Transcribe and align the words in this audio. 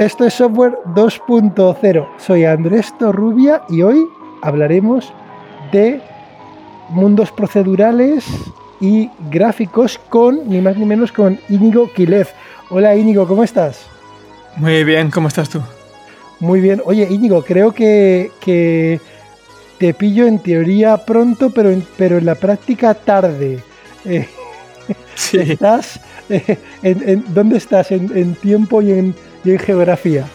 Esto 0.00 0.24
es 0.24 0.32
Software 0.32 0.78
2.0. 0.94 2.08
Soy 2.16 2.46
Andrés 2.46 2.90
Torrubia 2.98 3.60
y 3.68 3.82
hoy 3.82 4.08
hablaremos 4.40 5.12
de 5.72 6.00
mundos 6.88 7.30
procedurales 7.30 8.24
y 8.80 9.10
gráficos 9.30 10.00
con 10.08 10.48
ni 10.48 10.62
más 10.62 10.78
ni 10.78 10.86
menos 10.86 11.12
con 11.12 11.38
Íñigo 11.50 11.92
Quilev. 11.92 12.28
Hola 12.70 12.96
Íñigo, 12.96 13.28
¿cómo 13.28 13.44
estás? 13.44 13.88
Muy 14.56 14.84
bien, 14.84 15.10
¿cómo 15.10 15.28
estás 15.28 15.50
tú? 15.50 15.60
Muy 16.38 16.62
bien. 16.62 16.80
Oye 16.86 17.06
Íñigo, 17.10 17.44
creo 17.44 17.72
que, 17.72 18.98
te 19.76 19.92
pillo 19.92 20.26
en 20.26 20.38
teoría 20.38 20.96
pronto, 20.96 21.50
pero 21.50 21.68
en, 21.68 21.86
pero 21.98 22.16
en 22.16 22.24
la 22.24 22.36
práctica 22.36 22.94
tarde. 22.94 23.62
Eh, 24.06 24.26
sí. 25.14 25.40
¿Estás? 25.40 26.00
Eh, 26.30 26.56
en, 26.82 27.24
¿Dónde 27.34 27.58
estás? 27.58 27.90
¿En, 27.90 28.34
tiempo 28.36 28.80
y 28.80 28.92
en, 28.92 29.14
y 29.44 29.52
en 29.52 29.58
geografía? 29.58 30.26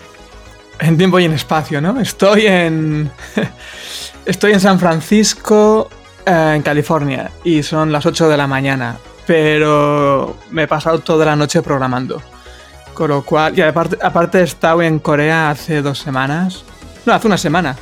En 0.80 0.98
tiempo 0.98 1.20
y 1.20 1.26
en 1.26 1.34
espacio, 1.34 1.82
¿no? 1.82 2.00
Estoy 2.00 2.48
en. 2.48 3.12
Estoy 4.26 4.54
en 4.54 4.60
San 4.60 4.80
Francisco, 4.80 5.90
eh, 6.26 6.54
en 6.56 6.64
California, 6.64 7.32
y 7.44 7.62
son 7.62 7.92
las 7.92 8.06
8 8.06 8.28
de 8.28 8.38
la 8.38 8.48
mañana. 8.48 8.98
Pero 9.28 10.38
me 10.52 10.64
he 10.64 10.68
pasado 10.68 11.00
toda 11.00 11.26
la 11.26 11.36
noche 11.36 11.62
programando. 11.62 12.22
Con 12.94 13.10
lo 13.10 13.24
cual. 13.24 13.58
Y 13.58 13.62
aparte, 13.62 13.98
aparte 14.02 14.40
he 14.40 14.44
estado 14.44 14.82
en 14.82 15.00
Corea 15.00 15.50
hace 15.50 15.82
dos 15.82 16.00
semanas. 16.00 16.64
No, 17.06 17.14
hace 17.14 17.28
una 17.28 17.38
semana. 17.38 17.76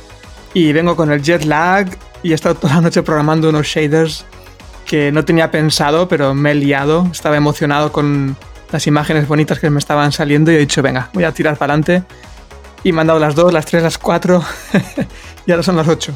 Y 0.52 0.72
vengo 0.72 0.96
con 0.96 1.10
el 1.12 1.22
jet 1.22 1.44
lag 1.44 1.88
y 2.22 2.32
he 2.32 2.34
estado 2.34 2.54
toda 2.54 2.74
la 2.74 2.80
noche 2.80 3.02
programando 3.02 3.48
unos 3.48 3.66
shaders 3.66 4.24
que 4.86 5.10
no 5.12 5.24
tenía 5.24 5.50
pensado, 5.50 6.08
pero 6.08 6.34
me 6.34 6.52
he 6.52 6.54
liado. 6.54 7.08
Estaba 7.10 7.36
emocionado 7.36 7.92
con 7.92 8.36
las 8.70 8.86
imágenes 8.86 9.28
bonitas 9.28 9.58
que 9.58 9.70
me 9.70 9.78
estaban 9.78 10.12
saliendo 10.12 10.50
y 10.50 10.56
he 10.56 10.58
dicho, 10.58 10.82
venga, 10.82 11.10
voy 11.12 11.24
a 11.24 11.32
tirar 11.32 11.56
para 11.56 11.74
adelante. 11.74 12.02
Y 12.82 12.92
me 12.92 13.00
han 13.00 13.06
dado 13.06 13.18
las 13.18 13.34
2, 13.34 13.52
las 13.52 13.64
3, 13.66 13.82
las 13.82 13.98
4 13.98 14.42
y 15.46 15.50
ahora 15.50 15.62
son 15.62 15.76
las 15.76 15.88
8. 15.88 16.12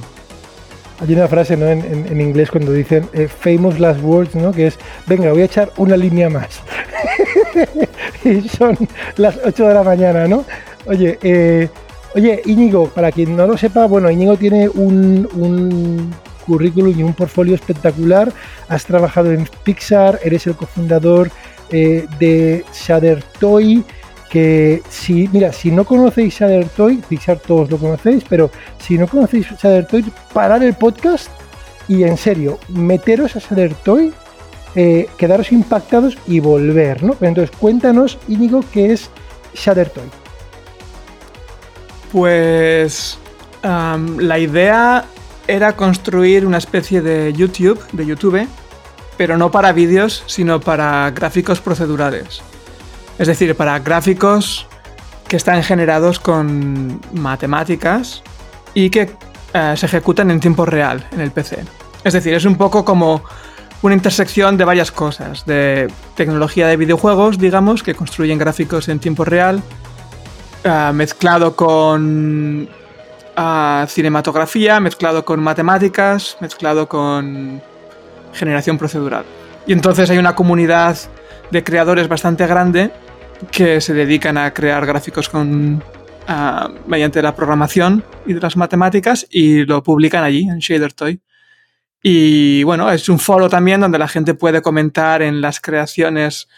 Hay 1.01 1.15
una 1.15 1.29
frase 1.29 1.57
¿no? 1.57 1.67
en, 1.67 2.21
inglés 2.21 2.51
cuando 2.51 2.73
dicen 2.73 3.09
eh, 3.13 3.29
famous 3.29 3.79
last 3.79 4.03
words, 4.03 4.35
¿no? 4.35 4.51
que 4.51 4.67
es, 4.67 4.79
venga, 5.07 5.31
voy 5.31 5.43
a 5.43 5.45
echar 5.45 5.71
una 5.77 5.97
línea 5.97 6.29
más. 6.29 6.61
y 8.25 8.49
son 8.49 8.77
las 9.17 9.39
8 9.45 9.69
de 9.69 9.75
la 9.75 9.83
mañana, 9.85 10.27
¿no? 10.27 10.45
Oye, 10.87 11.19
eh, 11.23 11.69
oye, 12.15 12.43
Íñigo, 12.47 12.89
para 12.89 13.13
quien 13.13 13.37
no 13.37 13.47
lo 13.47 13.57
sepa, 13.57 13.87
bueno, 13.87 14.11
Íñigo 14.11 14.37
tiene 14.37 14.69
un, 14.69 15.29
un 15.35 16.13
currículum 16.47 16.99
y 16.99 17.03
un 17.03 17.15
portfolio 17.15 17.55
espectacular. 17.55 18.33
Has 18.69 18.85
trabajado 18.85 19.31
en 19.31 19.49
Pixar, 19.63 20.19
eres 20.25 20.47
el 20.47 20.57
cofundador 20.57 21.31
eh, 21.71 22.07
de 22.19 22.65
Shader 22.73 23.23
Toy, 23.39 23.85
que 24.31 24.83
si, 24.89 25.29
mira, 25.33 25.53
si 25.53 25.71
no 25.71 25.85
conocéis 25.85 26.39
Shader 26.39 26.69
Toy, 26.69 27.03
Pixar 27.09 27.39
todos 27.39 27.71
lo 27.71 27.79
conocéis, 27.79 28.25
pero 28.29 28.51
si 28.79 28.99
no 28.99 29.07
conocéis 29.07 29.47
Shader 29.61 29.87
Toy, 29.87 30.05
parar 30.33 30.63
el 30.63 30.75
podcast 30.75 31.31
y 31.89 32.03
en 32.03 32.17
serio, 32.17 32.59
meteros 32.69 33.37
a 33.37 33.39
Shader 33.39 33.75
Toy, 33.75 34.13
eh, 34.75 35.09
quedaros 35.17 35.51
impactados 35.53 36.19
y 36.27 36.41
volver, 36.41 37.03
¿no? 37.03 37.17
Entonces, 37.21 37.57
cuéntanos, 37.57 38.19
Íñigo, 38.29 38.63
qué 38.73 38.93
es 38.93 39.11
Shader 39.55 39.91
Toy. 39.91 40.05
Pues 42.13 43.19
la 43.63 44.39
idea 44.39 45.05
era 45.47 45.75
construir 45.75 46.47
una 46.47 46.59
especie 46.59 47.01
de 47.01 47.33
YouTube, 47.33 47.81
de 47.93 48.07
YouTube, 48.07 48.47
pero 49.19 49.37
no 49.37 49.51
para 49.51 49.73
vídeos, 49.73 50.23
sino 50.27 50.61
para 50.61 51.11
gráficos 51.11 51.61
procedurales. 51.61 52.41
Es 53.19 53.27
decir, 53.27 53.55
para 53.57 53.79
gráficos 53.81 54.67
que 55.27 55.37
están 55.37 55.63
generados 55.63 56.21
con 56.21 57.01
matemáticas 57.13 58.23
y 58.73 58.89
que 58.89 59.11
eh, 59.53 59.75
se 59.77 59.87
ejecutan 59.87 60.31
en 60.31 60.41
tiempo 60.41 60.65
real 60.65 61.07
en 61.13 61.21
el 61.21 61.33
PC. 61.33 61.59
Es 62.05 62.13
decir, 62.13 62.33
es 62.33 62.45
un 62.45 62.57
poco 62.57 62.85
como 62.85 63.23
una 63.83 63.95
intersección 63.95 64.57
de 64.57 64.65
varias 64.65 64.93
cosas, 64.93 65.45
de 65.47 65.93
tecnología 66.15 66.69
de 66.69 66.77
videojuegos, 66.77 67.39
digamos, 67.39 67.83
que 67.83 67.95
construyen 67.95 68.39
gráficos 68.39 68.89
en 68.89 69.01
tiempo 69.01 69.25
real, 69.25 69.63
eh, 70.63 70.91
mezclado 70.95 71.57
con 71.57 72.69
eh, 73.37 73.85
cinematografía, 73.89 74.79
mezclado 74.79 75.25
con 75.25 75.41
matemáticas, 75.41 76.37
mezclado 76.41 76.89
con 76.89 77.61
generación 78.33 78.79
procedural. 78.79 79.25
Y 79.67 79.73
entonces 79.73 80.09
hay 80.11 80.19
una 80.19 80.35
comunidad 80.35 80.97
de 81.51 81.65
creadores 81.65 82.09
bastante 82.09 82.47
grande 82.47 82.91
que 83.51 83.81
se 83.81 83.95
dedican 83.95 84.37
a 84.37 84.53
crear 84.53 84.85
gráficos 84.87 85.29
con, 85.29 85.83
ah, 86.27 86.71
mediante 86.87 87.23
la 87.23 87.35
programación 87.35 88.05
y 88.27 88.33
de 88.33 88.41
las 88.41 88.57
matemáticas 88.57 89.27
y 89.31 89.65
lo 89.65 89.83
publican 89.83 90.25
allí 90.25 90.49
en 90.49 90.59
Shader 90.59 90.93
Toy. 90.93 91.21
Y 92.03 92.63
bueno, 92.63 92.91
es 92.91 93.09
un 93.09 93.19
foro 93.19 93.49
también 93.49 93.81
donde 93.81 93.99
la 93.99 94.09
gente 94.09 94.35
puede 94.35 94.63
comentar 94.63 95.23
en 95.23 95.41
las 95.41 95.61
creaciones 95.61 96.49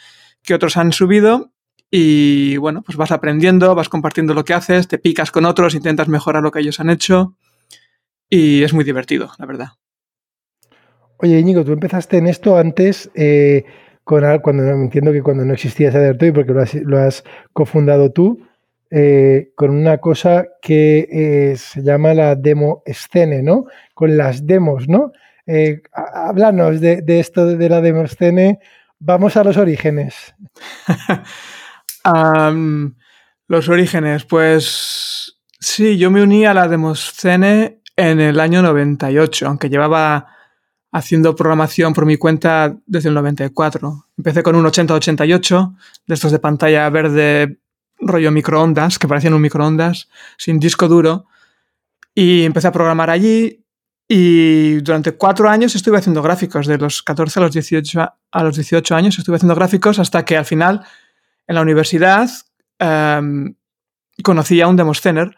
que 0.43 0.55
otros 0.55 0.77
han 0.77 0.93
subido 0.93 1.53
y 1.91 2.57
bueno, 2.59 2.83
pues 2.83 2.97
vas 2.97 3.11
aprendiendo, 3.11 3.75
vas 3.75 3.89
compartiendo 3.89 4.35
lo 4.35 4.45
que 4.45 4.55
haces, 4.55 4.87
te 4.87 4.99
picas 4.99 5.31
con 5.31 5.45
otros, 5.45 5.75
intentas 5.75 6.09
mejorar 6.09 6.43
lo 6.43 6.53
que 6.53 6.61
ellos 6.61 6.79
han 6.79 6.91
hecho 6.91 7.37
y 8.29 8.63
es 8.63 8.73
muy 8.73 8.85
divertido, 8.85 9.33
la 9.39 9.47
verdad. 9.47 9.69
Oye, 11.23 11.39
Íñigo, 11.39 11.65
tú 11.65 11.73
empezaste 11.73 12.17
en 12.17 12.27
esto 12.27 12.57
antes, 12.57 13.11
eh, 13.15 13.67
con, 14.05 14.25
cuando 14.41 14.67
entiendo 14.67 15.13
que 15.13 15.23
cuando 15.23 15.45
no 15.45 15.53
existía 15.53 15.93
Sadertoy, 15.93 16.33
porque 16.33 16.53
lo 16.53 16.63
has, 16.63 16.75
lo 16.75 16.99
cofundado 17.53 18.11
tú, 18.11 18.47
eh, 18.91 19.53
con 19.55 19.71
una 19.71 19.99
cosa 19.99 20.47
que 20.63 21.09
eh, 21.13 21.57
se 21.57 21.83
llama 21.83 22.15
la 22.15 22.37
demo 22.37 22.83
escene, 22.87 23.43
¿no? 23.43 23.67
Con 23.93 24.17
las 24.17 24.47
demos, 24.47 24.89
¿no? 24.89 25.13
háblanos 25.93 26.81
de, 26.81 27.03
esto 27.07 27.45
de 27.45 27.69
la 27.69 27.81
demo 27.81 28.03
escene. 28.03 28.61
Vamos 29.01 29.37
a 29.37 29.43
los 29.43 29.57
orígenes. 29.57 30.33
los 33.49 33.69
orígenes, 33.69 34.25
pues 34.27 35.41
sí, 35.59 35.99
yo 35.99 36.13
me 36.13 36.23
uní 36.23 36.47
a 36.47 36.55
la 36.55 36.69
demo 36.69 36.93
escene 36.93 37.81
en 37.97 38.21
el 38.21 38.39
año 38.39 38.63
98, 38.63 39.49
aunque 39.49 39.69
llevaba 39.69 40.29
haciendo 40.93 41.37
programación 41.37 41.93
por 41.93 42.07
mi 42.07 42.17
cuenta 42.17 42.77
desde 42.87 43.09
el 43.09 43.15
94. 43.15 44.07
Empecé 44.19 44.43
con 44.43 44.57
un 44.57 44.67
8088, 44.67 45.75
de 46.07 46.15
estos 46.15 46.33
de 46.33 46.39
pantalla 46.39 46.89
verde 46.91 47.59
rollo 48.01 48.31
microondas, 48.31 48.99
que 48.99 49.07
parecían 49.07 49.35
un 49.35 49.43
microondas, 49.43 50.09
sin 50.37 50.59
disco 50.59 50.89
duro. 50.89 51.27
Y 52.15 52.45
empecé 52.45 52.69
a 52.69 52.73
programar 52.73 53.11
allí 53.11 53.65
y 54.09 54.81
durante 54.81 55.13
cuatro 55.13 55.49
años 55.49 55.77
estuve 55.77 55.99
haciendo 55.99 56.23
gráficos, 56.23 56.67
de 56.67 56.79
los 56.79 57.03
14 57.03 57.39
a 57.39 57.43
los 57.43 57.53
18, 57.53 58.01
a 58.33 58.43
los 58.43 58.57
18 58.57 58.97
años 58.97 59.19
estuve 59.19 59.37
haciendo 59.37 59.55
gráficos 59.55 60.01
hasta 60.01 60.25
que 60.25 60.37
al 60.37 60.45
final 60.45 60.85
en 61.47 61.55
la 61.55 61.63
universidad 61.63 62.29
em, 62.81 63.55
conocí 64.25 64.61
a 64.61 64.67
un 64.67 64.77
demoscener 64.77 65.37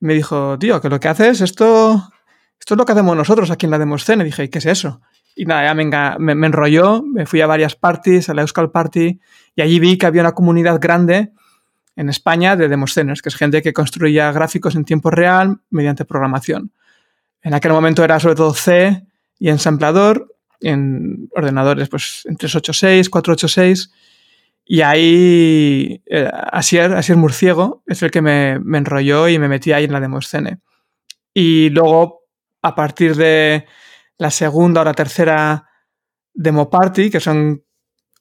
me 0.00 0.14
dijo, 0.14 0.58
tío, 0.58 0.80
que 0.80 0.88
lo 0.88 1.00
que 1.00 1.08
haces, 1.08 1.40
esto 1.40 2.10
esto 2.58 2.74
es 2.74 2.78
lo 2.78 2.84
que 2.84 2.92
hacemos 2.92 3.16
nosotros 3.16 3.50
aquí 3.50 3.66
en 3.66 3.70
la 3.70 3.78
Demoscene. 3.78 4.22
Y 4.22 4.26
dije, 4.26 4.50
¿qué 4.50 4.58
es 4.58 4.66
eso? 4.66 5.00
Y 5.34 5.44
nada, 5.44 5.64
ya 5.64 5.74
me, 6.18 6.34
me, 6.34 6.46
enrolló, 6.46 7.02
me 7.02 7.24
fui 7.24 7.40
a 7.40 7.46
varias 7.46 7.76
parties, 7.76 8.28
a 8.28 8.34
la 8.34 8.42
Euskal 8.42 8.72
Party, 8.72 9.20
y 9.54 9.62
allí 9.62 9.78
vi 9.78 9.96
que 9.96 10.06
había 10.06 10.22
una 10.22 10.32
comunidad 10.32 10.80
grande 10.80 11.30
en 11.94 12.08
España 12.08 12.56
de 12.56 12.68
Demosceners, 12.68 13.22
que 13.22 13.28
es 13.28 13.36
gente 13.36 13.62
que 13.62 13.72
construía 13.72 14.32
gráficos 14.32 14.74
en 14.74 14.84
tiempo 14.84 15.10
real 15.10 15.60
mediante 15.70 16.04
programación. 16.04 16.72
En 17.40 17.54
aquel 17.54 17.72
momento 17.72 18.02
era 18.02 18.18
sobre 18.18 18.34
todo 18.34 18.52
C 18.52 19.04
y 19.38 19.48
ensamblador, 19.48 20.34
en 20.60 21.28
ordenadores 21.36 21.88
pues 21.88 22.22
en 22.24 22.36
386, 22.36 23.08
486, 23.08 23.92
y 24.64 24.80
ahí 24.80 26.02
eh, 26.06 26.30
Asier, 26.52 26.92
Asier 26.94 27.16
Murciego 27.16 27.82
es 27.86 28.02
el 28.02 28.10
que 28.10 28.22
me, 28.22 28.58
me, 28.58 28.78
enrolló 28.78 29.28
y 29.28 29.38
me 29.38 29.48
metí 29.48 29.72
ahí 29.72 29.84
en 29.84 29.92
la 29.92 30.00
Demoscene. 30.00 30.58
Y 31.32 31.70
luego 31.70 32.17
a 32.62 32.74
partir 32.74 33.16
de 33.16 33.66
la 34.18 34.30
segunda 34.30 34.80
o 34.80 34.84
la 34.84 34.94
tercera 34.94 35.68
demo 36.34 36.70
party, 36.70 37.10
que 37.10 37.20
son 37.20 37.64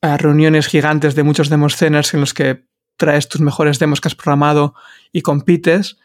eh, 0.02 0.18
reuniones 0.18 0.68
gigantes 0.68 1.16
de 1.16 1.24
muchos 1.24 1.50
demosceners 1.50 2.14
en 2.14 2.20
los 2.20 2.34
que 2.34 2.68
traes 2.98 3.28
tus 3.28 3.42
mejores 3.42 3.80
demos 3.80 4.02
que 4.02 4.08
has 4.08 4.16
programado 4.16 4.74
y 5.12 5.22
compites, 5.22 5.98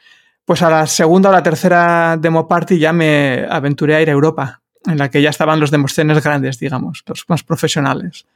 pues 0.45 0.63
a 0.63 0.71
la 0.71 0.87
segunda 0.87 1.31
o 1.31 1.33
la 1.33 1.43
tercera 1.43 2.17
demo 2.19 2.49
party 2.49 2.79
ya 2.79 2.93
me 2.93 3.47
aventuré 3.49 3.95
a 3.97 4.03
ir 4.03 4.09
a 4.09 4.13
Europa, 4.13 4.63
en 4.87 4.99
la 4.99 5.11
que 5.11 5.23
ya 5.23 5.31
estaban 5.31 5.61
los 5.61 5.71
demosceners 5.71 6.23
grandes, 6.23 6.59
digamos, 6.59 7.03
los 7.07 7.25
más 7.29 7.43
profesionales. 7.43 8.27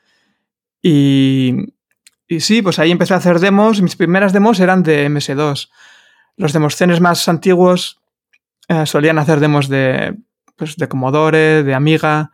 Y, 0.83 1.73
sí, 2.39 2.63
pues 2.63 2.79
ahí 2.79 2.91
empecé 2.91 3.15
a 3.15 3.19
hacer 3.19 3.41
demos. 3.41 3.83
Mis 3.83 3.97
primeras 3.97 4.33
demos 4.33 4.61
eran 4.61 4.83
de 4.83 5.09
MS2. 5.11 5.69
Los 6.37 6.53
demoscenes 6.53 7.01
más 7.01 7.29
antiguos 7.29 8.01
eh, 8.69 8.87
solían 8.87 9.19
hacer 9.19 9.41
demos 9.41 9.69
de, 9.69 10.17
pues, 10.57 10.77
de 10.77 10.89
Commodore, 10.89 11.63
de 11.63 11.75
Amiga, 11.75 12.33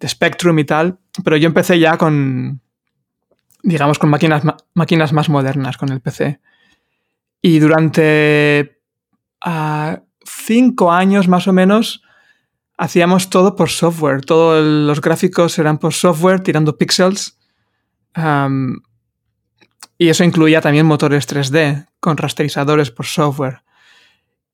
de 0.00 0.08
Spectrum 0.08 0.58
y 0.58 0.64
tal, 0.64 0.98
pero 1.24 1.36
yo 1.36 1.46
empecé 1.46 1.78
ya 1.78 1.96
con, 1.96 2.60
digamos, 3.62 3.98
con 3.98 4.10
máquinas, 4.10 4.42
máquinas 4.74 5.12
más 5.12 5.28
modernas, 5.28 5.76
con 5.76 5.90
el 5.90 6.00
PC. 6.00 6.40
Y 7.42 7.58
durante 7.58 8.80
uh, 9.46 9.96
cinco 10.24 10.92
años 10.92 11.28
más 11.28 11.46
o 11.48 11.52
menos 11.52 12.02
hacíamos 12.76 13.30
todo 13.30 13.56
por 13.56 13.70
software. 13.70 14.24
Todos 14.24 14.64
los 14.64 15.00
gráficos 15.00 15.58
eran 15.58 15.78
por 15.78 15.94
software, 15.94 16.40
tirando 16.40 16.76
píxeles. 16.76 17.38
Um, 18.16 18.80
y 19.98 20.08
eso 20.08 20.24
incluía 20.24 20.60
también 20.60 20.86
motores 20.86 21.28
3D 21.28 21.86
con 22.00 22.16
rasterizadores 22.16 22.90
por 22.90 23.06
software. 23.06 23.62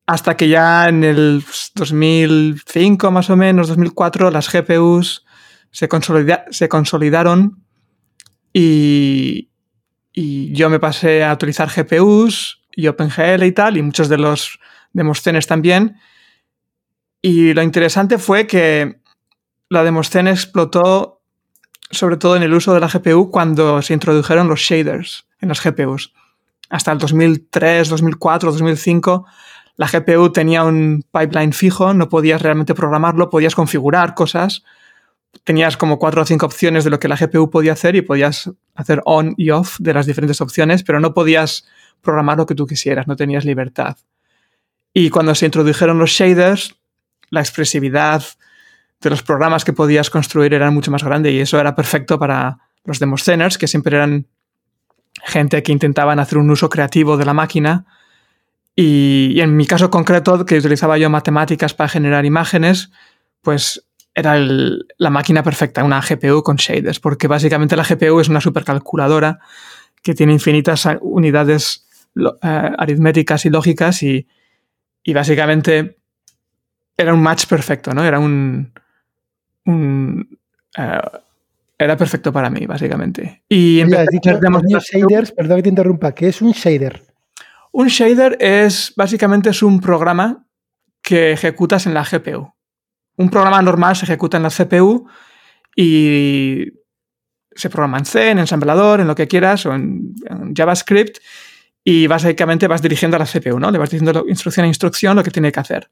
Hasta 0.06 0.36
que 0.36 0.48
ya 0.48 0.88
en 0.88 1.04
el 1.04 1.44
2005 1.74 3.10
más 3.10 3.30
o 3.30 3.36
menos, 3.36 3.68
2004, 3.68 4.30
las 4.30 4.52
GPUs 4.52 5.24
se, 5.70 5.88
se 6.50 6.68
consolidaron 6.68 7.64
y, 8.52 9.50
y, 10.12 10.52
yo 10.52 10.68
me 10.68 10.80
pasé 10.80 11.24
a 11.24 11.32
utilizar 11.32 11.70
GPUs 11.70 12.62
y 12.74 12.88
OpenGL 12.88 13.44
y 13.44 13.52
tal, 13.52 13.76
y 13.76 13.82
muchos 13.82 14.08
de 14.08 14.18
los 14.18 14.58
Demosthenes 14.92 15.46
también. 15.46 15.96
Y 17.22 17.54
lo 17.54 17.62
interesante 17.62 18.18
fue 18.18 18.46
que 18.46 19.00
la 19.68 19.84
Demoscene 19.84 20.30
explotó 20.30 21.22
sobre 21.92 22.16
todo 22.16 22.36
en 22.36 22.42
el 22.42 22.52
uso 22.54 22.74
de 22.74 22.80
la 22.80 22.88
GPU 22.88 23.30
cuando 23.30 23.80
se 23.82 23.94
introdujeron 23.94 24.48
los 24.48 24.60
shaders 24.60 25.26
en 25.40 25.48
las 25.48 25.62
GPUs. 25.62 26.12
Hasta 26.70 26.90
el 26.90 26.98
2003, 26.98 27.88
2004, 27.90 28.50
2005, 28.50 29.26
la 29.76 29.88
GPU 29.88 30.30
tenía 30.30 30.64
un 30.64 31.04
pipeline 31.12 31.52
fijo, 31.52 31.94
no 31.94 32.08
podías 32.08 32.42
realmente 32.42 32.74
programarlo, 32.74 33.30
podías 33.30 33.54
configurar 33.54 34.14
cosas. 34.14 34.62
Tenías 35.44 35.76
como 35.76 35.98
cuatro 35.98 36.22
o 36.22 36.26
cinco 36.26 36.46
opciones 36.46 36.84
de 36.84 36.90
lo 36.90 36.98
que 36.98 37.08
la 37.08 37.16
GPU 37.16 37.50
podía 37.50 37.72
hacer 37.72 37.96
y 37.96 38.02
podías 38.02 38.50
hacer 38.74 39.00
on 39.06 39.34
y 39.38 39.50
off 39.50 39.76
de 39.78 39.94
las 39.94 40.06
diferentes 40.06 40.40
opciones, 40.40 40.82
pero 40.82 41.00
no 41.00 41.14
podías 41.14 41.66
programar 42.02 42.36
lo 42.36 42.46
que 42.46 42.54
tú 42.54 42.66
quisieras, 42.66 43.06
no 43.06 43.16
tenías 43.16 43.44
libertad. 43.44 43.96
Y 44.92 45.08
cuando 45.08 45.34
se 45.34 45.46
introdujeron 45.46 45.98
los 45.98 46.10
shaders, 46.10 46.74
la 47.30 47.40
expresividad 47.40 48.22
de 49.00 49.10
los 49.10 49.22
programas 49.22 49.64
que 49.64 49.72
podías 49.72 50.10
construir 50.10 50.52
era 50.52 50.70
mucho 50.70 50.90
más 50.90 51.02
grande 51.02 51.32
y 51.32 51.40
eso 51.40 51.58
era 51.58 51.74
perfecto 51.74 52.18
para 52.18 52.58
los 52.84 52.98
demosceners, 52.98 53.56
que 53.56 53.66
siempre 53.66 53.96
eran 53.96 54.26
gente 55.24 55.62
que 55.62 55.72
intentaban 55.72 56.18
hacer 56.18 56.38
un 56.38 56.50
uso 56.50 56.68
creativo 56.68 57.16
de 57.16 57.24
la 57.24 57.32
máquina. 57.32 57.86
Y, 58.74 59.38
en 59.40 59.56
mi 59.56 59.66
caso 59.66 59.90
concreto, 59.90 60.44
que 60.46 60.58
utilizaba 60.58 60.98
yo 60.98 61.10
matemáticas 61.10 61.74
para 61.74 61.88
generar 61.88 62.24
imágenes, 62.24 62.90
pues 63.42 63.86
era 64.14 64.36
la 64.38 65.10
máquina 65.10 65.42
perfecta, 65.42 65.84
una 65.84 66.00
GPU 66.00 66.42
con 66.42 66.56
shaders, 66.56 67.00
porque 67.00 67.28
básicamente 67.28 67.76
la 67.76 67.84
GPU 67.84 68.20
es 68.20 68.28
una 68.28 68.40
supercalculadora 68.40 69.40
que 70.02 70.14
tiene 70.14 70.32
infinitas 70.32 70.86
unidades 71.00 71.86
eh, 72.16 72.70
aritméticas 72.78 73.46
y 73.46 73.50
lógicas 73.50 74.02
y, 74.02 74.26
y 75.02 75.14
básicamente 75.14 75.96
era 76.96 77.14
un 77.14 77.22
match 77.22 77.46
perfecto, 77.46 77.92
¿no? 77.94 78.04
Era 78.04 78.18
un. 78.18 78.72
Eh, 79.66 81.00
era 81.78 81.96
perfecto 81.96 82.32
para 82.32 82.48
mí, 82.48 82.66
básicamente. 82.66 83.42
Y 83.48 83.80
has 83.80 84.06
dicho, 84.08 84.38
shaders, 84.80 85.32
perdón 85.32 85.56
que 85.56 85.62
te 85.64 85.68
interrumpa, 85.68 86.14
¿qué 86.14 86.28
es 86.28 86.40
un 86.40 86.52
shader? 86.52 87.11
Un 87.72 87.88
shader 87.88 88.36
es 88.38 88.92
básicamente 88.96 89.50
es 89.50 89.62
un 89.62 89.80
programa 89.80 90.46
que 91.02 91.32
ejecutas 91.32 91.86
en 91.86 91.94
la 91.94 92.04
GPU. 92.04 92.52
Un 93.16 93.30
programa 93.30 93.60
normal 93.62 93.96
se 93.96 94.04
ejecuta 94.04 94.36
en 94.36 94.42
la 94.42 94.50
CPU 94.50 95.08
y 95.74 96.66
se 97.54 97.70
programa 97.70 97.98
en 97.98 98.04
C, 98.04 98.30
en 98.30 98.38
ensamblador, 98.38 99.00
en 99.00 99.08
lo 99.08 99.14
que 99.14 99.28
quieras, 99.28 99.66
o 99.66 99.74
en, 99.74 100.14
JavaScript, 100.54 101.18
y 101.84 102.06
básicamente 102.06 102.68
vas 102.68 102.82
dirigiendo 102.82 103.16
a 103.16 103.20
la 103.20 103.26
CPU, 103.26 103.58
¿no? 103.58 103.70
Le 103.70 103.78
vas 103.78 103.90
diciendo 103.90 104.24
instrucción 104.28 104.64
a 104.64 104.68
instrucción 104.68 105.16
lo 105.16 105.22
que 105.22 105.30
tiene 105.30 105.50
que 105.50 105.60
hacer. 105.60 105.90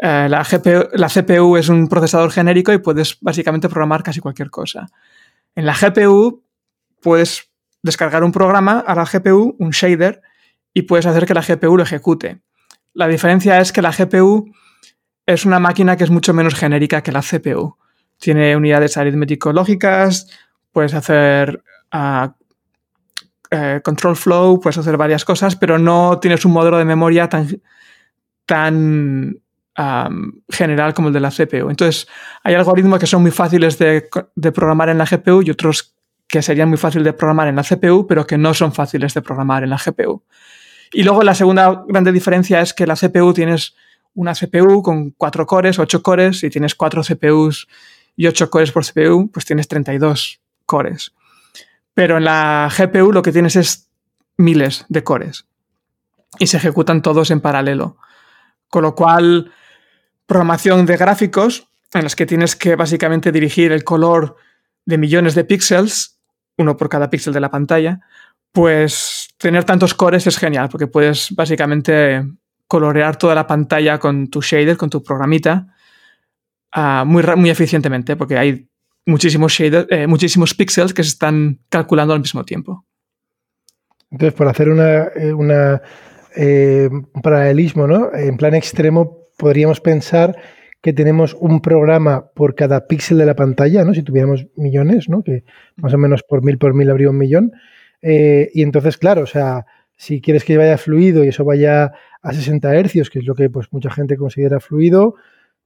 Eh, 0.00 0.28
la, 0.28 0.46
la 0.94 1.08
CPU 1.08 1.56
es 1.56 1.68
un 1.68 1.88
procesador 1.88 2.30
genérico 2.30 2.72
y 2.72 2.78
puedes 2.78 3.18
básicamente 3.20 3.68
programar 3.68 4.02
casi 4.02 4.20
cualquier 4.20 4.50
cosa. 4.50 4.86
En 5.54 5.66
la 5.66 5.74
GPU 5.74 6.42
puedes 7.00 7.50
descargar 7.82 8.24
un 8.24 8.32
programa 8.32 8.80
a 8.86 8.94
la 8.94 9.04
GPU, 9.04 9.56
un 9.58 9.70
shader, 9.70 10.22
y 10.74 10.82
puedes 10.82 11.06
hacer 11.06 11.26
que 11.26 11.34
la 11.34 11.42
GPU 11.42 11.76
lo 11.76 11.82
ejecute. 11.82 12.40
La 12.94 13.08
diferencia 13.08 13.60
es 13.60 13.72
que 13.72 13.82
la 13.82 13.90
GPU 13.90 14.50
es 15.26 15.44
una 15.44 15.58
máquina 15.58 15.96
que 15.96 16.04
es 16.04 16.10
mucho 16.10 16.34
menos 16.34 16.54
genérica 16.54 17.02
que 17.02 17.12
la 17.12 17.22
CPU. 17.22 17.76
Tiene 18.18 18.56
unidades 18.56 18.96
aritmético-lógicas, 18.96 20.28
puedes 20.72 20.94
hacer 20.94 21.62
uh, 21.92 22.28
eh, 23.50 23.80
control 23.82 24.16
flow, 24.16 24.60
puedes 24.60 24.78
hacer 24.78 24.96
varias 24.96 25.24
cosas, 25.24 25.56
pero 25.56 25.78
no 25.78 26.18
tienes 26.20 26.44
un 26.44 26.52
modelo 26.52 26.78
de 26.78 26.84
memoria 26.84 27.28
tan, 27.28 27.60
tan 28.46 29.42
general 30.48 30.94
como 30.94 31.08
el 31.08 31.14
de 31.14 31.20
la 31.20 31.30
CPU. 31.30 31.70
Entonces, 31.70 32.06
hay 32.42 32.54
algoritmos 32.54 32.98
que 32.98 33.06
son 33.06 33.22
muy 33.22 33.30
fáciles 33.30 33.78
de, 33.78 34.08
programar 34.54 34.88
en 34.90 34.98
la 34.98 35.06
GPU 35.06 35.42
y 35.42 35.50
otros 35.50 35.94
que 36.28 36.42
serían 36.42 36.68
muy 36.68 36.78
fáciles 36.78 37.04
de 37.04 37.12
programar 37.12 37.48
en 37.48 37.56
la 37.56 37.62
CPU, 37.62 38.06
pero 38.06 38.26
que 38.26 38.38
no 38.38 38.54
son 38.54 38.72
fáciles 38.72 39.14
de 39.14 39.22
programar 39.22 39.64
en 39.64 39.70
la 39.70 39.78
GPU. 39.78 40.24
Y 40.92 41.02
luego 41.04 41.22
la 41.22 41.34
segunda 41.34 41.84
grande 41.88 42.12
diferencia 42.12 42.60
es 42.60 42.74
que 42.74 42.86
la 42.86 42.96
CPU 42.96 43.32
tienes 43.32 43.74
una 44.14 44.34
CPU 44.34 44.82
con 44.82 45.10
cuatro 45.10 45.46
cores, 45.46 45.78
ocho 45.78 46.02
cores, 46.02 46.40
si 46.40 46.50
tienes 46.50 46.74
cuatro 46.74 47.02
CPUs 47.02 47.66
y 48.14 48.26
ocho 48.26 48.50
cores 48.50 48.72
por 48.72 48.84
CPU, 48.84 49.30
pues 49.30 49.46
tienes 49.46 49.68
32 49.68 50.40
cores. 50.66 51.12
Pero 51.94 52.18
en 52.18 52.24
la 52.24 52.70
GPU 52.76 53.12
lo 53.12 53.22
que 53.22 53.32
tienes 53.32 53.56
es 53.56 53.88
miles 54.36 54.84
de 54.88 55.02
cores 55.02 55.46
y 56.38 56.46
se 56.46 56.56
ejecutan 56.56 57.02
todos 57.02 57.30
en 57.30 57.40
paralelo. 57.40 57.96
Con 58.68 58.82
lo 58.82 58.94
cual, 58.94 59.52
programación 60.26 60.86
de 60.86 60.96
gráficos 60.96 61.68
en 61.92 62.04
las 62.04 62.16
que 62.16 62.26
tienes 62.26 62.56
que 62.56 62.74
básicamente 62.76 63.32
dirigir 63.32 63.72
el 63.72 63.84
color 63.84 64.36
de 64.86 64.98
millones 64.98 65.34
de 65.34 65.44
píxeles, 65.44 66.18
uno 66.56 66.76
por 66.76 66.88
cada 66.88 67.10
píxel 67.10 67.32
de 67.34 67.40
la 67.40 67.50
pantalla, 67.50 68.00
pues 68.52 69.28
tener 69.38 69.64
tantos 69.64 69.94
cores 69.94 70.26
es 70.26 70.36
genial 70.38 70.68
porque 70.70 70.86
puedes 70.86 71.34
básicamente 71.34 72.22
colorear 72.66 73.16
toda 73.16 73.34
la 73.34 73.46
pantalla 73.46 73.98
con 73.98 74.28
tu 74.28 74.40
shader, 74.40 74.76
con 74.76 74.90
tu 74.90 75.02
programita, 75.02 75.66
uh, 76.76 77.04
muy, 77.04 77.22
muy 77.36 77.50
eficientemente 77.50 78.16
porque 78.16 78.38
hay 78.38 78.68
muchísimos, 79.06 79.58
eh, 79.60 80.06
muchísimos 80.06 80.54
píxeles 80.54 80.94
que 80.94 81.02
se 81.02 81.10
están 81.10 81.60
calculando 81.68 82.14
al 82.14 82.20
mismo 82.20 82.44
tiempo. 82.44 82.84
Entonces, 84.10 84.34
por 84.34 84.48
hacer 84.48 84.68
una, 84.68 85.04
eh, 85.16 85.80
eh, 86.36 86.88
un 86.90 87.22
paralelismo, 87.22 87.86
¿no? 87.86 88.12
En 88.14 88.36
plan 88.36 88.54
extremo, 88.54 89.28
podríamos 89.38 89.80
pensar 89.80 90.36
que 90.82 90.92
tenemos 90.92 91.34
un 91.38 91.62
programa 91.62 92.30
por 92.34 92.54
cada 92.54 92.86
píxel 92.86 93.18
de 93.18 93.26
la 93.26 93.36
pantalla, 93.36 93.84
¿no? 93.84 93.94
Si 93.94 94.02
tuviéramos 94.02 94.46
millones, 94.56 95.08
¿no? 95.08 95.22
Que 95.22 95.44
más 95.76 95.94
o 95.94 95.98
menos 95.98 96.22
por 96.22 96.42
mil 96.42 96.58
por 96.58 96.74
mil 96.74 96.90
habría 96.90 97.08
un 97.08 97.18
millón. 97.18 97.52
Y 98.02 98.62
entonces, 98.62 98.98
claro, 98.98 99.22
o 99.22 99.26
sea, 99.26 99.64
si 99.96 100.20
quieres 100.20 100.44
que 100.44 100.56
vaya 100.56 100.78
fluido 100.78 101.24
y 101.24 101.28
eso 101.28 101.44
vaya 101.44 101.92
a 102.22 102.32
60 102.32 102.74
hercios, 102.74 103.08
que 103.08 103.20
es 103.20 103.24
lo 103.24 103.34
que 103.34 103.48
pues, 103.50 103.68
mucha 103.72 103.90
gente 103.90 104.16
considera 104.16 104.58
fluido, 104.58 105.14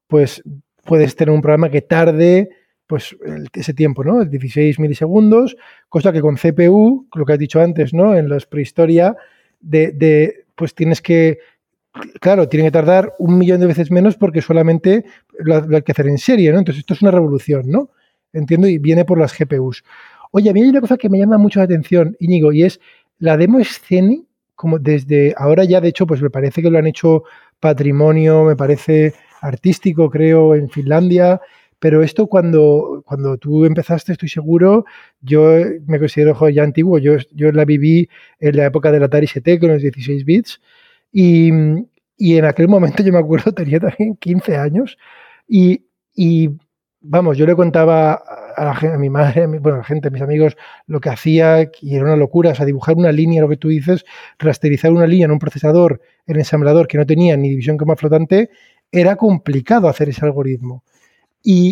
pues 0.06 0.42
puedes 0.84 1.16
tener 1.16 1.34
un 1.34 1.42
programa 1.42 1.70
que 1.70 1.82
tarde 1.82 2.50
pues 2.86 3.16
ese 3.52 3.74
tiempo, 3.74 4.04
¿no? 4.04 4.24
16 4.24 4.78
milisegundos, 4.78 5.56
cosa 5.88 6.12
que 6.12 6.20
con 6.20 6.36
CPU, 6.36 7.08
lo 7.14 7.24
que 7.24 7.32
has 7.32 7.38
dicho 7.38 7.60
antes, 7.60 7.92
¿no? 7.92 8.14
En 8.14 8.28
la 8.28 8.38
prehistoria, 8.48 9.16
de, 9.60 10.44
pues 10.54 10.74
tienes 10.74 11.02
que, 11.02 11.38
claro, 12.20 12.48
tiene 12.48 12.66
que 12.66 12.70
tardar 12.70 13.14
un 13.18 13.38
millón 13.38 13.60
de 13.60 13.66
veces 13.66 13.90
menos 13.90 14.16
porque 14.16 14.40
solamente 14.40 15.04
lo, 15.38 15.56
hay 15.56 15.82
que 15.82 15.92
hacer 15.92 16.06
en 16.06 16.18
serie, 16.18 16.52
¿no? 16.52 16.58
Entonces 16.58 16.80
esto 16.80 16.94
es 16.94 17.02
una 17.02 17.10
revolución, 17.10 17.70
¿no? 17.70 17.90
Entiendo, 18.32 18.68
y 18.68 18.78
viene 18.78 19.04
por 19.04 19.18
las 19.18 19.36
GPUs. 19.36 19.82
Oye, 20.32 20.50
a 20.50 20.52
mí 20.52 20.62
hay 20.62 20.68
una 20.68 20.80
cosa 20.80 20.96
que 20.96 21.08
me 21.08 21.18
llama 21.18 21.38
mucho 21.38 21.60
la 21.60 21.64
atención, 21.64 22.16
Íñigo, 22.20 22.52
y 22.52 22.64
es 22.64 22.80
la 23.18 23.36
demo 23.36 23.58
escene, 23.58 24.24
como 24.54 24.78
desde 24.78 25.34
ahora 25.36 25.64
ya, 25.64 25.80
de 25.80 25.88
hecho, 25.88 26.06
pues 26.06 26.22
me 26.22 26.30
parece 26.30 26.62
que 26.62 26.70
lo 26.70 26.78
han 26.78 26.86
hecho 26.86 27.24
patrimonio, 27.60 28.44
me 28.44 28.56
parece 28.56 29.14
artístico, 29.40 30.10
creo, 30.10 30.54
en 30.54 30.68
Finlandia. 30.70 31.40
Pero 31.78 32.02
esto 32.02 32.26
cuando, 32.26 33.02
cuando 33.06 33.36
tú 33.36 33.64
empezaste, 33.66 34.12
estoy 34.12 34.28
seguro, 34.30 34.86
yo 35.20 35.42
me 35.86 35.98
considero 35.98 36.48
ya 36.48 36.62
antiguo, 36.62 36.98
yo, 36.98 37.16
yo 37.32 37.52
la 37.52 37.64
viví 37.66 38.08
en 38.40 38.56
la 38.56 38.66
época 38.66 38.90
del 38.90 39.02
Atari 39.02 39.26
ST 39.26 39.58
con 39.60 39.70
los 39.70 39.82
16 39.82 40.24
bits 40.24 40.60
y, 41.12 41.50
y 42.16 42.36
en 42.38 42.46
aquel 42.46 42.68
momento 42.68 43.02
yo 43.02 43.12
me 43.12 43.18
acuerdo, 43.18 43.52
tenía 43.54 43.78
también 43.80 44.16
15 44.16 44.56
años 44.56 44.96
y, 45.46 45.84
y 46.14 46.50
vamos, 47.08 47.38
yo 47.38 47.46
le 47.46 47.54
contaba 47.54 48.14
a, 48.56 48.64
la, 48.64 48.98
mi 48.98 49.10
madre, 49.10 49.44
a, 49.44 49.46
bueno, 49.46 49.74
a 49.74 49.78
la 49.78 49.84
gente, 49.84 50.08
a 50.08 50.10
mis 50.10 50.22
amigos, 50.22 50.56
lo 50.86 51.00
que 51.00 51.10
hacía 51.10 51.70
y 51.80 51.96
era 51.96 52.04
una 52.04 52.16
locura, 52.16 52.50
o 52.50 52.54
sea, 52.54 52.66
dibujar 52.66 52.96
una 52.96 53.12
línea, 53.12 53.40
lo 53.42 53.48
que 53.48 53.56
tú 53.56 53.68
dices, 53.68 54.04
rasterizar 54.38 54.92
una 54.92 55.06
línea 55.06 55.26
en 55.26 55.32
un 55.32 55.38
procesador, 55.38 56.00
en 56.26 56.36
ensamblador 56.36 56.86
que 56.86 56.98
no 56.98 57.06
tenía 57.06 57.36
ni 57.36 57.50
división 57.50 57.76
coma 57.76 57.96
flotante, 57.96 58.50
era 58.90 59.16
complicado 59.16 59.88
hacer 59.88 60.08
ese 60.08 60.24
algoritmo 60.24 60.84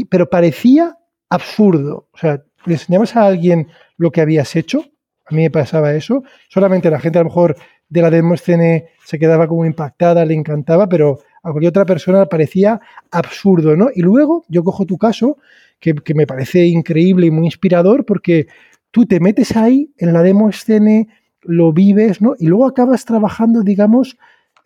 pero 0.09 0.31
parecía 0.31 0.99
absurdo. 1.29 2.09
O 2.13 2.19
sea, 2.19 2.43
le 2.65 2.75
enseñabas 2.75 3.17
a 3.17 3.27
alguien 3.27 3.69
lo 3.97 4.11
que 4.11 4.21
habías 4.21 4.57
hecho 4.57 4.85
A 5.27 5.35
mí 5.35 5.43
me 5.43 5.51
pasaba 5.51 5.95
eso. 5.95 6.23
Solamente 6.49 6.91
la 6.91 7.01
gente 7.01 7.19
a 7.19 7.23
lo 7.23 7.29
mejor 7.29 7.57
de 7.89 8.03
la 8.03 8.11
Demoscene 8.11 8.91
se 9.05 9.19
quedaba 9.19 9.47
como 9.49 9.65
impactada, 9.65 10.25
le 10.25 10.35
encantaba, 10.35 10.89
pero 10.89 11.21
a 11.45 11.51
cualquier 11.51 11.69
otra 11.69 11.85
persona 11.85 12.27
parecía 12.27 12.81
absurdo, 13.11 13.77
¿no? 13.77 13.89
Y 13.95 14.01
luego 14.01 14.45
yo 14.49 14.65
cojo 14.65 14.87
tu 14.87 14.97
caso, 14.99 15.37
que, 15.79 16.15
me 16.15 16.27
parece 16.27 16.65
increíble 16.65 17.27
y 17.27 17.31
muy 17.31 17.45
inspirador, 17.45 18.07
porque 18.07 18.47
tú 18.91 19.05
te 19.05 19.21
metes 19.21 19.55
ahí 19.55 19.93
en 19.99 20.15
la 20.15 20.23
Demoscene, 20.23 21.09
lo 21.43 21.75
vives, 21.75 22.23
¿no? 22.23 22.35
Y 22.39 22.47
luego 22.47 22.67
acabas 22.67 23.05
trabajando, 23.05 23.63
digamos, 23.63 24.17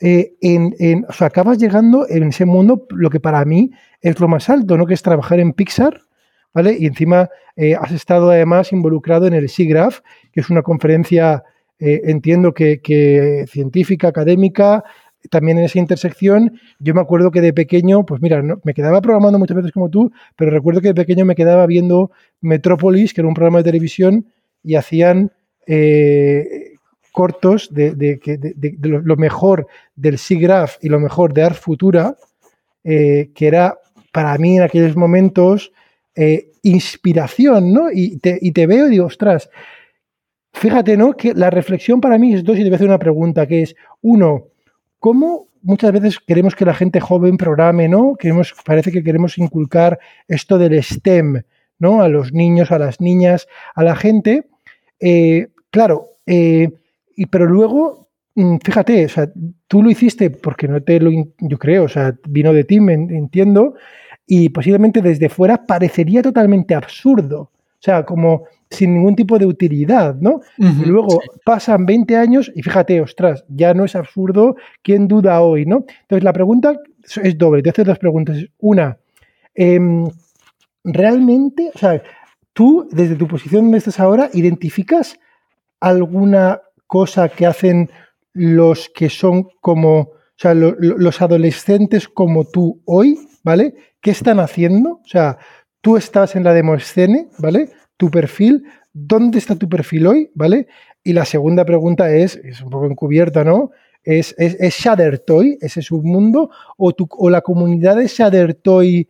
eh, 0.00 0.34
en, 0.40 1.04
o 1.08 1.12
sea, 1.12 1.26
acabas 1.26 1.58
llegando 1.58 2.06
en 2.08 2.22
ese 2.22 2.44
mundo, 2.44 2.86
lo 2.90 3.10
que 3.10 3.18
para 3.18 3.44
mí 3.44 3.72
es 4.00 4.20
lo 4.20 4.28
más 4.28 4.48
alto, 4.48 4.76
¿no? 4.76 4.86
Que 4.86 4.94
es 4.94 5.02
trabajar 5.02 5.40
en 5.40 5.52
Pixar, 5.54 6.02
¿vale? 6.54 6.76
Y 6.78 6.86
encima 6.86 7.28
eh, 7.56 7.74
has 7.74 7.90
estado 7.90 8.30
además 8.30 8.72
involucrado 8.72 9.26
en 9.26 9.34
el 9.34 9.48
SIGGRAPH, 9.48 9.96
que 10.30 10.40
es 10.40 10.50
una 10.50 10.62
conferencia, 10.62 11.42
eh, 11.80 12.02
entiendo 12.04 12.54
que, 12.54 13.44
científica, 13.48 14.06
académica, 14.06 14.84
también 15.30 15.58
en 15.58 15.64
esa 15.64 15.78
intersección. 15.78 16.58
Yo 16.78 16.94
me 16.94 17.00
acuerdo 17.00 17.30
que 17.30 17.40
de 17.40 17.52
pequeño, 17.52 18.04
pues 18.04 18.20
mira, 18.20 18.42
me 18.64 18.74
quedaba 18.74 19.00
programando 19.00 19.38
muchas 19.38 19.56
veces 19.56 19.72
como 19.72 19.88
tú, 19.88 20.12
pero 20.36 20.50
recuerdo 20.50 20.80
que 20.80 20.88
de 20.88 20.94
pequeño 20.94 21.24
me 21.24 21.34
quedaba 21.34 21.66
viendo 21.66 22.10
Metrópolis, 22.40 23.14
que 23.14 23.20
era 23.20 23.28
un 23.28 23.34
programa 23.34 23.58
de 23.58 23.64
televisión, 23.64 24.26
y 24.62 24.74
hacían 24.74 25.32
cortos 27.12 27.68
de, 27.74 28.20
lo 28.80 29.16
mejor 29.16 29.66
del 29.96 30.18
SIGGRAPH 30.18 30.78
y 30.82 30.88
lo 30.88 31.00
mejor 31.00 31.34
de 31.34 31.42
Art 31.42 31.56
Futura, 31.56 32.16
eh, 32.84 33.30
que 33.34 33.48
era 33.48 33.76
para 34.12 34.38
mí 34.38 34.56
en 34.56 34.62
aquellos 34.62 34.96
momentos 34.96 35.72
eh, 36.14 36.52
inspiración, 36.62 37.72
¿no? 37.72 37.90
Y 37.92 38.18
te, 38.18 38.66
veo 38.66 38.86
y 38.86 38.90
digo, 38.90 39.06
ostras, 39.06 39.50
fíjate, 40.52 40.96
¿no? 40.96 41.14
Que 41.14 41.34
la 41.34 41.50
reflexión 41.50 42.00
para 42.00 42.18
mí 42.18 42.34
es 42.34 42.44
dos 42.44 42.56
y 42.56 42.60
te 42.60 42.66
voy 42.66 42.74
a 42.74 42.76
hacer 42.76 42.88
una 42.88 42.98
pregunta, 42.98 43.46
que 43.46 43.62
es, 43.62 43.74
uno, 44.02 44.48
¿cómo 44.98 45.48
muchas 45.62 45.92
veces 45.92 46.18
queremos 46.18 46.54
que 46.54 46.64
la 46.64 46.74
gente 46.74 47.00
joven 47.00 47.36
programe, 47.36 47.88
¿no? 47.88 48.14
Queremos, 48.18 48.54
parece 48.64 48.92
que 48.92 49.02
queremos 49.02 49.38
inculcar 49.38 49.98
esto 50.28 50.58
del 50.58 50.82
STEM, 50.82 51.42
¿no? 51.78 52.02
A 52.02 52.08
los 52.08 52.32
niños, 52.32 52.70
a 52.70 52.78
las 52.78 53.00
niñas, 53.00 53.48
a 53.74 53.82
la 53.82 53.96
gente. 53.96 54.48
Eh, 55.00 55.48
claro, 55.70 56.06
y 57.18 57.26
pero 57.26 57.46
luego, 57.46 58.08
mm, 58.36 58.58
fíjate, 58.62 59.04
o 59.04 59.08
sea, 59.08 59.28
tú 59.66 59.82
lo 59.82 59.90
hiciste 59.90 60.30
porque 60.30 60.68
no 60.68 60.80
te 60.82 61.00
lo, 61.00 61.10
yo 61.40 61.58
creo, 61.58 61.84
o 61.84 61.88
sea, 61.88 62.16
vino 62.28 62.52
de 62.52 62.62
ti, 62.62 62.80
me 62.80 62.94
entiendo, 62.94 63.74
y 64.24 64.50
posiblemente 64.50 65.02
desde 65.02 65.28
fuera 65.28 65.66
parecería 65.66 66.22
totalmente 66.22 66.76
absurdo, 66.76 67.50
o 67.78 67.82
sea, 67.82 68.04
como 68.04 68.44
sin 68.70 68.94
ningún 68.94 69.14
tipo 69.14 69.38
de 69.38 69.46
utilidad, 69.46 70.16
¿no? 70.16 70.40
y 70.58 70.84
luego 70.84 71.20
pasan 71.44 71.86
20 71.86 72.16
años 72.16 72.50
y 72.54 72.62
fíjate, 72.62 73.00
ostras, 73.00 73.44
ya 73.48 73.72
no 73.72 73.84
es 73.84 73.94
absurdo, 73.94 74.56
¿quién 74.82 75.06
duda 75.06 75.40
hoy, 75.40 75.64
no? 75.64 75.84
Entonces 76.02 76.24
la 76.24 76.32
pregunta 76.32 76.74
es 77.22 77.38
doble, 77.38 77.62
te 77.62 77.70
hace 77.70 77.84
dos 77.84 77.98
preguntas. 77.98 78.36
Una, 78.58 78.98
em, 79.54 80.08
realmente, 80.84 81.70
o 81.74 81.78
sea, 81.78 82.02
tú 82.52 82.88
desde 82.90 83.14
tu 83.14 83.28
posición 83.28 83.64
donde 83.64 83.78
estás 83.78 84.00
ahora, 84.00 84.28
¿identificas 84.34 85.18
alguna 85.80 86.60
cosa 86.86 87.28
que 87.28 87.46
hacen 87.46 87.90
los 88.32 88.90
que 88.94 89.08
son 89.08 89.48
como, 89.60 89.98
o 89.98 90.10
sea, 90.36 90.54
los 90.54 91.22
adolescentes 91.22 92.08
como 92.08 92.44
tú 92.44 92.82
hoy, 92.84 93.18
¿vale? 93.42 93.74
¿Qué 94.00 94.10
están 94.10 94.40
haciendo? 94.40 95.00
O 95.04 95.06
sea, 95.06 95.38
tú 95.80 95.96
estás 95.96 96.36
en 96.36 96.44
la 96.44 96.52
demoscene, 96.52 97.28
¿vale? 97.38 97.70
Tu 97.96 98.10
perfil, 98.10 98.64
¿dónde 98.92 99.38
está 99.38 99.56
tu 99.56 99.68
perfil 99.68 100.06
hoy, 100.06 100.30
¿vale? 100.34 100.68
Y 101.02 101.12
la 101.12 101.24
segunda 101.24 101.64
pregunta 101.64 102.10
es, 102.10 102.36
es 102.36 102.60
un 102.60 102.70
poco 102.70 102.86
encubierta, 102.86 103.44
¿no? 103.44 103.70
¿Es, 104.02 104.34
es, 104.38 104.56
es 104.60 104.86
ese 105.60 105.82
submundo, 105.82 106.50
o, 106.76 106.92
o 106.96 107.30
la 107.30 107.40
comunidad 107.40 107.96
de 107.96 108.06
Shaddertoy 108.06 109.08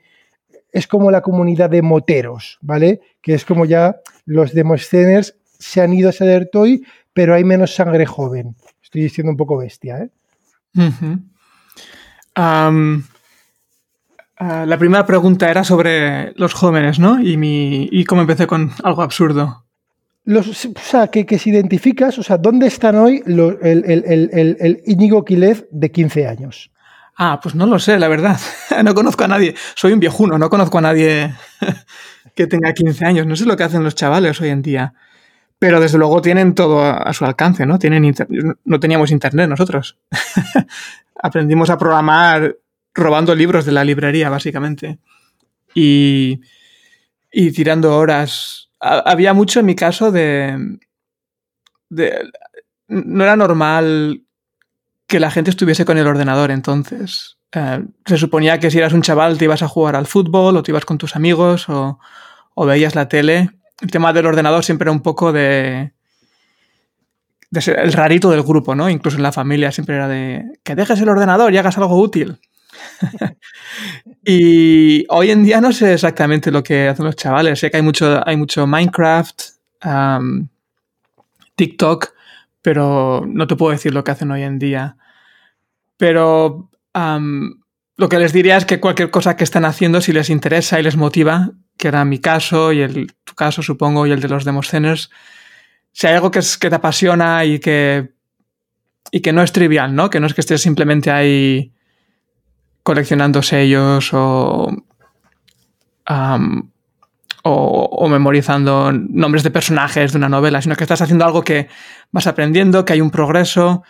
es 0.72 0.86
como 0.86 1.10
la 1.10 1.22
comunidad 1.22 1.70
de 1.70 1.82
moteros, 1.82 2.58
¿vale? 2.60 3.00
Que 3.20 3.34
es 3.34 3.44
como 3.44 3.64
ya 3.64 4.00
los 4.26 4.52
demosceners 4.52 5.36
se 5.58 5.80
han 5.80 5.92
ido 5.92 6.08
a 6.08 6.12
Shaddertoy, 6.12 6.84
pero 7.12 7.34
hay 7.34 7.44
menos 7.44 7.74
sangre 7.74 8.06
joven. 8.06 8.54
Estoy 8.82 9.08
siendo 9.08 9.30
un 9.32 9.36
poco 9.36 9.56
bestia, 9.56 9.98
¿eh? 9.98 10.10
Ah, 14.38 14.64
la 14.66 14.78
primera 14.78 15.04
pregunta 15.04 15.50
era 15.50 15.64
sobre 15.64 16.32
los 16.36 16.54
jóvenes, 16.54 17.00
¿no? 17.00 17.20
Y, 17.20 17.36
mi, 17.36 17.88
y 17.90 18.04
cómo 18.04 18.20
empecé 18.20 18.46
con 18.46 18.70
algo 18.84 19.02
absurdo. 19.02 19.64
Los, 20.24 20.46
o 20.48 20.72
sea, 20.80 21.08
que, 21.08 21.26
que 21.26 21.38
si 21.38 21.50
identificas, 21.50 22.18
o 22.18 22.22
sea, 22.22 22.36
¿dónde 22.36 22.68
están 22.68 22.96
hoy 22.96 23.22
el, 23.26 23.82
el, 23.84 24.30
el, 24.60 24.82
Íñigo 24.86 25.24
Quilez 25.24 25.66
de 25.72 25.90
15 25.90 26.28
años? 26.28 26.70
Ah, 27.16 27.40
pues 27.42 27.56
no 27.56 27.66
lo 27.66 27.80
sé, 27.80 27.98
la 27.98 28.06
verdad. 28.06 28.38
no 28.84 28.94
conozco 28.94 29.24
a 29.24 29.28
nadie. 29.28 29.56
Soy 29.74 29.92
un 29.92 30.00
viejuno, 30.00 30.38
no 30.38 30.48
conozco 30.50 30.78
a 30.78 30.82
nadie 30.82 31.34
que 32.36 32.46
tenga 32.46 32.72
15 32.72 33.04
años. 33.06 33.26
No 33.26 33.34
sé 33.34 33.44
lo 33.44 33.56
que 33.56 33.64
hacen 33.64 33.82
los 33.82 33.96
chavales 33.96 34.40
hoy 34.40 34.50
en 34.50 34.62
día. 34.62 34.94
Pero 35.58 35.80
desde 35.80 35.98
luego 35.98 36.22
tienen 36.22 36.54
todo 36.54 36.84
a, 36.84 37.12
su 37.12 37.24
alcance, 37.24 37.66
¿no? 37.66 37.80
Tienen 37.80 38.14
no 38.64 38.78
teníamos 38.78 39.10
internet 39.10 39.48
nosotros. 39.48 39.98
Aprendimos 41.20 41.70
a 41.70 41.78
programar 41.78 42.54
robando 42.98 43.34
libros 43.34 43.64
de 43.64 43.72
la 43.72 43.84
librería, 43.84 44.28
básicamente. 44.28 44.98
Y, 45.74 46.40
y 47.32 47.52
tirando 47.52 47.96
horas. 47.96 48.70
había 48.80 49.34
mucho 49.34 49.60
en 49.60 49.66
mi 49.66 49.74
caso 49.74 50.10
de, 50.10 50.78
No 52.88 53.24
era 53.24 53.36
normal 53.36 54.22
que 55.06 55.20
la 55.20 55.30
gente 55.30 55.50
estuviese 55.50 55.84
con 55.84 55.98
el 55.98 56.06
ordenador 56.06 56.50
entonces. 56.50 57.38
Eh, 57.52 57.82
se 58.04 58.18
suponía 58.18 58.60
que 58.60 58.70
si 58.70 58.78
eras 58.78 58.92
un 58.92 59.02
chaval 59.02 59.38
te 59.38 59.46
ibas 59.46 59.62
a 59.62 59.68
jugar 59.68 59.96
al 59.96 60.06
fútbol 60.06 60.56
o 60.56 60.62
te 60.62 60.70
ibas 60.70 60.84
con 60.84 60.98
tus 60.98 61.16
amigos 61.16 61.68
o, 61.70 61.98
o 62.54 62.66
veías 62.66 62.94
la 62.94 63.08
tele 63.08 63.58
el 63.80 63.90
tema 63.90 64.12
del 64.12 64.26
ordenador 64.26 64.64
siempre 64.64 64.86
era 64.86 64.92
un 64.92 65.02
poco 65.02 65.32
de, 65.32 65.92
de 67.50 67.60
ser 67.60 67.78
el 67.78 67.92
rarito 67.92 68.30
del 68.30 68.42
grupo, 68.42 68.74
¿no? 68.74 68.88
Incluso 68.88 69.16
en 69.16 69.22
la 69.22 69.32
familia 69.32 69.72
siempre 69.72 69.96
era 69.96 70.08
de 70.08 70.44
que 70.64 70.74
dejes 70.74 71.00
el 71.00 71.08
ordenador 71.08 71.52
y 71.52 71.58
hagas 71.58 71.78
algo 71.78 72.00
útil. 72.00 72.40
y 74.24 75.04
hoy 75.08 75.30
en 75.30 75.44
día 75.44 75.60
no 75.60 75.72
sé 75.72 75.94
exactamente 75.94 76.50
lo 76.50 76.62
que 76.62 76.88
hacen 76.88 77.04
los 77.04 77.16
chavales. 77.16 77.58
Sé 77.58 77.70
que 77.70 77.78
hay 77.78 77.82
mucho, 77.82 78.20
hay 78.26 78.36
mucho 78.36 78.66
Minecraft, 78.66 79.40
TikTok, 81.54 82.14
pero 82.62 83.24
no 83.26 83.46
te 83.46 83.56
puedo 83.56 83.72
decir 83.72 83.94
lo 83.94 84.04
que 84.04 84.10
hacen 84.10 84.30
hoy 84.30 84.42
en 84.42 84.58
día. 84.58 84.96
Pero 85.96 86.70
lo 86.94 88.08
que 88.08 88.18
les 88.18 88.32
diría 88.32 88.56
es 88.56 88.64
que 88.64 88.80
cualquier 88.80 89.10
cosa 89.10 89.36
que 89.36 89.44
estén 89.44 89.64
haciendo, 89.64 90.00
si 90.00 90.12
les 90.12 90.30
interesa 90.30 90.78
y 90.78 90.82
les 90.82 90.96
motiva, 90.96 91.50
que 91.76 91.88
era 91.88 92.04
mi 92.04 92.20
caso 92.20 92.72
y 92.72 92.80
el, 92.80 93.12
tu 93.24 93.34
caso, 93.34 93.62
supongo, 93.62 94.06
y 94.06 94.12
el 94.12 94.20
de 94.20 94.28
los 94.28 94.44
Demosceners, 94.44 95.10
si 95.92 96.06
hay 96.06 96.14
algo 96.14 96.30
que, 96.30 96.40
es, 96.40 96.58
que 96.58 96.68
te 96.68 96.76
apasiona 96.76 97.44
y 97.44 97.58
que, 97.58 98.12
y 99.10 99.20
que 99.20 99.32
no 99.32 99.42
es 99.42 99.52
trivial, 99.52 99.94
¿no? 99.94 100.10
Que 100.10 100.20
no 100.20 100.26
es 100.26 100.34
que 100.34 100.40
estés 100.40 100.60
simplemente 100.60 101.10
ahí 101.10 101.72
coleccionando 102.88 103.42
sellos 103.42 104.14
o, 104.14 104.74
o, 107.42 108.08
memorizando 108.08 108.90
nombres 108.92 109.42
de 109.42 109.50
personajes 109.50 110.12
de 110.12 110.16
una 110.16 110.30
novela, 110.30 110.62
sino 110.62 110.74
que 110.74 110.84
estás 110.84 111.02
haciendo 111.02 111.26
algo 111.26 111.42
que 111.42 111.68
vas 112.12 112.26
aprendiendo, 112.26 112.86
que 112.86 112.94
hay 112.94 113.02
un 113.02 113.10
progreso. 113.10 113.82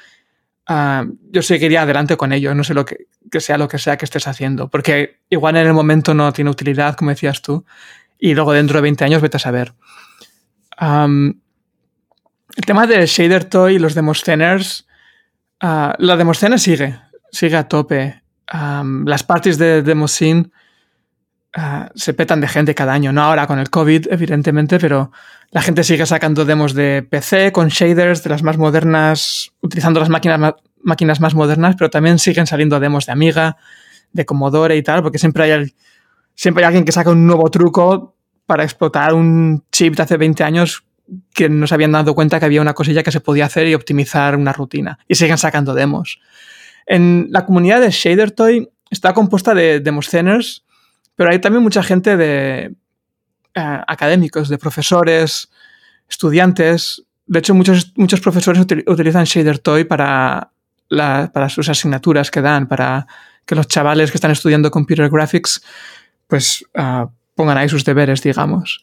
yo 1.30 1.42
seguiría 1.42 1.82
adelante 1.82 2.16
con 2.16 2.32
ello, 2.32 2.56
no 2.56 2.64
sé 2.64 2.74
lo 2.74 2.84
que, 2.84 3.06
que 3.30 3.38
sea 3.38 3.56
lo 3.56 3.68
que 3.68 3.78
sea 3.78 3.96
que 3.96 4.04
estés 4.04 4.26
haciendo, 4.26 4.66
porque 4.66 5.20
igual 5.30 5.56
en 5.56 5.68
el 5.68 5.74
momento 5.74 6.12
no 6.12 6.32
tiene 6.32 6.50
utilidad, 6.50 6.96
como 6.96 7.12
decías 7.12 7.40
tú, 7.40 7.64
y 8.18 8.34
luego 8.34 8.52
dentro 8.52 8.78
de 8.78 8.82
20 8.82 9.04
años 9.04 9.22
vete 9.22 9.36
a 9.36 9.38
saber. 9.38 9.74
el 10.80 11.36
tema 12.66 12.84
de 12.88 13.06
Shader 13.06 13.44
Toy 13.44 13.76
y 13.76 13.78
los 13.78 13.94
Demosceners, 13.94 14.88
uh, 15.62 15.94
la 15.98 16.16
Demoscene 16.16 16.58
sigue, 16.58 16.98
sigue 17.30 17.56
a 17.56 17.68
tope. 17.68 18.22
Las 18.52 19.22
parties 19.24 19.58
de 19.58 19.82
Demoscene 19.82 20.50
uh, 21.56 21.86
se 21.94 22.14
petan 22.14 22.40
de 22.40 22.48
gente 22.48 22.74
cada 22.74 22.92
año, 22.92 23.12
no 23.12 23.22
ahora 23.22 23.46
con 23.46 23.58
el 23.58 23.70
COVID, 23.70 24.06
evidentemente, 24.10 24.78
pero 24.78 25.12
la 25.50 25.62
gente 25.62 25.84
sigue 25.84 26.06
sacando 26.06 26.44
demos 26.44 26.74
de 26.74 27.02
PC 27.02 27.52
con 27.52 27.68
shaders 27.68 28.22
de 28.22 28.30
las 28.30 28.42
más 28.42 28.58
modernas, 28.58 29.52
utilizando 29.60 30.00
las 30.00 30.08
máquinas 30.08 30.54
máquinas 30.82 31.20
más 31.20 31.34
modernas, 31.34 31.74
pero 31.76 31.90
también 31.90 32.18
siguen 32.18 32.46
saliendo 32.46 32.80
demos 32.80 33.06
de 33.06 33.12
Amiga, 33.12 33.56
de 34.12 34.24
Commodore 34.24 34.76
y 34.76 34.82
tal, 34.82 35.02
porque 35.02 35.18
siempre 35.18 35.44
hay, 35.44 35.74
siempre 36.34 36.64
hay 36.64 36.68
alguien 36.68 36.84
que 36.84 36.92
saca 36.92 37.10
un 37.10 37.26
nuevo 37.26 37.50
truco 37.50 38.16
para 38.46 38.64
explotar 38.64 39.14
un 39.14 39.64
chip 39.70 39.96
de 39.96 40.02
hace 40.02 40.16
20 40.16 40.44
años 40.44 40.84
que 41.34 41.48
no 41.48 41.66
se 41.66 41.74
habían 41.74 41.92
dado 41.92 42.14
cuenta 42.14 42.38
que 42.38 42.46
había 42.46 42.60
una 42.60 42.74
cosilla 42.74 43.02
que 43.02 43.12
se 43.12 43.20
podía 43.20 43.46
hacer 43.46 43.66
y 43.66 43.74
optimizar 43.74 44.36
una 44.36 44.52
rutina. 44.52 44.98
Y 45.08 45.14
siguen 45.14 45.38
sacando 45.38 45.74
demos. 45.74 46.20
En 46.88 47.28
la 47.30 47.46
comunidad 47.46 47.80
de 47.80 47.90
ShaderToy 47.90 48.68
está 48.90 49.14
compuesta 49.14 49.54
de 49.54 49.78
demosceners, 49.78 50.64
pero 51.14 51.30
hay 51.30 51.38
también 51.38 51.62
mucha 51.62 51.82
gente 51.82 52.16
de 52.16 52.74
eh, 53.54 53.80
académicos, 53.86 54.48
de 54.48 54.58
profesores, 54.58 55.48
estudiantes, 56.08 57.04
de 57.28 57.38
hecho, 57.38 57.54
muchos, 57.54 57.92
muchos 57.94 58.20
profesores 58.20 58.64
utilizan 58.86 59.24
Shader 59.24 59.58
Toy 59.58 59.84
para, 59.84 60.50
para 60.88 61.48
sus 61.50 61.68
asignaturas 61.68 62.30
que 62.30 62.40
dan, 62.40 62.66
para 62.66 63.06
que 63.44 63.54
los 63.54 63.68
chavales 63.68 64.10
que 64.10 64.16
están 64.16 64.30
estudiando 64.30 64.70
Computer 64.70 65.10
Graphics 65.10 65.62
pues 66.26 66.64
ah, 66.74 67.08
pongan 67.34 67.58
ahí 67.58 67.68
sus 67.68 67.84
deberes, 67.84 68.22
digamos. 68.22 68.82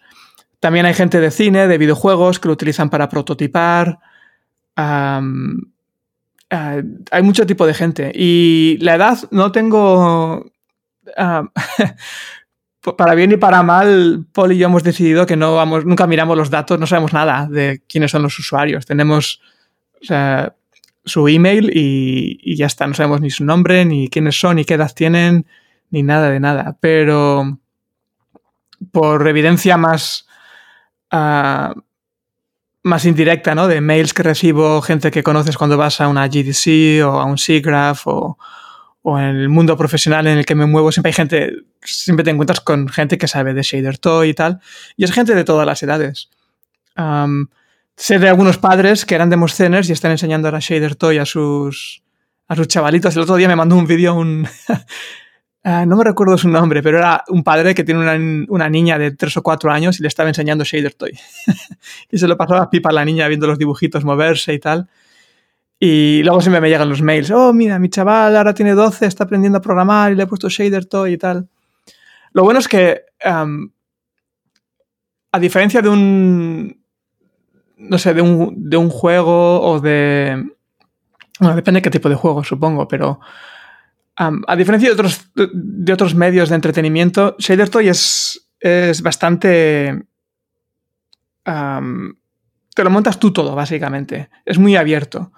También 0.60 0.86
hay 0.86 0.94
gente 0.94 1.20
de 1.20 1.32
cine, 1.32 1.68
de 1.68 1.78
videojuegos, 1.80 2.40
que 2.40 2.48
lo 2.48 2.54
utilizan 2.54 2.90
para 2.92 3.10
prototipar. 3.10 3.98
Ah, 6.50 6.82
hay 7.12 7.24
mucho 7.24 7.46
tipo 7.46 7.66
de 7.66 7.74
gente. 7.74 8.12
Y 8.14 8.78
la 8.82 8.96
edad 8.96 9.18
no 9.32 9.52
tengo... 9.52 10.52
Ah, 11.18 11.50
para 12.94 13.16
bien 13.16 13.32
y 13.32 13.38
para 13.38 13.64
mal, 13.64 14.26
Paul 14.32 14.52
y 14.52 14.58
yo 14.58 14.68
hemos 14.68 14.84
decidido 14.84 15.26
que 15.26 15.36
no 15.36 15.56
vamos, 15.56 15.86
nunca 15.86 16.06
miramos 16.06 16.38
los 16.38 16.50
datos, 16.50 16.80
no 16.80 16.86
sabemos 16.86 17.14
nada 17.14 17.48
de 17.50 17.82
quiénes 17.88 18.12
son 18.12 18.22
los 18.22 18.38
usuarios. 18.38 18.86
Tenemos 18.86 19.42
su 21.04 21.28
email 21.28 21.72
y, 21.74 22.56
ya 22.56 22.68
está, 22.68 22.86
no 22.86 22.94
sabemos 22.94 23.22
ni 23.22 23.32
su 23.32 23.44
nombre, 23.44 23.86
ni 23.86 24.10
quiénes 24.10 24.40
son, 24.40 24.58
ni 24.58 24.66
qué 24.66 24.76
edad 24.76 24.92
tienen, 24.94 25.48
ni 25.90 26.04
nada 26.04 26.30
de 26.30 26.40
nada. 26.40 26.78
Pero 26.80 27.60
por 28.92 29.28
evidencia 29.28 29.78
más, 29.78 30.28
ah, 31.10 31.74
más 32.86 33.04
indirecta, 33.06 33.56
¿no? 33.56 33.68
De 33.68 33.82
mails 33.82 34.14
que 34.14 34.22
recibo, 34.22 34.80
gente 34.80 35.10
que 35.10 35.24
conoces 35.24 35.58
cuando 35.58 35.76
vas 35.76 36.02
a 36.02 36.08
una 36.08 36.28
GDC 36.28 37.04
o 37.04 37.20
a 37.20 37.26
un 37.26 37.40
SIGGRAPH 37.40 38.06
o, 38.06 38.38
o 39.02 39.20
en 39.20 39.26
el 39.38 39.50
mundo 39.50 39.76
profesional 39.76 40.28
en 40.28 40.38
el 40.38 40.46
que 40.46 40.54
me 40.54 40.68
muevo, 40.68 40.92
siempre 40.92 41.10
hay 41.10 41.14
gente, 41.14 41.54
siempre 41.84 42.24
te 42.24 42.30
encuentras 42.30 42.62
con 42.62 42.88
gente 42.88 43.18
que 43.18 43.28
sabe 43.28 43.56
de 43.56 43.64
Shader 43.64 43.98
Toy 43.98 44.30
y 44.30 44.34
tal, 44.36 44.60
y 44.98 45.04
es 45.04 45.12
gente 45.12 45.34
de 45.34 45.44
todas 45.44 45.66
las 45.66 45.82
edades. 45.82 46.30
sé 47.96 48.20
de 48.20 48.30
algunos 48.30 48.60
padres 48.60 49.04
que 49.04 49.16
eran 49.16 49.32
Demosceners 49.32 49.90
y 49.90 49.94
están 49.94 50.12
enseñando 50.12 50.48
ahora 50.48 50.60
Shader 50.62 50.94
Toy 50.94 51.18
a 51.18 51.26
sus, 51.26 52.04
a 52.48 52.56
sus 52.56 52.68
chavalitos. 52.68 53.16
El 53.16 53.24
otro 53.24 53.36
día 53.36 53.48
me 53.48 53.56
mandó 53.56 53.76
un 53.76 53.88
vídeo 53.88 54.14
un... 54.14 54.48
Ah, 55.68 55.84
no 55.84 55.96
me 55.96 56.04
recuerdo 56.04 56.38
su 56.38 56.48
nombre, 56.48 56.84
pero 56.84 57.00
era 57.00 57.24
un 57.28 57.44
padre 57.44 57.74
que 57.74 57.84
tiene 57.84 58.00
una, 58.00 58.46
una 58.50 58.70
niña 58.70 59.00
de 59.00 59.10
3 59.10 59.38
o 59.38 59.42
4 59.42 59.72
años 59.72 60.00
y 60.00 60.04
le 60.04 60.08
estaba 60.08 60.30
enseñando 60.30 60.64
Shader 60.64 60.94
Toy. 60.94 61.18
y 62.12 62.20
se 62.20 62.28
lo 62.28 62.38
pasaba 62.38 62.70
pipa 62.70 62.90
a 62.90 62.94
la 62.94 63.04
niña 63.04 63.28
viendo 63.28 63.48
los 63.48 63.58
dibujitos 63.58 64.06
moverse 64.06 64.54
y 64.54 64.60
tal. 64.60 64.88
Y 65.80 66.22
luego 66.22 66.40
siempre 66.42 66.62
me 66.62 66.70
llegan 66.70 66.88
los 66.88 67.02
mails. 67.02 67.32
Oh, 67.32 67.52
mira, 67.52 67.80
mi 67.80 67.90
chaval 67.90 68.38
ahora 68.38 68.54
tiene 68.54 68.74
12, 68.74 69.08
está 69.08 69.24
aprendiendo 69.24 69.58
a 69.58 69.62
programar 69.62 70.12
y 70.12 70.16
le 70.16 70.22
he 70.24 70.28
puesto 70.28 70.50
shader 70.50 70.86
toy 70.86 71.14
y 71.14 71.18
tal. 71.18 71.50
Lo 72.32 72.44
bueno 72.44 72.60
es 72.60 72.68
que, 72.68 73.02
a 73.24 73.48
diferencia 75.40 75.82
de 75.82 75.90
un, 75.90 76.80
no 77.78 77.98
sé, 77.98 78.14
de 78.14 78.22
un, 78.22 78.70
de 78.70 78.78
un 78.78 78.92
juego 78.92 79.62
o 79.62 79.80
de... 79.80 80.48
Bueno, 81.40 81.56
depende 81.56 81.80
de 81.80 81.82
qué 81.82 81.90
tipo 81.90 82.08
de 82.08 82.14
juego, 82.14 82.44
supongo, 82.44 82.88
pero 82.88 83.20
a 84.18 84.56
diferencia 84.56 84.90
de 84.90 84.94
otros, 84.94 85.30
de 85.36 85.94
otros 85.94 86.16
medios 86.16 86.50
de 86.50 86.56
entretenimiento, 86.56 87.36
Shader 87.38 87.70
Toy 87.70 87.90
es, 87.90 88.50
es 88.60 89.02
bastante... 89.02 90.04
te 91.44 92.84
lo 92.84 92.90
montas 92.90 93.20
tú 93.20 93.34
todo, 93.34 93.56
básicamente. 93.56 94.30
Es 94.46 94.58
muy 94.58 94.76
abierto. 94.76 95.32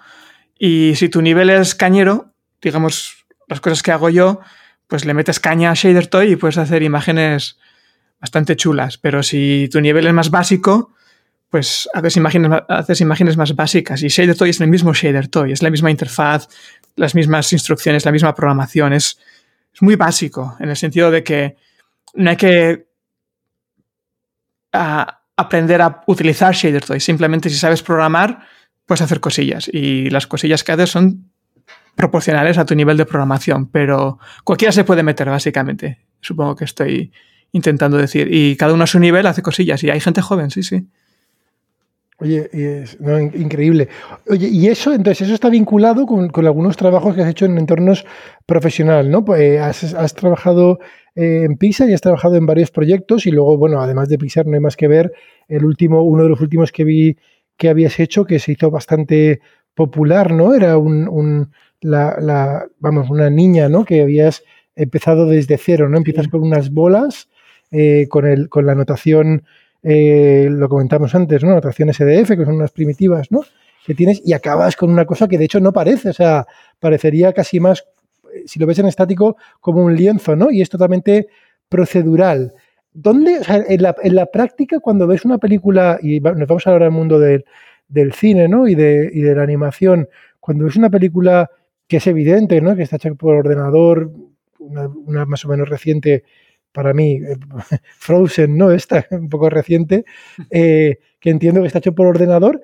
Y 0.58 0.94
si 0.96 1.08
tu 1.08 1.22
nivel 1.22 1.50
es 1.50 1.74
cañero, 1.74 2.34
digamos, 2.62 3.26
las 3.48 3.60
cosas 3.60 3.82
que 3.82 3.92
hago 3.92 4.10
yo, 4.10 4.40
pues 4.86 5.04
le 5.04 5.14
metes 5.14 5.40
caña 5.40 5.70
a 5.70 5.74
Shader 5.74 6.06
Toy 6.06 6.32
y 6.32 6.36
puedes 6.36 6.58
hacer 6.58 6.82
imágenes 6.82 7.58
bastante 8.20 8.56
chulas. 8.56 8.98
Pero 8.98 9.22
si 9.22 9.68
tu 9.70 9.80
nivel 9.80 10.06
es 10.06 10.12
más 10.12 10.30
básico, 10.30 10.94
pues 11.50 11.88
haces 11.94 12.16
imágenes, 12.16 12.50
haces 12.68 13.00
imágenes 13.00 13.36
más 13.36 13.54
básicas. 13.54 14.02
Y 14.02 14.08
Shader 14.08 14.36
Toy 14.36 14.50
es 14.50 14.60
el 14.60 14.68
mismo 14.68 14.92
Shader 14.94 15.28
Toy, 15.28 15.52
es 15.52 15.62
la 15.62 15.70
misma 15.70 15.90
interfaz, 15.90 16.48
las 16.98 17.14
mismas 17.14 17.52
instrucciones, 17.52 18.04
la 18.04 18.12
misma 18.12 18.34
programación. 18.34 18.92
Es, 18.92 19.18
es 19.72 19.82
muy 19.82 19.96
básico, 19.96 20.56
en 20.60 20.68
el 20.68 20.76
sentido 20.76 21.10
de 21.10 21.22
que 21.24 21.56
no 22.14 22.30
hay 22.30 22.36
que 22.36 22.88
ah, 24.72 25.22
aprender 25.36 25.80
a 25.80 26.02
utilizar 26.06 26.54
Shader 26.54 26.84
Toy. 26.84 27.00
Simplemente 27.00 27.48
si 27.48 27.56
sabes 27.56 27.82
programar, 27.82 28.40
puedes 28.84 29.02
hacer 29.02 29.20
cosillas 29.20 29.70
y 29.72 30.10
las 30.10 30.26
cosillas 30.26 30.64
que 30.64 30.72
haces 30.72 30.90
son 30.90 31.30
proporcionales 31.94 32.58
a 32.58 32.64
tu 32.64 32.74
nivel 32.74 32.96
de 32.96 33.06
programación, 33.06 33.68
pero 33.70 34.18
cualquiera 34.44 34.72
se 34.72 34.84
puede 34.84 35.02
meter 35.02 35.28
básicamente. 35.28 36.06
Supongo 36.20 36.56
que 36.56 36.64
estoy 36.64 37.12
intentando 37.52 37.96
decir. 37.96 38.28
Y 38.30 38.56
cada 38.56 38.72
uno 38.72 38.84
a 38.84 38.86
su 38.86 38.98
nivel 38.98 39.26
hace 39.26 39.42
cosillas 39.42 39.82
y 39.82 39.90
hay 39.90 40.00
gente 40.00 40.22
joven, 40.22 40.50
sí, 40.50 40.62
sí. 40.62 40.86
Oye, 42.20 42.48
es, 42.52 42.98
increíble. 43.34 43.88
Oye, 44.28 44.48
y 44.48 44.66
eso, 44.66 44.92
entonces, 44.92 45.22
eso 45.22 45.34
está 45.34 45.48
vinculado 45.48 46.04
con, 46.04 46.30
algunos 46.46 46.76
trabajos 46.76 47.14
que 47.14 47.22
has 47.22 47.30
hecho 47.30 47.44
en 47.44 47.56
entornos 47.58 48.04
profesionales, 48.44 49.08
¿no? 49.08 49.24
Pues 49.24 49.40
eh, 49.40 49.60
has, 49.60 50.14
trabajado 50.14 50.80
eh, 51.14 51.44
en 51.44 51.56
Pixar 51.56 51.88
y 51.88 51.94
has 51.94 52.00
trabajado 52.00 52.34
en 52.34 52.44
varios 52.44 52.72
proyectos 52.72 53.26
y 53.26 53.30
luego, 53.30 53.56
bueno, 53.56 53.80
además 53.80 54.08
de 54.08 54.18
Pixar 54.18 54.46
no 54.46 54.54
hay 54.54 54.60
más 54.60 54.76
que 54.76 54.88
ver, 54.88 55.12
el 55.46 55.64
último, 55.64 56.02
uno 56.02 56.24
de 56.24 56.28
los 56.30 56.40
últimos 56.40 56.72
que 56.72 56.82
vi 56.82 57.16
que 57.56 57.68
habías 57.68 58.00
hecho 58.00 58.24
que 58.24 58.40
se 58.40 58.52
hizo 58.52 58.70
bastante 58.70 59.40
popular, 59.74 60.32
¿no? 60.32 60.54
Era 60.54 60.76
un, 60.76 61.52
la, 61.80 62.66
vamos, 62.80 63.10
una 63.10 63.30
niña, 63.30 63.68
¿no? 63.68 63.84
Que 63.84 64.02
habías 64.02 64.42
empezado 64.74 65.26
desde 65.26 65.56
cero, 65.56 65.88
¿no? 65.88 65.98
Empiezas 65.98 66.26
con 66.26 66.42
unas 66.42 66.72
bolas, 66.72 67.28
eh, 67.70 68.08
con, 68.08 68.26
el, 68.26 68.48
con 68.48 68.66
la 68.66 68.74
notación, 68.74 69.44
eh, 69.82 70.48
lo 70.50 70.68
comentamos 70.68 71.14
antes, 71.14 71.42
¿no? 71.42 71.50
Notación 71.50 71.92
SDF, 71.92 72.30
que 72.30 72.44
son 72.44 72.56
unas 72.56 72.72
primitivas, 72.72 73.30
¿no? 73.30 73.42
Que 73.86 73.94
tienes 73.94 74.20
y 74.24 74.32
acabas 74.32 74.76
con 74.76 74.90
una 74.90 75.04
cosa 75.04 75.28
que 75.28 75.38
de 75.38 75.44
hecho 75.44 75.60
no 75.60 75.72
parece, 75.72 76.10
o 76.10 76.12
sea, 76.12 76.46
parecería 76.78 77.32
casi 77.32 77.60
más, 77.60 77.84
si 78.46 78.58
lo 78.58 78.66
ves 78.66 78.78
en 78.78 78.86
estático, 78.86 79.36
como 79.60 79.84
un 79.84 79.94
lienzo, 79.94 80.36
¿no? 80.36 80.50
Y 80.50 80.60
es 80.60 80.68
totalmente 80.68 81.28
procedural. 81.68 82.54
¿Dónde, 82.92 83.40
en, 83.46 84.14
la, 84.14 84.26
práctica, 84.26 84.80
cuando 84.80 85.06
ves 85.06 85.24
una 85.24 85.38
película, 85.38 85.98
y 86.02 86.20
nos 86.20 86.48
vamos 86.48 86.66
ahora 86.66 86.86
al 86.86 86.92
mundo 86.92 87.20
del, 87.20 87.44
cine 88.12 88.48
¿no? 88.48 88.66
y, 88.66 88.74
de, 88.74 89.08
y 89.12 89.20
de 89.20 89.34
la 89.34 89.42
animación, 89.42 90.08
cuando 90.40 90.64
ves 90.64 90.76
una 90.76 90.90
película 90.90 91.50
que 91.86 91.98
es 91.98 92.06
evidente, 92.06 92.60
¿no? 92.60 92.74
que 92.74 92.82
está 92.82 92.96
hecha 92.96 93.14
por 93.14 93.36
ordenador, 93.36 94.10
una, 94.58 95.24
más 95.26 95.44
o 95.44 95.48
menos 95.48 95.68
reciente 95.68 96.24
para 96.72 96.92
mí, 96.92 97.14
eh, 97.16 97.36
Frozen, 97.98 98.56
¿no? 98.56 98.70
Esta, 98.70 99.06
un 99.10 99.28
poco 99.28 99.50
reciente, 99.50 100.04
eh, 100.50 100.98
que 101.20 101.30
entiendo 101.30 101.60
que 101.60 101.66
está 101.66 101.78
hecho 101.78 101.94
por 101.94 102.06
ordenador. 102.06 102.60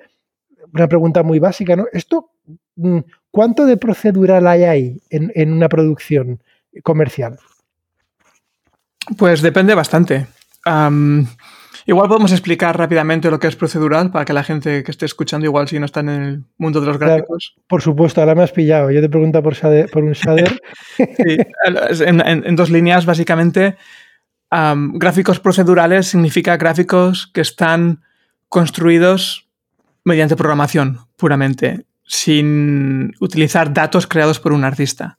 Una 0.73 0.87
pregunta 0.87 1.23
muy 1.23 1.39
básica, 1.39 1.75
¿no? 1.75 1.85
Esto, 1.93 2.31
mm, 2.75 2.99
¿cuánto 3.31 3.65
de 3.65 3.77
procedural 3.77 4.47
hay 4.47 4.63
ahí 4.63 5.01
en, 5.09 5.31
en 5.35 5.53
una 5.53 5.69
producción 5.69 6.41
comercial? 6.83 7.39
Pues 9.17 9.41
depende 9.41 9.75
bastante. 9.75 10.27
Igual 11.85 12.07
podemos 12.07 12.31
explicar 12.31 12.77
rápidamente 12.77 13.29
lo 13.29 13.39
que 13.39 13.47
es 13.47 13.55
procedural 13.55 14.11
para 14.11 14.25
que 14.25 14.33
la 14.33 14.43
gente 14.43 14.83
que 14.83 14.91
esté 14.91 15.05
escuchando, 15.05 15.45
igual 15.45 15.67
si 15.67 15.79
no 15.79 15.85
está 15.85 15.99
en 16.01 16.09
el 16.09 16.43
mundo 16.57 16.81
de 16.81 16.87
los 16.87 16.97
gráficos. 16.97 17.55
por 17.67 17.81
supuesto, 17.81 18.21
ahora 18.21 18.35
me 18.35 18.43
has 18.43 18.51
pillado. 18.51 18.91
Yo 18.91 19.01
te 19.01 19.09
pregunto 19.09 19.41
por, 19.41 19.55
por 19.91 20.03
un 20.03 20.13
shader. 20.13 20.61
sí, 20.97 21.37
en, 22.05 22.55
dos 22.55 22.69
líneas, 22.69 23.05
básicamente. 23.05 23.77
gráficos 24.51 25.39
procedurales 25.39 26.07
significa 26.07 26.57
gráficos 26.57 27.27
que 27.33 27.41
están 27.41 28.01
construidos 28.49 29.47
mediante 30.03 30.35
programación 30.35 30.99
puramente, 31.17 31.85
sin 32.05 33.13
utilizar 33.19 33.73
datos 33.73 34.07
creados 34.07 34.39
por 34.39 34.53
un 34.53 34.63
artista. 34.63 35.17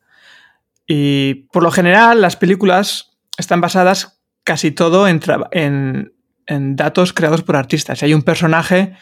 Y 0.86 1.46
por 1.52 1.62
lo 1.62 1.70
general, 1.70 2.20
las 2.20 2.36
películas 2.36 3.16
están 3.36 3.60
basadas 3.60 4.20
casi 4.44 4.70
todo 4.70 5.08
en, 5.08 6.12
datos 6.48 7.12
creados 7.12 7.42
por 7.42 7.56
artistas. 7.56 7.98
Si 7.98 8.04
hay 8.04 8.14
un 8.14 8.22
personaje 8.22 8.94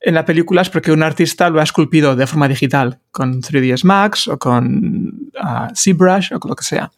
en 0.00 0.14
la 0.14 0.24
película 0.24 0.62
es 0.62 0.70
porque 0.70 0.90
un 0.90 1.02
artista 1.02 1.48
lo 1.48 1.60
ha 1.60 1.62
esculpido 1.62 2.16
de 2.16 2.26
forma 2.26 2.48
digital, 2.48 2.98
con 3.10 3.40
3ds 3.40 3.84
Max 3.84 4.26
o 4.28 4.38
con 4.38 5.30
uh, 5.40 5.74
ZBrush 5.74 6.34
o 6.34 6.40
con 6.40 6.48
lo 6.48 6.56
que 6.56 6.64
sea. 6.64 6.90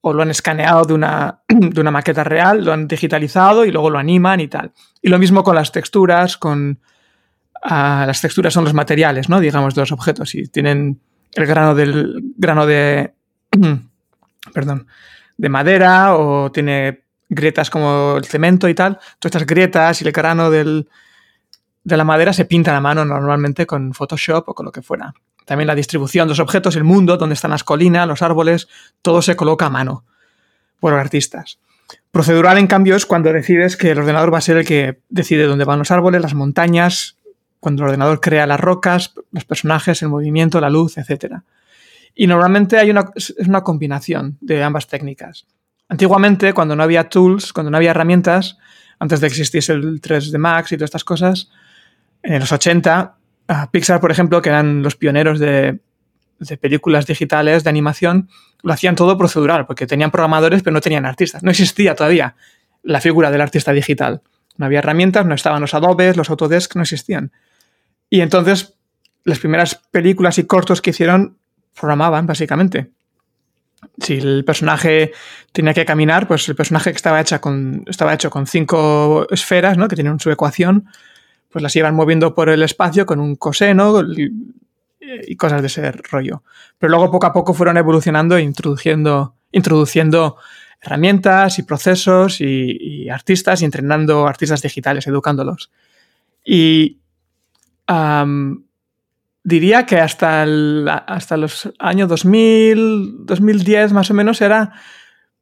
O 0.00 0.12
lo 0.12 0.22
han 0.22 0.30
escaneado 0.30 0.84
de 0.84 0.94
una, 0.94 1.40
de 1.48 1.80
una 1.80 1.90
maqueta 1.90 2.22
real, 2.22 2.64
lo 2.64 2.72
han 2.72 2.86
digitalizado 2.86 3.64
y 3.64 3.72
luego 3.72 3.90
lo 3.90 3.98
animan 3.98 4.40
y 4.40 4.48
tal. 4.48 4.72
Y 5.02 5.08
lo 5.08 5.18
mismo 5.18 5.42
con 5.42 5.54
las 5.54 5.72
texturas, 5.72 6.36
con... 6.36 6.80
Uh, 7.64 8.04
las 8.06 8.20
texturas 8.20 8.52
son 8.52 8.64
los 8.64 8.74
materiales, 8.74 9.30
¿no? 9.30 9.40
Digamos, 9.40 9.74
de 9.74 9.80
los 9.80 9.92
objetos. 9.92 10.34
Y 10.34 10.46
tienen 10.48 11.00
el 11.34 11.46
grano 11.46 11.74
del... 11.74 12.22
grano 12.36 12.66
de... 12.66 13.14
perdón 14.52 14.86
de 15.36 15.48
madera 15.48 16.16
o 16.16 16.50
tiene 16.52 17.03
grietas 17.34 17.70
como 17.70 18.16
el 18.16 18.24
cemento 18.24 18.68
y 18.68 18.74
tal. 18.74 18.98
Todas 19.18 19.34
estas 19.34 19.46
grietas 19.46 20.00
y 20.00 20.06
el 20.06 20.12
grano 20.12 20.50
del, 20.50 20.88
de 21.84 21.96
la 21.96 22.04
madera 22.04 22.32
se 22.32 22.46
pintan 22.46 22.74
a 22.74 22.80
mano 22.80 23.04
normalmente 23.04 23.66
con 23.66 23.92
Photoshop 23.92 24.48
o 24.48 24.54
con 24.54 24.66
lo 24.66 24.72
que 24.72 24.82
fuera. 24.82 25.14
También 25.44 25.66
la 25.66 25.74
distribución 25.74 26.26
de 26.26 26.32
los 26.32 26.40
objetos, 26.40 26.76
el 26.76 26.84
mundo, 26.84 27.16
donde 27.16 27.34
están 27.34 27.50
las 27.50 27.64
colinas, 27.64 28.08
los 28.08 28.22
árboles, 28.22 28.68
todo 29.02 29.20
se 29.20 29.36
coloca 29.36 29.66
a 29.66 29.70
mano 29.70 30.04
por 30.80 30.92
los 30.92 31.00
artistas. 31.00 31.58
Procedural, 32.10 32.58
en 32.58 32.66
cambio, 32.66 32.96
es 32.96 33.04
cuando 33.04 33.32
decides 33.32 33.76
que 33.76 33.90
el 33.90 33.98
ordenador 33.98 34.32
va 34.32 34.38
a 34.38 34.40
ser 34.40 34.56
el 34.56 34.64
que 34.64 35.00
decide 35.10 35.44
dónde 35.44 35.64
van 35.64 35.78
los 35.78 35.90
árboles, 35.90 36.22
las 36.22 36.34
montañas, 36.34 37.18
cuando 37.60 37.82
el 37.82 37.88
ordenador 37.88 38.20
crea 38.20 38.46
las 38.46 38.60
rocas, 38.60 39.14
los 39.32 39.44
personajes, 39.44 40.02
el 40.02 40.08
movimiento, 40.08 40.60
la 40.60 40.70
luz, 40.70 40.96
etc. 40.96 41.36
Y 42.14 42.26
normalmente 42.26 42.78
hay 42.78 42.90
una, 42.90 43.10
es 43.14 43.34
una 43.38 43.62
combinación 43.62 44.38
de 44.40 44.62
ambas 44.62 44.86
técnicas. 44.86 45.46
Antiguamente, 45.88 46.52
cuando 46.52 46.74
no 46.76 46.82
había 46.82 47.08
tools, 47.08 47.52
cuando 47.52 47.70
no 47.70 47.76
había 47.76 47.90
herramientas, 47.90 48.58
antes 48.98 49.20
de 49.20 49.28
que 49.28 49.32
existiese 49.32 49.72
el 49.72 50.00
3D 50.00 50.38
Max 50.38 50.72
y 50.72 50.76
todas 50.76 50.88
estas 50.88 51.04
cosas, 51.04 51.50
en 52.22 52.40
los 52.40 52.50
80, 52.50 53.16
Pixar, 53.70 54.00
por 54.00 54.10
ejemplo, 54.10 54.40
que 54.40 54.48
eran 54.48 54.82
los 54.82 54.96
pioneros 54.96 55.38
de, 55.38 55.80
de 56.38 56.56
películas 56.56 57.06
digitales 57.06 57.64
de 57.64 57.70
animación, 57.70 58.28
lo 58.62 58.72
hacían 58.72 58.94
todo 58.94 59.18
procedural, 59.18 59.66
porque 59.66 59.86
tenían 59.86 60.10
programadores 60.10 60.62
pero 60.62 60.72
no 60.72 60.80
tenían 60.80 61.04
artistas. 61.04 61.42
No 61.42 61.50
existía 61.50 61.94
todavía 61.94 62.34
la 62.82 63.00
figura 63.00 63.30
del 63.30 63.40
artista 63.40 63.72
digital. 63.72 64.22
No 64.56 64.66
había 64.66 64.78
herramientas, 64.78 65.26
no 65.26 65.34
estaban 65.34 65.60
los 65.60 65.74
Adobes, 65.74 66.16
los 66.16 66.30
Autodesk, 66.30 66.76
no 66.76 66.82
existían. 66.82 67.32
Y 68.08 68.20
entonces 68.20 68.74
las 69.24 69.38
primeras 69.38 69.74
películas 69.74 70.38
y 70.38 70.44
cortos 70.44 70.80
que 70.80 70.90
hicieron 70.90 71.38
programaban, 71.78 72.26
básicamente. 72.26 72.90
Si 73.98 74.14
el 74.14 74.44
personaje 74.44 75.12
tenía 75.52 75.74
que 75.74 75.84
caminar, 75.84 76.26
pues 76.26 76.48
el 76.48 76.56
personaje 76.56 76.90
que 76.90 76.96
estaba, 76.96 77.20
hecha 77.20 77.40
con, 77.40 77.84
estaba 77.86 78.14
hecho 78.14 78.30
con 78.30 78.46
cinco 78.46 79.26
esferas, 79.30 79.78
¿no? 79.78 79.88
que 79.88 79.94
tienen 79.94 80.18
su 80.18 80.30
ecuación, 80.30 80.86
pues 81.50 81.62
las 81.62 81.76
iban 81.76 81.94
moviendo 81.94 82.34
por 82.34 82.48
el 82.48 82.62
espacio 82.62 83.06
con 83.06 83.20
un 83.20 83.36
coseno 83.36 84.02
y 85.00 85.36
cosas 85.36 85.60
de 85.60 85.68
ese 85.68 85.92
rollo. 85.92 86.42
Pero 86.78 86.90
luego 86.90 87.12
poco 87.12 87.26
a 87.26 87.32
poco 87.32 87.54
fueron 87.54 87.76
evolucionando 87.76 88.36
e 88.36 88.42
introduciendo, 88.42 89.36
introduciendo 89.52 90.36
herramientas 90.80 91.58
y 91.58 91.62
procesos 91.62 92.40
y, 92.40 93.08
artistas 93.08 93.62
y 93.62 93.64
entrenando 93.64 94.26
artistas 94.26 94.62
digitales, 94.62 95.06
educándolos. 95.06 95.70
Y 96.44 96.98
diría 99.44 99.86
que 99.86 100.00
hasta, 100.00 100.42
hasta 101.06 101.36
los 101.36 101.70
años 101.78 102.08
2000, 102.08 103.26
2010 103.26 103.92
más 103.92 104.10
o 104.10 104.14
menos 104.14 104.40
era 104.40 104.72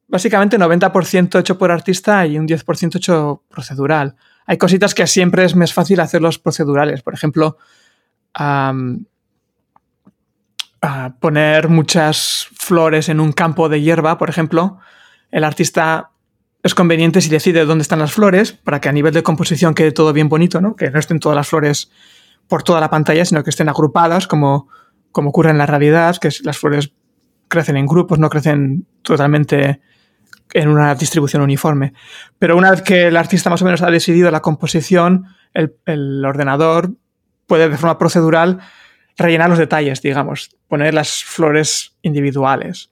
básicamente 0.07 0.59
90% 0.59 1.39
hecho 1.39 1.57
por 1.57 1.71
artista 1.71 2.27
y 2.27 2.37
un 2.37 2.47
10% 2.47 2.97
hecho 2.97 3.43
procedural. 3.49 4.15
Hay 4.45 4.57
cositas 4.57 4.93
que 4.93 5.07
siempre 5.07 5.45
es 5.45 5.55
más 5.55 5.73
fácil 5.73 6.01
hacerlos 6.01 6.37
procedurales. 6.37 7.01
Por 7.01 7.13
ejemplo, 7.13 7.57
poner 11.19 11.69
muchas 11.69 12.47
flores 12.53 13.07
en 13.07 13.21
un 13.21 13.31
campo 13.31 13.69
de 13.69 13.81
hierba, 13.81 14.17
por 14.17 14.29
ejemplo, 14.29 14.79
el 15.31 15.45
artista 15.45 16.11
es 16.61 16.75
conveniente 16.75 17.21
si 17.21 17.29
decide 17.29 17.65
dónde 17.65 17.83
están 17.83 17.99
las 17.99 18.11
flores 18.11 18.51
para 18.51 18.81
que 18.81 18.89
a 18.89 18.91
nivel 18.91 19.13
de 19.13 19.23
composición 19.23 19.73
quede 19.73 19.93
todo 19.93 20.11
bien 20.13 20.29
bonito, 20.29 20.61
¿no? 20.61 20.75
Que 20.75 20.91
no 20.91 20.99
estén 20.99 21.19
todas 21.19 21.35
las 21.35 21.47
flores 21.47 21.89
por 22.53 22.61
toda 22.61 22.79
la 22.79 22.91
pantalla, 22.91 23.25
sino 23.25 23.43
que 23.43 23.49
estén 23.49 23.67
agrupadas 23.67 24.27
como, 24.27 24.69
como 25.11 25.29
ocurre 25.29 25.49
en 25.49 25.57
la 25.57 25.65
realidad, 25.65 26.17
que 26.17 26.29
las 26.43 26.55
flores 26.55 26.93
crecen 27.47 27.77
en 27.77 27.87
grupos, 27.87 28.19
no 28.19 28.29
crecen 28.29 28.85
totalmente 29.01 29.81
en 30.53 30.69
una 30.69 30.93
distribución 30.93 31.41
uniforme. 31.41 31.93
Pero 32.37 32.55
una 32.55 32.69
vez 32.69 32.83
que 32.83 33.07
el 33.07 33.17
artista 33.17 33.49
más 33.49 33.63
o 33.63 33.65
menos 33.65 33.81
ha 33.81 33.89
decidido 33.89 34.29
la 34.29 34.43
composición, 34.43 35.25
el, 35.55 36.23
ordenador 36.23 36.91
puede 37.47 37.69
de 37.69 37.75
forma 37.75 37.97
procedural 37.97 38.59
rellenar 39.17 39.49
los 39.49 39.57
detalles, 39.57 40.03
digamos, 40.03 40.55
poner 40.67 40.93
las 40.93 41.23
flores 41.23 41.97
individuales. 42.03 42.87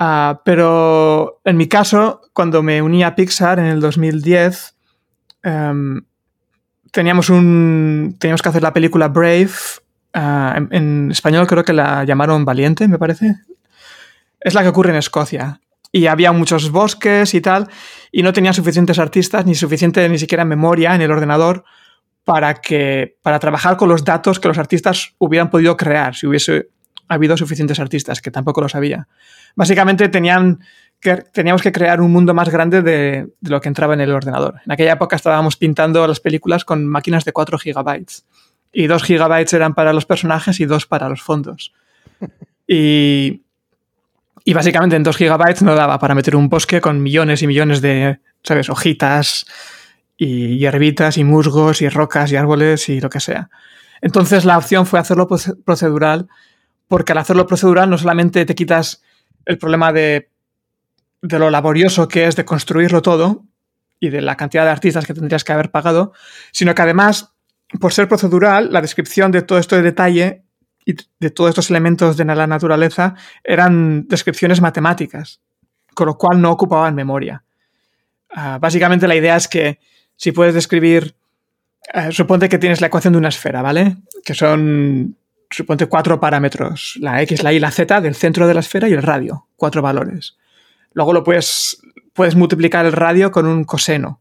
Uh, 0.00 0.40
pero 0.42 1.42
en 1.44 1.58
mi 1.58 1.68
caso, 1.68 2.22
cuando 2.32 2.62
me 2.62 2.80
uní 2.80 3.04
a 3.04 3.14
Pixar 3.14 3.58
en 3.58 3.66
el 3.66 3.80
2010, 3.80 4.74
um, 5.44 5.50
em, 5.50 6.04
teníamos, 6.94 7.28
un, 7.28 8.16
teníamos 8.20 8.40
que 8.40 8.48
hacer 8.48 8.62
la 8.62 8.72
película 8.72 9.08
Brave. 9.08 9.50
Uh, 10.14 10.56
en, 10.56 10.68
en, 10.70 11.10
español 11.10 11.46
creo 11.48 11.64
que 11.64 11.72
la 11.72 12.04
llamaron 12.04 12.44
Valiente, 12.44 12.86
me 12.86 12.98
parece. 12.98 13.34
Es 14.40 14.54
la 14.54 14.62
que 14.62 14.68
ocurre 14.68 14.90
en 14.90 14.96
Escocia. 14.96 15.60
Y 15.90 16.06
había 16.06 16.30
muchos 16.30 16.70
bosques 16.70 17.34
y 17.34 17.40
tal, 17.40 17.68
y 18.12 18.22
no 18.22 18.32
tenía 18.32 18.52
suficientes 18.52 18.98
artistas, 18.98 19.44
ni 19.44 19.54
suficiente 19.56 20.08
ni 20.08 20.18
siquiera 20.18 20.44
memoria 20.44 20.94
en 20.94 21.02
el 21.02 21.10
ordenador 21.10 21.64
para, 22.24 22.54
que, 22.54 23.16
para 23.22 23.40
trabajar 23.40 23.76
con 23.76 23.88
los 23.88 24.04
datos 24.04 24.38
que 24.38 24.48
los 24.48 24.58
artistas 24.58 25.14
hubieran 25.18 25.50
podido 25.50 25.76
crear 25.76 26.14
si 26.14 26.26
hubiese 26.26 26.68
habido 27.08 27.36
suficientes 27.36 27.80
artistas, 27.80 28.20
que 28.20 28.30
tampoco 28.30 28.60
lo 28.60 28.68
sabía. 28.68 29.08
Básicamente 29.56 30.08
tenían 30.08 30.60
que, 31.04 31.16
teníamos 31.32 31.62
que 31.62 31.70
crear 31.70 32.00
un 32.00 32.10
mundo 32.10 32.34
más 32.34 32.48
grande 32.48 32.82
de, 32.82 33.28
lo 33.42 33.60
que 33.60 33.68
entraba 33.68 33.94
en 33.94 34.00
el 34.00 34.10
ordenador. 34.10 34.56
En 34.64 34.72
aquella 34.72 34.94
época 34.94 35.14
estábamos 35.14 35.56
pintando 35.56 36.06
las 36.06 36.18
películas 36.18 36.64
con 36.64 36.86
máquinas 36.86 37.24
de 37.24 37.32
4 37.32 37.58
gigabytes. 37.58 38.24
Y 38.72 38.86
2 38.86 39.04
gigabytes 39.04 39.52
eran 39.52 39.74
para 39.74 39.92
los 39.92 40.06
personajes 40.06 40.58
y 40.58 40.64
2 40.64 40.86
para 40.86 41.08
los 41.08 41.22
fondos. 41.22 41.72
Y, 42.66 43.42
y 44.42 44.54
básicamente 44.54 44.96
en 44.96 45.02
2 45.02 45.16
gigabytes 45.16 45.62
no 45.62 45.74
daba 45.74 45.98
para 45.98 46.14
meter 46.14 46.34
un 46.34 46.48
bosque 46.48 46.80
con 46.80 47.02
millones 47.02 47.42
y 47.42 47.46
millones 47.46 47.82
de, 47.82 48.20
¿sabes?, 48.42 48.70
hojitas, 48.70 49.44
y 50.16 50.58
hierbitas 50.58 51.18
y 51.18 51.24
musgos 51.24 51.82
y 51.82 51.88
rocas 51.88 52.30
y 52.32 52.36
árboles 52.36 52.88
y 52.88 53.00
lo 53.00 53.10
que 53.10 53.20
sea. 53.20 53.50
Entonces 54.00 54.44
la 54.44 54.56
opción 54.56 54.86
fue 54.86 54.98
hacerlo 54.98 55.28
procedural 55.64 56.28
porque 56.88 57.12
al 57.12 57.18
hacerlo 57.18 57.46
procedural 57.46 57.90
no 57.90 57.98
solamente 57.98 58.44
te 58.44 58.54
quitas 58.54 59.02
el 59.44 59.58
problema 59.58 59.92
de, 59.92 60.30
de 61.24 61.38
lo 61.38 61.48
laborioso 61.48 62.06
que 62.06 62.26
es 62.26 62.36
de 62.36 62.44
construirlo 62.44 63.00
todo 63.00 63.46
y 63.98 64.10
de 64.10 64.20
la 64.20 64.36
cantidad 64.36 64.64
de 64.64 64.70
artistas 64.70 65.06
que 65.06 65.14
tendrías 65.14 65.42
que 65.42 65.54
haber 65.54 65.70
pagado, 65.70 66.12
sino 66.52 66.74
que 66.74 66.82
además, 66.82 67.32
por 67.80 67.94
ser 67.94 68.08
procedural, 68.08 68.70
la 68.70 68.82
descripción 68.82 69.32
de 69.32 69.40
todo 69.40 69.58
esto 69.58 69.74
de 69.74 69.82
detalle 69.82 70.42
y 70.84 70.94
de 71.18 71.30
todos 71.30 71.48
estos 71.48 71.70
elementos 71.70 72.18
de 72.18 72.26
la 72.26 72.46
naturaleza 72.46 73.14
eran 73.42 74.06
descripciones 74.06 74.60
matemáticas, 74.60 75.40
con 75.94 76.08
lo 76.08 76.18
cual 76.18 76.42
no 76.42 76.50
ocupaban 76.50 76.94
memoria. 76.94 77.42
Uh, 78.36 78.58
básicamente 78.60 79.08
la 79.08 79.16
idea 79.16 79.36
es 79.36 79.48
que 79.48 79.78
si 80.16 80.32
puedes 80.32 80.52
describir, 80.52 81.14
eh, 81.94 82.12
suponte 82.12 82.50
que 82.50 82.58
tienes 82.58 82.82
la 82.82 82.88
ecuación 82.88 83.14
de 83.14 83.18
una 83.18 83.28
esfera, 83.30 83.62
¿vale? 83.62 83.96
Que 84.26 84.34
son, 84.34 85.16
suponte, 85.48 85.86
cuatro 85.86 86.20
parámetros, 86.20 86.98
la 87.00 87.22
X, 87.22 87.42
la 87.42 87.54
Y, 87.54 87.60
la 87.60 87.70
Z 87.70 88.02
del 88.02 88.14
centro 88.14 88.46
de 88.46 88.52
la 88.52 88.60
esfera 88.60 88.90
y 88.90 88.92
el 88.92 89.02
radio, 89.02 89.46
cuatro 89.56 89.80
valores. 89.80 90.36
Luego 90.94 91.12
lo 91.12 91.22
puedes, 91.22 91.80
puedes 92.12 92.34
multiplicar 92.34 92.86
el 92.86 92.92
radio 92.92 93.30
con 93.30 93.46
un 93.46 93.64
coseno 93.64 94.20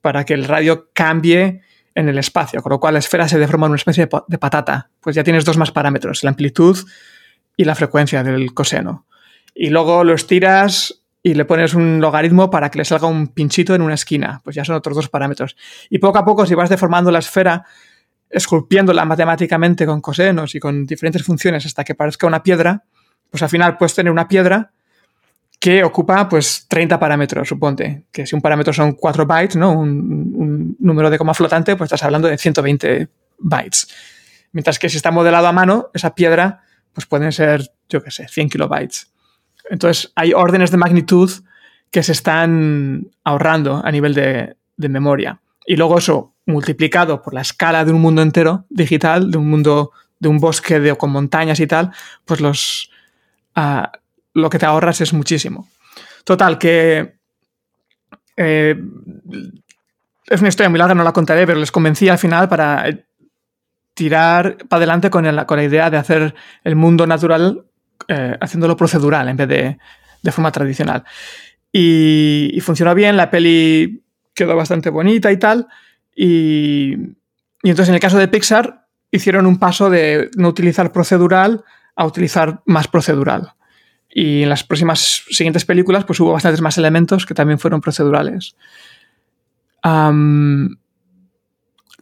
para 0.00 0.24
que 0.24 0.34
el 0.34 0.44
radio 0.44 0.90
cambie 0.92 1.62
en 1.94 2.08
el 2.08 2.18
espacio, 2.18 2.62
con 2.62 2.70
lo 2.70 2.80
cual 2.80 2.94
la 2.94 3.00
esfera 3.00 3.28
se 3.28 3.38
deforma 3.38 3.66
en 3.66 3.72
una 3.72 3.76
especie 3.76 4.08
de 4.28 4.38
patata. 4.38 4.90
Pues 5.00 5.16
ya 5.16 5.24
tienes 5.24 5.44
dos 5.44 5.56
más 5.56 5.72
parámetros, 5.72 6.22
la 6.22 6.30
amplitud 6.30 6.78
y 7.56 7.64
la 7.64 7.74
frecuencia 7.74 8.22
del 8.22 8.54
coseno. 8.54 9.06
Y 9.54 9.70
luego 9.70 10.04
lo 10.04 10.14
estiras 10.14 11.02
y 11.22 11.34
le 11.34 11.44
pones 11.44 11.74
un 11.74 12.00
logaritmo 12.00 12.50
para 12.50 12.70
que 12.70 12.78
le 12.78 12.84
salga 12.84 13.06
un 13.06 13.28
pinchito 13.28 13.74
en 13.74 13.82
una 13.82 13.94
esquina. 13.94 14.40
Pues 14.44 14.56
ya 14.56 14.64
son 14.64 14.76
otros 14.76 14.96
dos 14.96 15.08
parámetros. 15.08 15.56
Y 15.90 15.98
poco 15.98 16.18
a 16.18 16.24
poco, 16.24 16.46
si 16.46 16.54
vas 16.54 16.70
deformando 16.70 17.10
la 17.10 17.18
esfera, 17.18 17.66
esculpiéndola 18.30 19.04
matemáticamente 19.04 19.84
con 19.84 20.00
cosenos 20.00 20.54
y 20.54 20.60
con 20.60 20.86
diferentes 20.86 21.22
funciones 21.22 21.66
hasta 21.66 21.84
que 21.84 21.94
parezca 21.94 22.26
una 22.26 22.42
piedra, 22.42 22.84
pues 23.28 23.42
al 23.42 23.48
final 23.48 23.76
puedes 23.76 23.94
tener 23.94 24.10
una 24.10 24.28
piedra 24.28 24.72
que 25.60 25.84
ocupa 25.84 26.26
pues 26.28 26.66
30 26.68 26.98
parámetros, 26.98 27.46
suponte. 27.46 28.04
Que 28.10 28.26
si 28.26 28.34
un 28.34 28.40
parámetro 28.40 28.72
son 28.72 28.94
4 28.94 29.26
bytes, 29.26 29.56
¿no? 29.56 29.72
Un, 29.72 30.74
número 30.80 31.10
de 31.10 31.18
coma 31.18 31.34
flotante, 31.34 31.76
pues 31.76 31.88
estás 31.88 32.02
hablando 32.02 32.26
de 32.26 32.38
120 32.38 33.08
bytes. 33.38 33.88
Mientras 34.52 34.78
que 34.78 34.88
si 34.88 34.96
está 34.96 35.10
modelado 35.10 35.46
a 35.46 35.52
mano, 35.52 35.90
esa 35.92 36.14
piedra, 36.14 36.62
pues 36.94 37.06
pueden 37.06 37.30
ser, 37.30 37.70
yo 37.90 38.02
qué 38.02 38.10
sé, 38.10 38.26
100 38.26 38.48
kilobytes. 38.48 39.12
Entonces, 39.68 40.10
hay 40.16 40.32
órdenes 40.32 40.70
de 40.70 40.78
magnitud 40.78 41.30
que 41.90 42.02
se 42.02 42.12
están 42.12 43.08
ahorrando 43.22 43.82
a 43.84 43.90
nivel 43.92 44.14
de, 44.14 44.56
memoria. 44.78 45.42
Y 45.66 45.76
luego 45.76 45.98
eso 45.98 46.34
multiplicado 46.46 47.20
por 47.20 47.34
la 47.34 47.42
escala 47.42 47.84
de 47.84 47.92
un 47.92 48.00
mundo 48.00 48.22
entero 48.22 48.64
digital, 48.70 49.30
de 49.30 49.36
un 49.36 49.50
mundo, 49.50 49.92
de 50.18 50.28
un 50.28 50.38
bosque 50.38 50.80
de, 50.80 50.96
con 50.96 51.10
montañas 51.10 51.60
y 51.60 51.66
tal, 51.66 51.92
pues 52.24 52.40
los, 52.40 52.90
uh, 53.56 53.86
lo 54.34 54.50
que 54.50 54.58
te 54.58 54.66
ahorras 54.66 55.00
es 55.00 55.12
muchísimo. 55.12 55.68
Total, 56.24 56.58
que 56.58 57.16
eh, 58.36 58.76
es 60.26 60.40
una 60.40 60.48
historia 60.48 60.70
muy 60.70 60.78
larga, 60.78 60.94
no 60.94 61.04
la 61.04 61.12
contaré, 61.12 61.46
pero 61.46 61.58
les 61.58 61.72
convencí 61.72 62.08
al 62.08 62.18
final 62.18 62.48
para 62.48 62.84
tirar 63.94 64.56
para 64.68 64.78
adelante 64.78 65.10
con, 65.10 65.24
con 65.44 65.56
la 65.56 65.64
idea 65.64 65.90
de 65.90 65.96
hacer 65.96 66.34
el 66.64 66.76
mundo 66.76 67.06
natural 67.06 67.66
eh, 68.08 68.36
haciéndolo 68.40 68.76
procedural 68.76 69.28
en 69.28 69.36
vez 69.36 69.48
de, 69.48 69.78
de 70.22 70.32
forma 70.32 70.50
tradicional. 70.50 71.04
Y, 71.72 72.50
y, 72.54 72.60
funcionó 72.60 72.94
bien, 72.94 73.16
la 73.16 73.30
peli 73.30 74.02
quedó 74.34 74.56
bastante 74.56 74.90
bonita 74.90 75.30
y 75.30 75.36
tal. 75.36 75.68
Y, 76.14 76.94
y, 77.62 77.70
entonces 77.70 77.88
en 77.88 77.94
el 77.94 78.00
caso 78.00 78.18
de 78.18 78.28
Pixar 78.28 78.86
hicieron 79.10 79.46
un 79.46 79.58
paso 79.58 79.90
de 79.90 80.30
no 80.36 80.48
utilizar 80.48 80.92
procedural 80.92 81.64
a 81.94 82.06
utilizar 82.06 82.62
más 82.66 82.88
procedural. 82.88 83.52
Y 84.12 84.42
en 84.42 84.48
las 84.48 84.64
próximas 84.64 85.24
siguientes 85.30 85.64
películas 85.64 86.04
pues 86.04 86.18
hubo 86.20 86.32
bastantes 86.32 86.60
más 86.60 86.76
elementos 86.78 87.26
que 87.26 87.34
también 87.34 87.58
fueron 87.58 87.80
procedurales. 87.80 88.56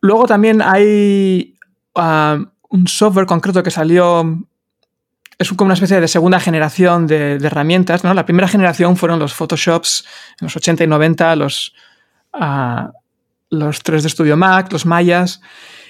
Luego 0.01 0.27
también 0.27 0.63
hay 0.63 1.55
un 1.95 2.87
software 2.87 3.27
concreto 3.27 3.63
que 3.63 3.71
salió, 3.71 4.45
es 5.39 5.49
como 5.51 5.67
una 5.67 5.75
especie 5.75 6.01
de 6.01 6.09
segunda 6.09 6.41
generación 6.41 7.07
de, 7.07 7.35
herramientas. 7.35 8.05
¿no? 8.05 8.15
La 8.15 8.25
primera 8.25 8.49
generación 8.49 8.97
fueron 8.97 9.19
los 9.19 9.35
Photoshops 9.35 10.05
en 10.41 10.47
los 10.47 10.57
80 10.57 10.85
y 10.85 10.87
90, 10.87 11.37
los, 11.37 11.75
uh, 12.35 12.91
los 13.51 13.85
3D 13.85 14.09
Studio 14.09 14.37
Mac, 14.37 14.73
los 14.73 14.87
Mayas. 14.87 15.41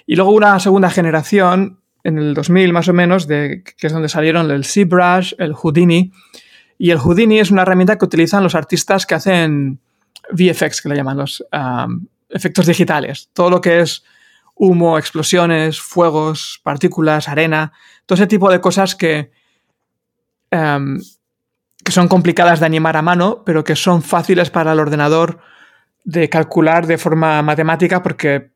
Y 0.07 0.16
luego 0.16 0.33
una 0.33 0.59
segunda 0.59 0.90
generación 0.90 1.77
en 2.09 2.18
el 2.18 2.35
2000 2.35 2.73
más 2.73 2.88
o 2.88 2.92
menos, 2.92 3.27
que 3.27 3.62
es 3.81 3.92
donde 3.92 4.09
salieron 4.09 4.51
el 4.51 4.64
ZBrush, 4.64 5.35
el 5.38 5.53
Houdini. 5.53 6.11
Y 6.79 6.90
el 6.90 6.99
Houdini 6.99 7.38
es 7.38 7.51
una 7.51 7.62
herramienta 7.62 7.99
que 7.99 8.05
utilizan 8.05 8.42
los 8.42 8.55
artistas 8.55 9.07
que 9.07 9.14
hacen 9.14 9.81
VFX, 10.33 10.83
que 10.83 10.88
le 10.88 10.97
llaman 10.97 11.18
los 11.18 11.44
efectos 12.31 12.66
digitales. 12.66 13.31
Todo 13.33 13.51
lo 13.51 13.61
que 13.61 13.81
es 13.81 14.05
humo, 14.55 14.99
explosiones, 14.99 15.81
fuegos, 15.81 16.61
partículas, 16.64 17.29
arena, 17.29 17.73
todo 18.07 18.16
ese 18.16 18.27
tipo 18.27 18.51
de 18.51 18.61
cosas 18.61 18.97
que, 18.97 19.31
que 20.51 21.92
son 21.92 22.09
complicadas 22.09 22.61
de 22.61 22.66
animar 22.66 22.97
a 22.97 23.03
mano, 23.03 23.42
pero 23.44 23.64
que 23.64 23.77
son 23.77 24.03
fáciles 24.03 24.51
para 24.51 24.73
el 24.73 24.81
ordenador 24.81 25.40
de 26.05 26.29
calcular 26.29 26.87
de 26.87 26.99
forma 26.99 27.42
matemática 27.42 28.03
porque, 28.03 28.51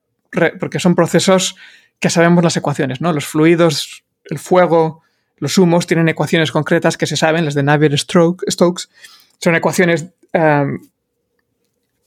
porque 0.58 0.80
son 0.80 0.94
procesos 0.94 1.56
que 2.02 2.10
sabemos 2.10 2.42
las 2.42 2.56
ecuaciones, 2.56 3.00
¿no? 3.00 3.12
Los 3.12 3.26
fluidos, 3.26 4.02
el 4.24 4.40
fuego, 4.40 5.02
los 5.36 5.56
humos 5.56 5.86
tienen 5.86 6.08
ecuaciones 6.08 6.50
concretas 6.50 6.96
que 6.96 7.06
se 7.06 7.16
saben, 7.16 7.44
las 7.44 7.54
de 7.54 7.62
Navier-Stokes, 7.62 8.88
son 9.38 9.54
ecuaciones 9.54 10.08
um, 10.34 10.80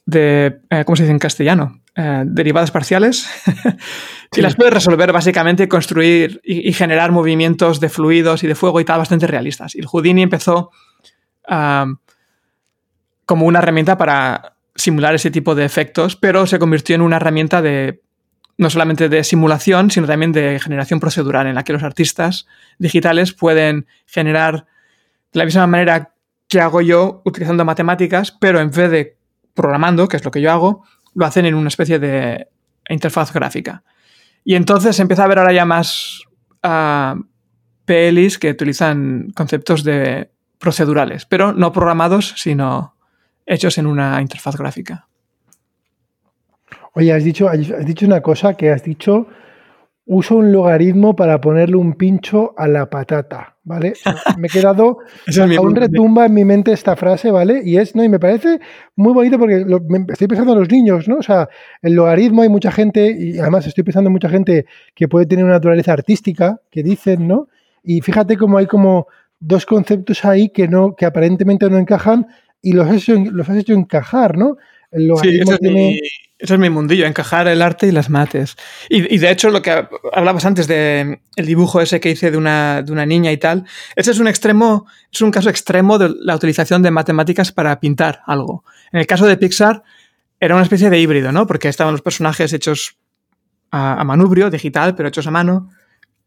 de, 0.05 0.59
eh, 0.69 0.83
¿cómo 0.83 0.97
se 0.97 1.03
dice 1.03 1.13
en 1.13 1.19
castellano? 1.19 1.81
Eh, 1.95 2.23
derivadas 2.25 2.71
parciales. 2.71 3.25
y 4.35 4.41
las 4.41 4.57
puedes 4.57 4.73
resolver 4.73 5.13
básicamente, 5.13 5.69
construir 5.69 6.41
y, 6.43 6.73
generar 6.73 7.13
movimientos 7.13 7.79
de 7.79 7.87
fluidos 7.87 8.43
y 8.43 8.47
de 8.47 8.55
fuego 8.55 8.81
y 8.81 8.85
tal 8.85 8.99
bastante 8.99 9.27
realistas. 9.27 9.75
Y 9.75 9.79
el 9.79 9.85
Houdini 9.85 10.23
empezó 10.23 10.71
um, 11.47 11.95
como 13.25 13.45
una 13.45 13.59
herramienta 13.59 13.97
para 13.97 14.57
simular 14.75 15.15
ese 15.15 15.31
tipo 15.31 15.55
de 15.55 15.63
efectos, 15.63 16.17
pero 16.17 16.47
se 16.47 16.59
convirtió 16.59 16.95
en 16.95 17.01
una 17.01 17.15
herramienta 17.15 17.61
de 17.61 18.01
no 18.57 18.69
solamente 18.69 19.09
de 19.09 19.23
simulación, 19.23 19.91
sino 19.91 20.07
también 20.07 20.31
de 20.31 20.59
generación 20.59 20.99
procedural, 20.99 21.47
en 21.47 21.55
la 21.55 21.63
que 21.63 21.73
los 21.73 21.83
artistas 21.83 22.47
digitales 22.79 23.33
pueden 23.33 23.87
generar 24.05 24.65
de 25.33 25.39
la 25.39 25.45
misma 25.45 25.67
manera 25.67 26.13
que 26.47 26.61
hago 26.61 26.81
yo 26.81 27.21
utilizando 27.25 27.65
matemáticas, 27.65 28.31
pero 28.31 28.59
en 28.59 28.71
vez 28.71 28.89
de 28.91 29.17
programando, 29.53 30.07
que 30.07 30.17
es 30.17 30.25
lo 30.25 30.31
que 30.31 30.41
yo 30.41 30.51
hago, 30.51 30.85
lo 31.13 31.25
hacen 31.25 31.45
en 31.45 31.55
una 31.55 31.67
especie 31.67 31.99
de 31.99 32.47
interfaz 32.89 33.33
gráfica. 33.33 33.83
Y 34.43 34.55
entonces 34.55 34.99
empieza 34.99 35.23
a 35.23 35.25
haber 35.25 35.39
ahora 35.39 35.53
ya 35.53 35.65
más 35.65 36.21
uh, 36.63 37.19
PLs 37.85 38.37
que 38.37 38.51
utilizan 38.51 39.31
conceptos 39.35 39.83
de 39.83 40.31
procedurales, 40.59 41.25
pero 41.25 41.51
no 41.51 41.71
programados, 41.71 42.33
sino 42.37 42.95
hechos 43.45 43.77
en 43.77 43.87
una 43.87 44.21
interfaz 44.21 44.55
gráfica. 44.55 45.04
Oye, 46.95 47.11
has 47.11 47.23
dicho, 47.23 47.49
has 47.49 47.85
dicho 47.85 48.05
una 48.05 48.21
cosa 48.21 48.53
que 48.53 48.71
has 48.71 48.83
dicho, 48.83 49.27
uso 50.05 50.35
un 50.35 50.51
logaritmo 50.51 51.15
para 51.15 51.41
ponerle 51.41 51.75
un 51.75 51.93
pincho 51.95 52.53
a 52.57 52.67
la 52.67 52.89
patata, 52.89 53.57
¿vale? 53.63 53.93
Me 54.37 54.47
he 54.47 54.49
quedado, 54.49 54.99
aún 55.57 55.75
retumba 55.75 56.27
en 56.27 56.33
mi 56.33 56.45
mente 56.45 56.71
esta 56.71 56.95
frase, 56.95 57.31
¿vale? 57.31 57.61
Y 57.65 57.77
es, 57.77 57.95
no, 57.95 58.03
y 58.03 58.09
me 58.09 58.19
parece 58.19 58.59
muy 58.95 59.13
bonito 59.13 59.37
porque 59.37 59.65
estoy 60.09 60.27
pensando 60.27 60.53
en 60.53 60.59
los 60.59 60.69
niños, 60.69 61.07
¿no? 61.07 61.17
O 61.17 61.23
sea, 61.23 61.49
el 61.81 61.93
logaritmo 61.93 62.43
hay 62.43 62.49
mucha 62.49 62.71
gente, 62.71 63.15
y 63.17 63.39
además 63.39 63.67
estoy 63.67 63.83
pensando 63.83 64.07
en 64.07 64.13
mucha 64.13 64.29
gente 64.29 64.65
que 64.93 65.07
puede 65.07 65.25
tener 65.25 65.43
una 65.43 65.55
naturaleza 65.55 65.91
artística, 65.91 66.61
que 66.71 66.81
dicen, 66.81 67.27
¿no? 67.27 67.49
Y 67.83 68.01
fíjate 68.01 68.37
cómo 68.37 68.57
hay 68.57 68.67
como 68.67 69.07
dos 69.39 69.65
conceptos 69.65 70.23
ahí 70.23 70.49
que 70.49 70.67
no, 70.67 70.95
que 70.95 71.05
aparentemente 71.05 71.69
no 71.69 71.77
encajan 71.77 72.27
y 72.61 72.73
los 72.73 72.87
has 72.87 72.95
hecho, 72.95 73.15
los 73.15 73.49
has 73.49 73.57
hecho 73.57 73.73
encajar, 73.73 74.37
¿no? 74.37 74.57
El 74.95 75.07
logaritmo 75.07 75.57
tiene... 75.57 75.99
Eso 76.37 76.55
es 76.55 76.59
mi 76.59 76.69
mundillo, 76.69 77.05
encajar 77.05 77.47
el 77.47 77.61
arte 77.61 77.87
y 77.87 77.91
las 77.91 78.09
mates. 78.09 78.57
Y, 78.89 79.17
de 79.17 79.31
hecho, 79.31 79.49
lo 79.49 79.61
que 79.61 79.87
hablabas 80.11 80.43
antes 80.43 80.67
de 80.67 81.21
el 81.37 81.45
dibujo 81.45 81.79
ese 81.79 82.01
que 82.01 82.11
hice 82.11 82.29
de 82.29 82.37
una, 82.37 82.81
de 82.81 82.91
una, 82.91 83.05
niña 83.05 83.31
y 83.31 83.37
tal, 83.37 83.65
ese 83.95 84.11
es 84.11 84.19
un 84.19 84.27
extremo, 84.27 84.85
es 85.13 85.21
un 85.21 85.31
caso 85.31 85.49
extremo 85.49 85.97
de 85.97 86.13
la 86.19 86.35
utilización 86.35 86.81
de 86.83 86.91
matemáticas 86.91 87.53
para 87.53 87.79
pintar 87.79 88.21
algo. 88.27 88.65
En 88.91 88.99
el 88.99 89.07
caso 89.07 89.25
de 89.25 89.37
Pixar, 89.37 89.83
era 90.39 90.55
una 90.55 90.63
especie 90.63 90.89
de 90.89 90.99
híbrido, 90.99 91.31
¿no? 91.31 91.47
Porque 91.47 91.69
estaban 91.69 91.93
los 91.93 92.01
personajes 92.01 92.51
hechos 92.51 92.97
a, 93.71 94.03
manubrio, 94.03 94.49
digital, 94.49 94.93
pero 94.93 95.07
hechos 95.07 95.27
a 95.27 95.31
mano. 95.31 95.69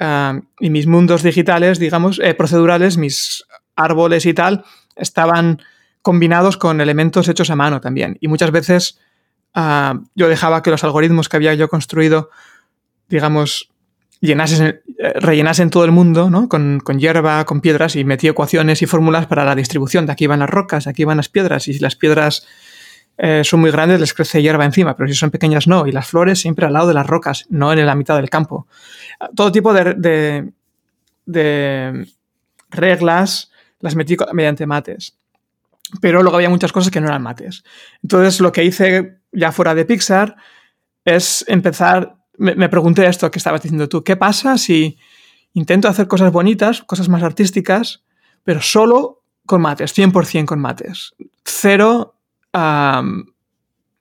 Ah, 0.00 0.40
y 0.58 0.70
mis 0.70 0.86
mundos 0.86 1.22
digitales, 1.22 1.78
digamos, 1.78 2.18
eh, 2.18 2.32
procedurales, 2.32 2.96
mis 2.96 3.44
árboles 3.76 4.24
y 4.24 4.32
tal, 4.32 4.64
estaban 4.96 5.60
combinados 6.08 6.56
con 6.56 6.80
elementos 6.80 7.28
hechos 7.28 7.50
a 7.50 7.54
mano 7.54 7.82
también. 7.82 8.16
Y 8.22 8.28
muchas 8.28 8.50
veces 8.50 8.98
Ah, 9.60 9.98
yo 10.14 10.28
dejaba 10.28 10.62
que 10.62 10.70
los 10.70 10.84
algoritmos 10.84 11.28
que 11.28 11.36
había 11.36 11.54
yo 11.54 11.68
construido, 11.68 12.30
digamos, 13.08 13.70
llenasen, 14.20 14.82
eh, 14.98 15.12
rellenasen 15.16 15.70
todo 15.70 15.84
el 15.84 15.90
mundo, 15.90 16.30
¿no? 16.30 16.48
Con, 16.48 16.80
hierba, 16.98 17.44
con 17.44 17.60
piedras, 17.60 17.96
y 17.96 18.04
metí 18.04 18.28
ecuaciones 18.28 18.82
y 18.82 18.86
fórmulas 18.86 19.26
para 19.26 19.44
la 19.44 19.54
distribución. 19.54 20.06
De 20.06 20.12
aquí 20.12 20.26
van 20.26 20.40
las 20.40 20.50
rocas, 20.50 20.86
aquí 20.86 21.04
van 21.04 21.16
las 21.16 21.28
piedras, 21.28 21.66
y 21.68 21.74
si 21.74 21.80
las 21.80 21.96
piedras 21.96 22.46
eh, 23.16 23.42
son 23.42 23.60
muy 23.60 23.70
grandes, 23.70 24.00
les 24.00 24.14
crece 24.14 24.42
hierba 24.42 24.64
encima, 24.64 24.96
pero 24.96 25.08
si 25.08 25.14
son 25.14 25.30
pequeñas, 25.30 25.66
no. 25.66 25.86
Y 25.86 25.92
las 25.92 26.06
flores 26.06 26.40
siempre 26.40 26.66
al 26.66 26.74
lado 26.74 26.88
de 26.88 26.94
las 26.94 27.06
rocas, 27.06 27.46
no 27.48 27.72
en 27.72 27.84
la 27.84 27.94
mitad 27.94 28.16
del 28.16 28.30
campo. 28.30 28.66
Todo 29.34 29.50
tipo 29.50 29.72
de, 29.72 30.52
de 31.26 32.06
reglas 32.70 33.50
las 33.80 33.96
metí 33.96 34.16
mediante 34.32 34.66
mates 34.66 35.18
pero 36.00 36.22
luego 36.22 36.36
había 36.36 36.50
muchas 36.50 36.72
cosas 36.72 36.90
que 36.90 37.00
no 37.00 37.08
eran 37.08 37.22
mates. 37.22 37.64
Entonces 38.02 38.40
lo 38.40 38.52
que 38.52 38.64
hice 38.64 39.20
ya 39.32 39.52
fuera 39.52 39.74
de 39.74 39.84
Pixar 39.84 40.36
es 41.04 41.44
empezar, 41.48 42.16
me, 42.36 42.68
pregunté 42.68 43.06
esto 43.06 43.30
que 43.30 43.38
estabas 43.38 43.62
diciendo 43.62 43.88
tú, 43.88 44.04
¿qué 44.04 44.16
pasa 44.16 44.58
si 44.58 44.98
intento 45.54 45.88
hacer 45.88 46.08
cosas 46.08 46.32
bonitas, 46.32 46.82
cosas 46.82 47.08
más 47.08 47.22
artísticas, 47.22 48.04
pero 48.44 48.60
solo 48.60 49.22
con 49.46 49.62
mates, 49.62 49.96
100% 49.96 50.44
con 50.44 50.60
mates? 50.60 51.14
Cero, 51.44 52.16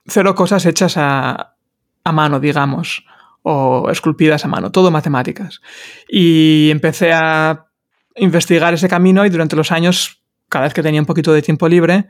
cero 0.06 0.36
cosas 0.36 0.66
hechas 0.66 0.98
a, 0.98 1.56
a 2.04 2.12
mano, 2.12 2.40
digamos, 2.40 3.06
o 3.44 3.90
esculpidas 3.90 4.44
a 4.44 4.48
mano, 4.50 4.72
todo 4.72 4.92
matemáticas. 4.92 5.62
Y 6.10 6.70
empecé 6.70 7.14
a 7.14 7.68
investigar 8.16 8.74
ese 8.74 8.90
camino 8.90 9.26
y 9.26 9.30
durante 9.30 9.56
los 9.56 9.72
años 9.72 10.22
cada 10.50 10.66
vez 10.66 10.74
que 10.74 10.84
tenía 10.84 11.02
un 11.02 11.06
poquito 11.06 11.34
de 11.34 11.42
tiempo 11.42 11.68
libre, 11.68 12.08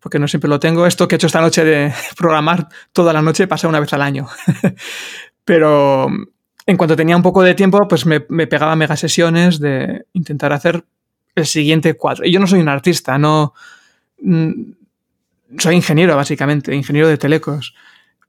porque 0.00 0.18
no 0.18 0.28
siempre 0.28 0.48
lo 0.48 0.60
tengo, 0.60 0.86
esto 0.86 1.08
que 1.08 1.14
he 1.14 1.16
hecho 1.16 1.26
esta 1.26 1.40
noche 1.40 1.64
de 1.64 1.92
programar 2.16 2.68
toda 2.92 3.12
la 3.12 3.22
noche 3.22 3.46
pasa 3.46 3.68
una 3.68 3.80
vez 3.80 3.92
al 3.92 4.02
año. 4.02 4.28
Pero 5.44 6.08
en 6.66 6.76
cuanto 6.76 6.96
tenía 6.96 7.16
un 7.16 7.22
poco 7.22 7.42
de 7.42 7.54
tiempo, 7.54 7.78
pues 7.88 8.06
me, 8.06 8.20
pegaba 8.20 8.76
mega 8.76 8.96
sesiones 8.96 9.58
de 9.58 10.06
intentar 10.12 10.52
hacer 10.52 10.84
el 11.34 11.46
siguiente 11.46 11.94
cuadro. 11.94 12.24
Y 12.24 12.32
yo 12.32 12.40
no 12.40 12.46
soy 12.46 12.60
un 12.60 12.68
artista, 12.68 13.18
no. 13.18 13.54
Mm, 14.22 14.72
soy 15.58 15.74
ingeniero, 15.74 16.14
básicamente, 16.14 16.74
ingeniero 16.74 17.08
de 17.08 17.18
telecos. 17.18 17.74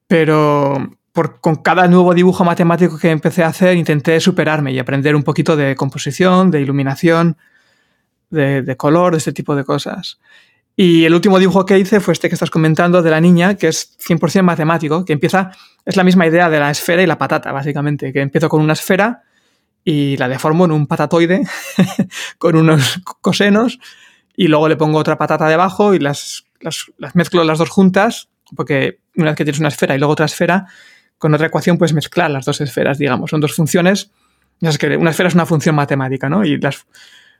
Pero 0.07 0.97
con 1.41 1.57
cada 1.57 1.87
nuevo 1.87 2.13
dibujo 2.13 2.43
matemático 2.43 2.97
que 2.97 3.11
empecé 3.11 3.43
a 3.43 3.47
hacer, 3.47 3.77
intenté 3.77 4.19
superarme 4.19 4.71
y 4.71 4.79
aprender 4.79 5.15
un 5.15 5.23
poquito 5.23 5.55
de 5.55 5.75
composición, 5.75 6.51
de 6.51 6.61
iluminación, 6.61 7.37
de, 8.31 8.75
color, 8.77 9.11
de 9.13 9.19
este 9.19 9.33
tipo 9.33 9.55
de 9.55 9.63
cosas. 9.63 10.19
Y 10.75 11.05
el 11.05 11.13
último 11.13 11.37
dibujo 11.37 11.65
que 11.65 11.77
hice 11.77 11.99
fue 11.99 12.13
este 12.13 12.29
que 12.29 12.35
estás 12.35 12.49
comentando 12.49 13.01
de 13.01 13.11
la 13.11 13.21
niña, 13.21 13.55
que 13.55 13.67
es 13.67 13.97
100% 13.99 14.41
matemático, 14.41 15.05
que 15.05 15.13
empieza, 15.13 15.51
es 15.85 15.95
la 15.95 16.03
misma 16.03 16.25
idea 16.25 16.49
de 16.49 16.59
la 16.59 16.71
esfera 16.71 17.03
y 17.03 17.05
la 17.05 17.17
patata, 17.17 17.51
básicamente, 17.51 18.11
que 18.13 18.21
empiezo 18.21 18.49
con 18.49 18.61
una 18.61 18.73
esfera 18.73 19.23
y 19.83 20.17
la 20.17 20.27
deformo 20.27 20.65
en 20.65 20.71
un 20.71 20.87
patatoide 20.87 21.43
con 22.37 22.55
unos 22.55 23.01
cosenos 23.21 23.79
y 24.35 24.47
luego 24.47 24.69
le 24.69 24.75
pongo 24.75 24.97
otra 24.97 25.17
patata 25.17 25.47
debajo 25.47 25.93
y 25.93 25.99
las, 25.99 26.45
mezclo 27.13 27.43
las 27.43 27.59
dos 27.59 27.69
juntas, 27.69 28.29
porque 28.55 28.99
una 29.15 29.27
vez 29.27 29.35
que 29.35 29.43
tienes 29.43 29.59
una 29.59 29.69
esfera 29.69 29.95
y 29.95 29.99
luego 29.99 30.13
otra 30.13 30.25
esfera, 30.25 30.67
con 31.17 31.33
otra 31.33 31.47
ecuación 31.47 31.77
puedes 31.77 31.93
mezclar 31.93 32.31
las 32.31 32.45
dos 32.45 32.61
esferas, 32.61 32.97
digamos, 32.97 33.29
son 33.29 33.41
dos 33.41 33.53
funciones. 33.53 34.11
Ya 34.59 34.69
es 34.69 34.77
que 34.77 34.95
una 34.95 35.11
esfera 35.11 35.29
es 35.29 35.35
una 35.35 35.45
función 35.45 35.75
matemática, 35.75 36.29
¿no? 36.29 36.45
Y 36.45 36.57
las, 36.57 36.85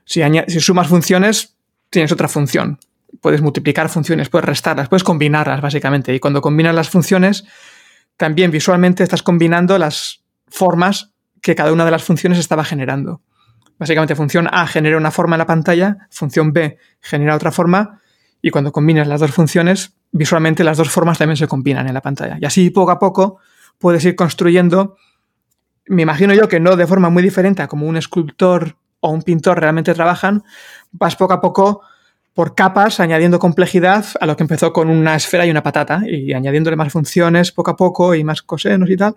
si, 0.04 0.20
sumas 0.60 0.88
funciones, 0.88 1.56
tienes 1.90 2.12
otra 2.12 2.28
función. 2.28 2.78
Puedes 3.20 3.42
multiplicar 3.42 3.88
funciones, 3.88 4.28
puedes 4.28 4.46
restarlas, 4.46 4.88
puedes 4.88 5.04
combinarlas, 5.04 5.60
básicamente. 5.60 6.14
Y 6.14 6.20
cuando 6.20 6.40
combinas 6.40 6.74
las 6.74 6.88
funciones, 6.88 7.44
también 8.16 8.50
visualmente 8.50 9.02
estás 9.02 9.22
combinando 9.22 9.78
las 9.78 10.22
formas 10.48 11.12
que 11.40 11.54
cada 11.54 11.72
una 11.72 11.84
de 11.84 11.90
las 11.90 12.04
funciones 12.04 12.38
estaba 12.38 12.64
generando. 12.64 13.20
Básicamente, 13.78 14.14
función 14.14 14.48
A 14.52 14.66
genera 14.66 14.96
una 14.96 15.10
forma 15.10 15.36
en 15.36 15.40
la 15.40 15.46
pantalla, 15.46 16.08
función 16.10 16.52
B 16.52 16.78
genera 17.00 17.34
otra 17.34 17.50
forma, 17.50 18.00
y 18.40 18.50
cuando 18.50 18.72
combinas 18.72 19.06
las 19.08 19.20
dos 19.20 19.32
funciones, 19.32 19.94
visualmente 20.10 20.64
las 20.64 20.76
dos 20.76 20.90
formas 20.90 21.18
también 21.18 21.36
se 21.36 21.48
combinan 21.48 21.86
en 21.88 21.94
la 21.94 22.00
pantalla. 22.00 22.38
Y 22.40 22.44
así, 22.44 22.70
poco 22.70 22.90
a 22.90 22.98
poco, 22.98 23.38
puedes 23.78 24.04
ir 24.04 24.14
construyendo, 24.14 24.96
me 25.86 26.02
imagino 26.02 26.34
yo 26.34 26.48
que 26.48 26.60
no 26.60 26.76
de 26.76 26.86
forma 26.86 27.10
muy 27.10 27.22
diferente 27.22 27.62
a 27.62 27.68
como 27.68 27.86
un 27.86 27.96
escultor 27.96 28.76
o 29.02 29.10
un 29.10 29.22
pintor 29.22 29.60
realmente 29.60 29.92
trabajan, 29.94 30.44
vas 30.92 31.16
poco 31.16 31.34
a 31.34 31.40
poco 31.40 31.82
por 32.34 32.54
capas, 32.54 33.00
añadiendo 33.00 33.38
complejidad 33.38 34.06
a 34.20 34.26
lo 34.26 34.36
que 34.36 34.44
empezó 34.44 34.72
con 34.72 34.88
una 34.88 35.16
esfera 35.16 35.44
y 35.44 35.50
una 35.50 35.62
patata, 35.62 36.02
y 36.06 36.32
añadiéndole 36.32 36.76
más 36.76 36.92
funciones 36.92 37.52
poco 37.52 37.72
a 37.72 37.76
poco 37.76 38.14
y 38.14 38.24
más 38.24 38.42
cosenos 38.42 38.88
y 38.88 38.96
tal, 38.96 39.16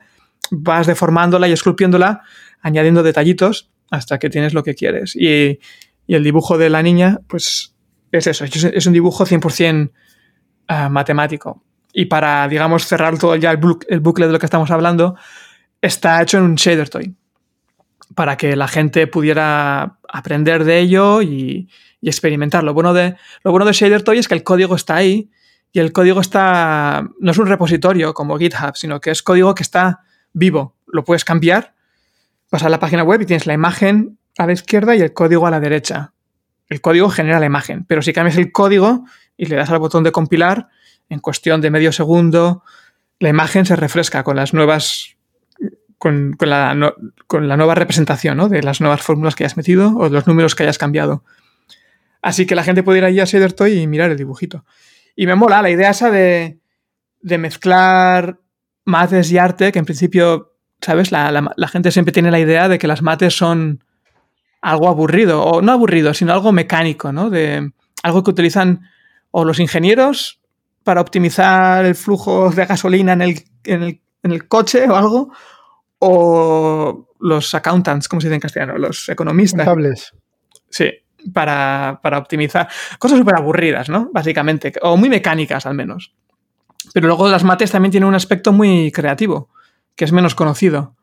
vas 0.51 0.87
deformándola 0.87 1.47
y 1.47 1.53
esculpiéndola, 1.53 2.23
añadiendo 2.61 3.03
detallitos 3.03 3.69
hasta 3.91 4.17
que 4.17 4.29
tienes 4.29 4.53
lo 4.53 4.63
que 4.63 4.75
quieres. 4.75 5.15
Y, 5.15 5.59
el 6.07 6.23
dibujo 6.23 6.59
de 6.59 6.69
la 6.69 6.83
niña, 6.83 7.19
pues 7.27 7.73
es 8.11 8.27
eso, 8.27 8.45
es 8.45 8.85
un 8.85 8.93
dibujo 8.93 9.25
100% 9.25 9.91
ah, 10.67 10.89
matemático. 10.89 11.63
Y 11.93 12.05
para, 12.05 12.47
digamos, 12.47 12.85
cerrar 12.85 13.17
todo 13.17 13.35
ya 13.37 13.51
el, 13.51 13.59
el 13.87 13.99
bucle 14.01 14.27
de 14.27 14.33
lo 14.33 14.37
que 14.37 14.45
estamos 14.45 14.69
hablando, 14.69 15.15
está 15.81 16.21
hecho 16.21 16.37
en 16.37 16.43
un 16.43 16.55
shader 16.55 16.89
toy 16.89 17.15
para 18.13 18.37
que 18.37 18.55
la 18.55 18.67
gente 18.67 19.07
pudiera 19.07 19.97
aprender 20.07 20.63
de 20.63 20.79
ello 20.79 21.21
y, 21.21 21.69
experimentar. 22.01 22.63
Lo 22.63 22.75
bueno, 22.75 22.93
de, 22.93 23.15
lo 23.43 23.49
bueno 23.49 23.65
de 23.65 23.73
Shader 23.73 24.03
Toy 24.03 24.19
es 24.19 24.27
que 24.27 24.35
el 24.35 24.43
código 24.43 24.75
está 24.75 24.95
ahí 24.95 25.31
y 25.71 25.79
el 25.79 25.91
código 25.91 26.21
está, 26.21 27.09
no 27.19 27.31
es 27.31 27.37
un 27.39 27.47
repositorio 27.47 28.13
como 28.13 28.37
GitHub, 28.37 28.75
sino 28.75 29.01
que 29.01 29.09
es 29.09 29.23
código 29.23 29.55
que 29.55 29.63
está 29.63 30.01
vivo. 30.31 30.75
Lo 30.85 31.03
puedes 31.03 31.25
cambiar, 31.25 31.73
vas 32.51 32.61
a 32.61 32.69
la 32.69 32.79
página 32.79 33.01
web 33.01 33.21
y 33.21 33.25
tienes 33.25 33.47
la 33.47 33.53
imagen 33.53 34.19
a 34.37 34.45
la 34.45 34.53
izquierda 34.53 34.95
y 34.95 35.01
el 35.01 35.13
código 35.13 35.47
a 35.47 35.51
la 35.51 35.59
derecha. 35.59 36.13
El 36.69 36.79
código 36.79 37.09
genera 37.09 37.39
la 37.39 37.47
imagen, 37.47 37.85
pero 37.85 38.03
si 38.03 38.13
cambias 38.13 38.37
el 38.37 38.51
código 38.51 39.05
y 39.35 39.47
le 39.47 39.55
das 39.55 39.71
al 39.71 39.79
botón 39.79 40.03
de 40.03 40.11
compilar, 40.11 40.67
en 41.09 41.19
cuestión 41.19 41.59
de 41.59 41.71
medio 41.71 41.91
segundo, 41.91 42.63
la 43.19 43.29
imagen 43.29 43.65
se 43.65 43.75
refresca 43.75 44.23
con 44.23 44.35
las 44.35 44.53
nuevas 44.53 45.14
con, 46.05 46.37
la, 46.39 46.75
nueva 46.75 47.73
representación 47.73 48.47
de 48.47 48.61
las 48.61 48.79
nuevas 48.79 49.01
fórmulas 49.01 49.33
que 49.33 49.43
hayas 49.43 49.57
metido 49.57 49.97
o 49.97 50.07
los 50.07 50.27
números 50.27 50.53
que 50.53 50.61
hayas 50.61 50.77
cambiado. 50.77 51.23
Así 52.21 52.45
que 52.45 52.53
la 52.53 52.63
gente 52.63 52.83
puede 52.83 52.99
ir 52.99 53.05
allí 53.05 53.19
a 53.19 53.49
Toy 53.49 53.79
y 53.79 53.87
mirar 53.87 54.11
el 54.11 54.17
dibujito. 54.17 54.65
Y 55.15 55.25
me 55.25 55.33
mola 55.33 55.63
la 55.63 55.71
idea 55.71 55.89
esa 55.89 56.11
de, 56.11 56.59
mezclar 57.23 58.39
mates 58.83 59.31
y 59.31 59.39
arte, 59.39 59.71
que 59.71 59.79
en 59.79 59.85
principio, 59.85 60.53
¿sabes? 60.79 61.11
La, 61.11 61.55
gente 61.71 61.91
siempre 61.91 62.11
tiene 62.11 62.29
la 62.29 62.39
idea 62.39 62.69
de 62.69 62.77
que 62.77 62.87
las 62.87 63.01
mates 63.01 63.35
son 63.35 63.83
algo 64.61 64.87
aburrido, 64.89 65.43
o 65.43 65.63
no 65.63 65.71
aburrido, 65.71 66.13
sino 66.13 66.33
algo 66.33 66.51
mecánico, 66.51 67.11
¿no? 67.13 67.31
De 67.31 67.71
algo 68.03 68.23
que 68.23 68.29
utilizan 68.29 68.81
o 69.31 69.43
los 69.43 69.59
ingenieros 69.59 70.39
para 70.83 71.01
optimizar 71.01 71.83
el 71.83 71.95
flujo 71.95 72.51
de 72.51 72.65
gasolina 72.67 73.13
en 73.13 73.99
el 74.21 74.47
coche 74.47 74.87
o 74.87 74.95
algo, 74.95 75.31
o 76.07 77.07
los 77.19 77.53
accountants, 77.53 78.07
como 78.07 78.21
se 78.21 78.27
dice 78.27 78.35
en 78.35 78.41
castellano, 78.41 78.77
los 78.77 79.09
economistas. 79.09 79.67
Sí, 80.69 80.91
para, 81.33 81.99
optimizar. 82.17 82.67
Cosas 82.99 83.17
súper 83.17 83.35
aburridas, 83.37 83.89
¿no? 83.89 84.09
Básicamente, 84.13 84.73
o 84.81 84.97
muy 84.97 85.09
mecánicas 85.09 85.65
al 85.65 85.73
menos. 85.73 86.13
Pero 86.93 87.07
luego 87.07 87.27
las 87.29 87.43
mates 87.43 87.71
también 87.71 87.91
tienen 87.91 88.07
un 88.07 88.15
aspecto 88.15 88.51
muy 88.51 88.91
creativo, 88.91 89.49
que 89.95 90.05
es 90.05 90.11
menos 90.11 90.35
conocido. 90.35 90.95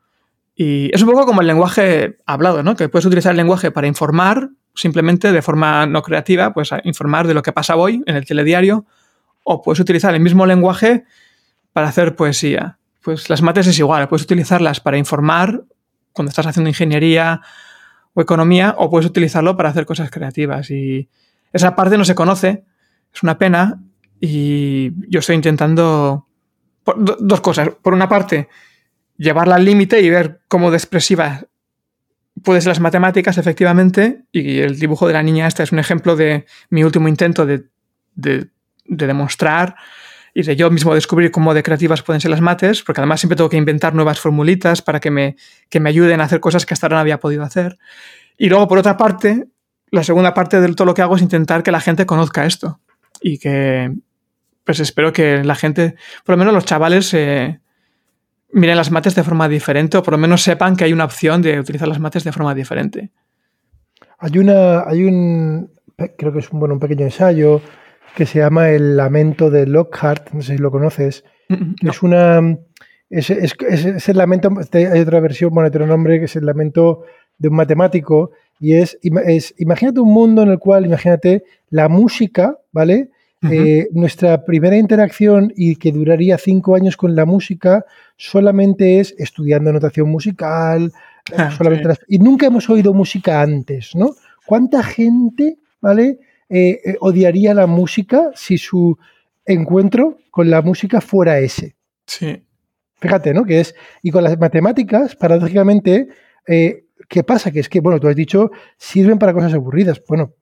Y 0.55 0.89
es 0.93 1.01
un 1.01 1.09
poco 1.09 1.25
como 1.25 1.41
el 1.41 1.47
lenguaje 1.47 2.19
hablado, 2.25 2.63
¿no? 2.63 2.75
Que 2.75 2.87
puedes 2.87 3.05
utilizar 3.05 3.31
el 3.31 3.37
lenguaje 3.37 3.71
para 3.71 3.87
informar, 3.87 4.49
simplemente 4.75 5.31
de 5.31 5.41
forma 5.41 5.85
no 5.85 6.01
creativa, 6.03 6.53
pues 6.53 6.69
informar 6.83 7.27
de 7.27 7.33
lo 7.33 7.41
que 7.41 7.51
pasa 7.51 7.75
hoy 7.75 8.01
en 8.05 8.15
el 8.15 8.25
telediario, 8.25 8.85
o 9.43 9.61
puedes 9.61 9.79
utilizar 9.79 10.13
el 10.13 10.21
mismo 10.21 10.45
lenguaje 10.45 11.03
para 11.73 11.89
hacer 11.89 12.15
poesía 12.15 12.77
pues 13.03 13.29
las 13.29 13.41
mates 13.41 13.67
es 13.67 13.77
igual, 13.77 14.07
puedes 14.07 14.23
utilizarlas 14.23 14.79
para 14.79 14.97
informar 14.97 15.63
cuando 16.13 16.29
estás 16.29 16.47
haciendo 16.47 16.69
ingeniería 16.69 17.41
o 18.13 18.21
economía, 18.21 18.75
o 18.77 18.89
puedes 18.89 19.07
utilizarlo 19.07 19.57
para 19.57 19.69
hacer 19.69 19.85
cosas 19.85 20.09
creativas. 20.09 20.69
Y 20.71 21.09
esa 21.51 21.75
parte 21.75 21.97
no 21.97 22.05
se 22.05 22.15
conoce, 22.15 22.63
es 23.13 23.23
una 23.23 23.37
pena, 23.37 23.81
y 24.19 24.91
yo 25.09 25.19
estoy 25.19 25.35
intentando 25.35 26.27
dos 26.95 27.41
cosas. 27.41 27.69
Por 27.81 27.93
una 27.93 28.07
parte, 28.07 28.47
llevarla 29.17 29.55
al 29.55 29.65
límite 29.65 29.99
y 30.01 30.09
ver 30.09 30.41
cómo 30.47 30.71
de 30.71 30.77
expresiva 30.77 31.45
pueden 32.43 32.61
ser 32.61 32.69
las 32.69 32.79
matemáticas, 32.79 33.37
efectivamente, 33.37 34.23
y 34.31 34.59
el 34.59 34.79
dibujo 34.79 35.07
de 35.07 35.13
la 35.13 35.23
niña 35.23 35.47
esta 35.47 35.63
es 35.63 35.71
un 35.71 35.79
ejemplo 35.79 36.15
de 36.15 36.45
mi 36.69 36.83
último 36.83 37.07
intento 37.07 37.45
de, 37.45 37.65
de 38.15 38.47
demostrar 38.85 39.75
y 40.33 40.41
de 40.41 40.55
yo 40.55 40.71
mismo 40.71 40.95
descubrir 40.95 41.31
cómo 41.31 41.53
de 41.53 41.61
creativas 41.61 42.01
pueden 42.01 42.19
ser 42.19 42.31
las 42.31 42.41
mates, 42.41 42.81
porque 42.81 43.01
además 43.01 43.19
siempre 43.19 43.35
tengo 43.35 43.49
que 43.49 43.57
inventar 43.57 43.93
nuevas 43.93 44.19
formulitas 44.19 44.81
para 44.81 44.99
que 44.99 45.11
me, 45.11 45.35
me 45.79 45.89
ayuden 45.89 46.21
a 46.21 46.23
hacer 46.23 46.39
cosas 46.39 46.65
que 46.65 46.73
hasta 46.73 46.87
ahora 46.87 46.97
no 46.97 47.01
había 47.01 47.19
podido 47.19 47.43
hacer. 47.43 47.77
Y 48.37 48.49
luego, 48.49 48.67
por 48.67 48.79
otra 48.79 48.97
parte, 48.97 49.47
la 49.91 50.03
segunda 50.03 50.33
parte 50.33 50.59
de 50.59 50.73
todo 50.73 50.85
lo 50.85 50.93
que 50.95 51.03
hago 51.03 51.15
es 51.15 51.21
intentar 51.21 51.61
que 51.61 51.71
la 51.71 51.79
gente 51.79 52.07
conozca 52.07 52.45
esto 52.45 52.79
y 53.21 53.37
que, 53.37 53.93
pues 54.63 54.79
espero 54.79 55.13
que 55.13 55.43
la 55.43 55.55
gente, 55.55 55.95
por 56.25 56.33
lo 56.33 56.37
menos 56.37 56.53
los 56.53 56.65
chavales, 56.65 57.13
eh, 57.13 57.59
miren 58.51 58.75
las 58.75 58.89
mates 58.89 59.13
de 59.13 59.23
forma 59.23 59.47
diferente 59.47 59.97
o 59.97 60.03
por 60.03 60.13
lo 60.13 60.17
menos 60.17 60.41
sepan 60.41 60.75
que 60.75 60.85
hay 60.85 60.93
una 60.93 61.05
opción 61.05 61.43
de 61.43 61.59
utilizar 61.59 61.87
las 61.87 61.99
mates 61.99 62.23
de 62.23 62.31
forma 62.31 62.55
diferente. 62.55 63.11
Hay 64.17 64.39
una, 64.39 64.81
hay 64.81 65.03
un, 65.03 65.69
creo 66.17 66.33
que 66.33 66.39
es 66.39 66.49
un, 66.49 66.59
bueno, 66.59 66.73
un 66.73 66.79
pequeño 66.79 67.05
ensayo 67.05 67.61
que 68.15 68.25
se 68.25 68.39
llama 68.39 68.69
El 68.69 68.97
lamento 68.97 69.49
de 69.49 69.65
Lockhart, 69.65 70.31
no 70.31 70.41
sé 70.41 70.53
si 70.53 70.57
lo 70.59 70.71
conoces. 70.71 71.23
Es 71.81 72.01
una. 72.03 72.57
Es, 73.09 73.29
el 73.29 74.17
lamento, 74.17 74.49
hay 74.71 74.99
otra 74.99 75.19
versión, 75.19 75.51
bueno, 75.53 75.67
otro 75.67 75.85
nombre, 75.85 76.19
que 76.19 76.25
es 76.25 76.35
el 76.35 76.45
lamento 76.45 77.03
de 77.37 77.49
un 77.49 77.55
matemático, 77.55 78.31
y 78.59 78.73
es, 78.73 78.97
es 79.01 79.53
imagínate 79.57 79.99
un 79.99 80.11
mundo 80.11 80.41
en 80.41 80.49
el 80.49 80.59
cual, 80.59 80.85
imagínate, 80.85 81.43
la 81.69 81.89
música, 81.89 82.57
¿vale? 82.71 83.09
Eh, 83.51 83.89
nuestra 83.91 84.45
primera 84.45 84.77
interacción 84.77 85.51
y 85.53 85.75
que 85.75 85.91
duraría 85.91 86.37
cinco 86.37 86.75
años 86.75 86.95
con 86.95 87.13
la 87.13 87.25
música 87.25 87.83
solamente 88.15 89.01
es 89.01 89.13
estudiando 89.17 89.73
notación 89.73 90.09
musical, 90.09 90.93
ah, 91.35 91.51
solamente 91.51 91.89
y 92.07 92.19
nunca 92.19 92.45
hemos 92.45 92.69
oído 92.69 92.93
música 92.93 93.41
antes, 93.41 93.95
¿no? 93.95 94.11
¿Cuánta 94.45 94.81
gente, 94.81 95.57
¿vale? 95.81 96.19
Eh, 96.49 96.79
eh, 96.83 96.97
odiaría 96.99 97.53
la 97.53 97.67
música 97.67 98.31
si 98.35 98.57
su 98.57 98.97
encuentro 99.45 100.17
con 100.31 100.49
la 100.49 100.61
música 100.61 101.01
fuera 101.01 101.39
ese. 101.39 101.75
Sí. 102.05 102.43
Fíjate, 102.95 103.33
¿no? 103.33 103.43
Que 103.43 103.59
es. 103.59 103.75
Y 104.01 104.11
con 104.11 104.23
las 104.23 104.37
matemáticas, 104.39 105.15
paradójicamente, 105.15 106.07
eh, 106.47 106.85
¿qué 107.09 107.23
pasa? 107.23 107.51
Que 107.51 107.59
es 107.59 107.69
que, 107.69 107.81
bueno, 107.81 107.99
tú 107.99 108.07
has 108.07 108.15
dicho, 108.15 108.51
sirven 108.77 109.19
para 109.19 109.33
cosas 109.33 109.53
aburridas. 109.53 110.01
Bueno, 110.07 110.35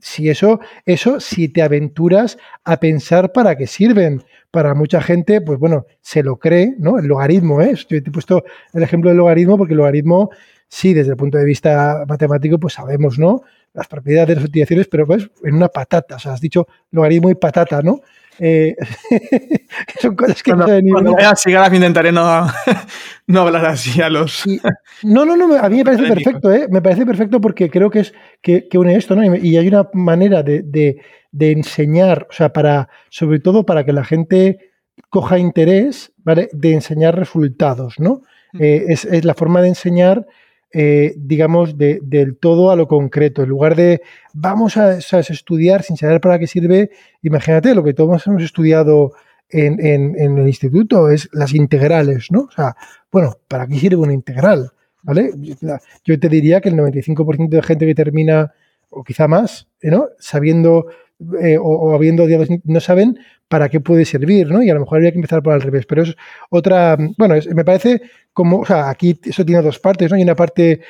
si 0.00 0.28
eso, 0.28 0.60
eso, 0.86 1.20
si 1.20 1.48
te 1.48 1.62
aventuras 1.62 2.38
a 2.64 2.78
pensar 2.80 3.32
para 3.32 3.56
qué 3.56 3.66
sirven. 3.66 4.22
Para 4.50 4.74
mucha 4.74 5.02
gente, 5.02 5.42
pues 5.42 5.58
bueno, 5.58 5.84
se 6.00 6.22
lo 6.22 6.38
cree, 6.38 6.74
¿no? 6.78 6.98
El 6.98 7.06
logaritmo, 7.06 7.60
¿eh? 7.60 7.74
Yo 7.74 8.02
te 8.02 8.08
he 8.08 8.12
puesto 8.12 8.44
el 8.72 8.82
ejemplo 8.82 9.10
del 9.10 9.18
logaritmo 9.18 9.58
porque 9.58 9.74
el 9.74 9.78
logaritmo, 9.78 10.30
sí, 10.68 10.94
desde 10.94 11.10
el 11.10 11.16
punto 11.18 11.36
de 11.36 11.44
vista 11.44 12.04
matemático, 12.08 12.58
pues 12.58 12.72
sabemos, 12.72 13.18
¿no? 13.18 13.42
Las 13.78 13.88
propiedades 13.88 14.28
de 14.28 14.34
las 14.36 14.44
utilizaciones, 14.44 14.88
pero 14.88 15.06
pues 15.06 15.30
en 15.44 15.54
una 15.54 15.68
patata. 15.68 16.16
O 16.16 16.18
sea, 16.18 16.32
has 16.32 16.40
dicho 16.40 16.66
logaritmo 16.90 17.30
y 17.30 17.34
patata, 17.34 17.80
¿no? 17.82 18.00
Eh, 18.40 18.76
son 20.00 20.14
cosas 20.14 20.42
que 20.42 20.52
cuando, 20.52 20.68
no 20.68 20.80
ni 20.80 20.90
Cuando 20.90 21.12
vaya 21.12 21.32
a 21.32 21.74
intentaré 21.74 22.12
no, 22.12 22.46
no 23.26 23.40
hablar 23.40 23.66
así 23.66 24.00
a 24.00 24.08
los. 24.08 24.44
no, 25.02 25.24
no, 25.24 25.36
no, 25.36 25.56
a 25.56 25.68
mí 25.68 25.78
me 25.78 25.84
parece 25.84 26.06
perfecto, 26.06 26.52
¿eh? 26.52 26.68
Me 26.70 26.80
parece 26.80 27.04
perfecto 27.04 27.40
porque 27.40 27.70
creo 27.70 27.90
que 27.90 28.00
es 28.00 28.14
que, 28.40 28.68
que 28.68 28.78
une 28.78 28.96
esto, 28.96 29.16
¿no? 29.16 29.36
Y, 29.36 29.56
hay 29.56 29.68
una 29.68 29.88
manera 29.92 30.42
de, 30.42 30.62
de, 30.62 31.00
de, 31.32 31.50
enseñar, 31.50 32.26
o 32.30 32.32
sea, 32.32 32.52
para, 32.52 32.88
sobre 33.08 33.40
todo 33.40 33.66
para 33.66 33.84
que 33.84 33.92
la 33.92 34.04
gente 34.04 34.70
coja 35.10 35.38
interés, 35.38 36.12
¿vale? 36.18 36.48
De 36.52 36.72
enseñar 36.72 37.18
resultados, 37.18 37.98
¿no? 37.98 38.22
Mm. 38.52 38.62
Eh, 38.62 38.84
es, 38.88 39.04
es, 39.04 39.24
la 39.24 39.34
forma 39.34 39.62
de 39.62 39.68
enseñar 39.68 40.26
eh, 40.72 41.14
digamos, 41.16 41.78
de, 41.78 41.98
del 42.02 42.36
todo 42.36 42.70
a 42.70 42.76
lo 42.76 42.88
concreto. 42.88 43.42
En 43.42 43.48
lugar 43.48 43.74
de 43.74 44.02
vamos 44.34 44.76
a, 44.76 44.98
estudiar 44.98 45.82
sin 45.82 45.96
saber 45.96 46.20
para 46.20 46.38
qué 46.38 46.46
sirve, 46.46 46.90
imagínate 47.22 47.74
lo 47.74 47.82
que 47.82 47.94
todos 47.94 48.26
hemos 48.26 48.42
estudiado 48.42 49.12
en, 49.50 49.80
el 50.18 50.46
instituto, 50.46 51.08
es 51.08 51.28
las 51.32 51.54
integrales, 51.54 52.30
¿no? 52.30 52.40
O 52.40 52.50
sea, 52.50 52.76
bueno, 53.10 53.38
¿para 53.48 53.66
qué 53.66 53.78
sirve 53.78 53.96
una 53.96 54.12
integral? 54.12 54.72
¿Vale? 55.02 55.30
Yo 56.04 56.20
te 56.20 56.28
diría 56.28 56.60
que 56.60 56.68
el 56.68 56.74
95% 56.74 57.48
de 57.48 57.62
gente 57.62 57.86
que 57.86 57.94
termina, 57.94 58.52
o 58.90 59.02
quizá 59.02 59.26
más, 59.26 59.68
¿no? 59.80 60.08
Sabiendo 60.18 60.86
eh, 61.40 61.58
o, 61.60 61.94
habiendo 61.94 62.26
no 62.64 62.80
saben 62.80 63.18
para 63.48 63.68
qué 63.68 63.80
puede 63.80 64.04
servir, 64.04 64.50
¿no? 64.50 64.62
Y 64.62 64.70
a 64.70 64.74
lo 64.74 64.80
mejor 64.80 64.96
habría 64.96 65.12
que 65.12 65.18
empezar 65.18 65.42
por 65.42 65.52
al 65.52 65.62
revés. 65.62 65.86
Pero 65.86 66.02
es 66.02 66.14
otra, 66.50 66.96
bueno, 67.16 67.34
me 67.54 67.64
parece 67.64 68.02
como, 68.32 68.60
o 68.60 68.66
sea, 68.66 68.90
aquí 68.90 69.18
eso 69.24 69.44
tiene 69.44 69.62
dos 69.62 69.78
partes, 69.78 70.10
¿no? 70.10 70.16
Hay 70.16 70.22
una 70.22 70.36
parte 70.36 70.80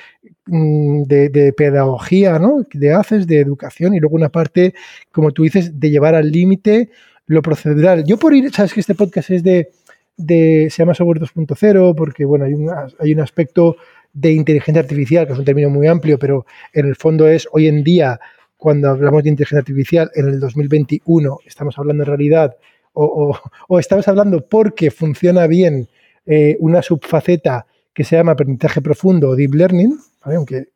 mm, 0.46 1.02
de, 1.04 1.54
pedagogía, 1.56 2.38
¿no? 2.38 2.66
De 2.72 2.92
haces, 2.92 3.26
de 3.26 3.40
educación, 3.40 3.94
y 3.94 4.00
luego 4.00 4.16
una 4.16 4.28
parte, 4.28 4.74
como 5.12 5.32
tú 5.32 5.44
dices, 5.44 5.78
de 5.78 5.90
llevar 5.90 6.14
al 6.14 6.30
límite 6.30 6.90
lo 7.26 7.42
procedural. 7.42 8.04
Yo 8.04 8.18
por 8.18 8.34
ir, 8.34 8.50
sabes 8.52 8.72
que 8.72 8.80
este 8.80 8.94
podcast 8.94 9.30
es 9.30 9.42
de 9.42 9.70
de, 10.18 10.68
se 10.70 10.82
llama 10.82 10.94
software 10.94 11.20
2.0 11.20 11.94
porque, 11.94 12.26
bueno, 12.26 12.44
hay 12.44 12.52
un, 12.52 12.70
hay 12.98 13.14
un 13.14 13.20
aspecto 13.20 13.76
de 14.12 14.32
inteligencia 14.32 14.82
artificial, 14.82 15.26
que 15.26 15.32
es 15.32 15.38
un 15.38 15.44
término 15.44 15.70
muy 15.70 15.86
amplio, 15.86 16.18
pero 16.18 16.44
en 16.72 16.86
el 16.86 16.96
fondo 16.96 17.26
es 17.28 17.48
hoy 17.52 17.68
en 17.68 17.84
día, 17.84 18.20
cuando 18.58 18.90
hablamos 18.90 19.22
de 19.22 19.30
inteligencia 19.30 19.60
artificial, 19.60 20.10
en 20.14 20.28
el 20.28 20.40
2021, 20.40 21.38
estamos 21.46 21.78
hablando 21.78 22.02
en 22.02 22.08
realidad, 22.08 22.56
o, 22.92 23.38
estamos 23.78 24.06
hablando 24.08 24.44
porque 24.46 24.90
funciona 24.90 25.46
bien 25.46 25.88
eh, 26.26 26.56
una 26.58 26.82
subfaceta 26.82 27.66
que 27.94 28.02
se 28.02 28.16
llama 28.16 28.32
aprendizaje 28.32 28.82
profundo 28.82 29.30
o 29.30 29.36
deep 29.36 29.54
learning, 29.54 29.96
aunque 30.22 30.68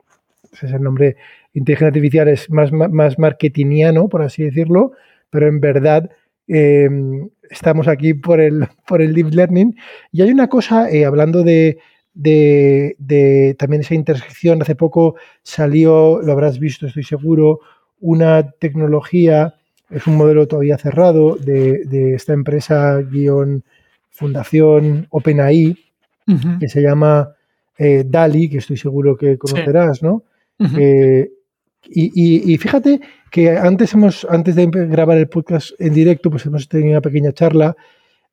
ese 0.52 0.66
es 0.66 0.72
el 0.72 0.82
nombre, 0.82 1.16
inteligencia 1.54 1.88
artificial 1.88 2.28
es 2.28 2.48
más, 2.50 2.70
más 2.72 3.18
marketingiano, 3.18 4.08
por 4.08 4.22
así 4.22 4.44
decirlo, 4.44 4.92
pero 5.30 5.48
en 5.48 5.60
verdad 5.60 6.08
em, 6.46 7.28
estamos 7.50 7.88
aquí 7.88 8.14
por 8.14 8.40
el, 8.40 8.68
por 8.86 9.02
el 9.02 9.12
deep 9.14 9.32
learning. 9.32 9.76
Y 10.12 10.22
hay 10.22 10.30
una 10.30 10.48
cosa, 10.48 10.88
eh, 10.88 11.04
hablando 11.04 11.42
de, 11.42 11.78
de, 12.14 13.56
también 13.58 13.82
esa 13.82 13.94
intersección. 13.94 14.62
Hace 14.62 14.74
poco 14.74 15.16
salió, 15.42 16.20
lo 16.22 16.32
habrás 16.32 16.58
visto, 16.58 16.86
estoy 16.86 17.04
seguro, 17.04 17.60
una 18.00 18.50
tecnología, 18.52 19.54
es 19.90 20.06
un 20.06 20.16
modelo 20.16 20.46
todavía 20.48 20.78
cerrado 20.78 21.36
de, 21.36 22.14
esta 22.14 22.32
empresa 22.32 22.98
guion 23.02 23.64
fundación 24.10 25.06
OpenAI, 25.10 25.76
que 26.60 26.68
se 26.68 26.80
llama 26.80 27.34
eh, 27.76 28.04
DALI, 28.06 28.48
que 28.48 28.58
estoy 28.58 28.76
seguro 28.76 29.16
que 29.16 29.38
conocerás, 29.38 30.02
¿no? 30.02 30.24
Eh, 30.78 31.30
y, 31.84 32.56
fíjate 32.58 33.00
que 33.30 33.50
antes 33.50 33.92
hemos, 33.94 34.24
antes 34.30 34.54
de 34.54 34.66
grabar 34.66 35.18
el 35.18 35.28
podcast 35.28 35.72
en 35.80 35.92
directo, 35.92 36.30
pues 36.30 36.46
hemos 36.46 36.68
tenido 36.68 36.90
una 36.90 37.00
pequeña 37.00 37.32
charla 37.32 37.74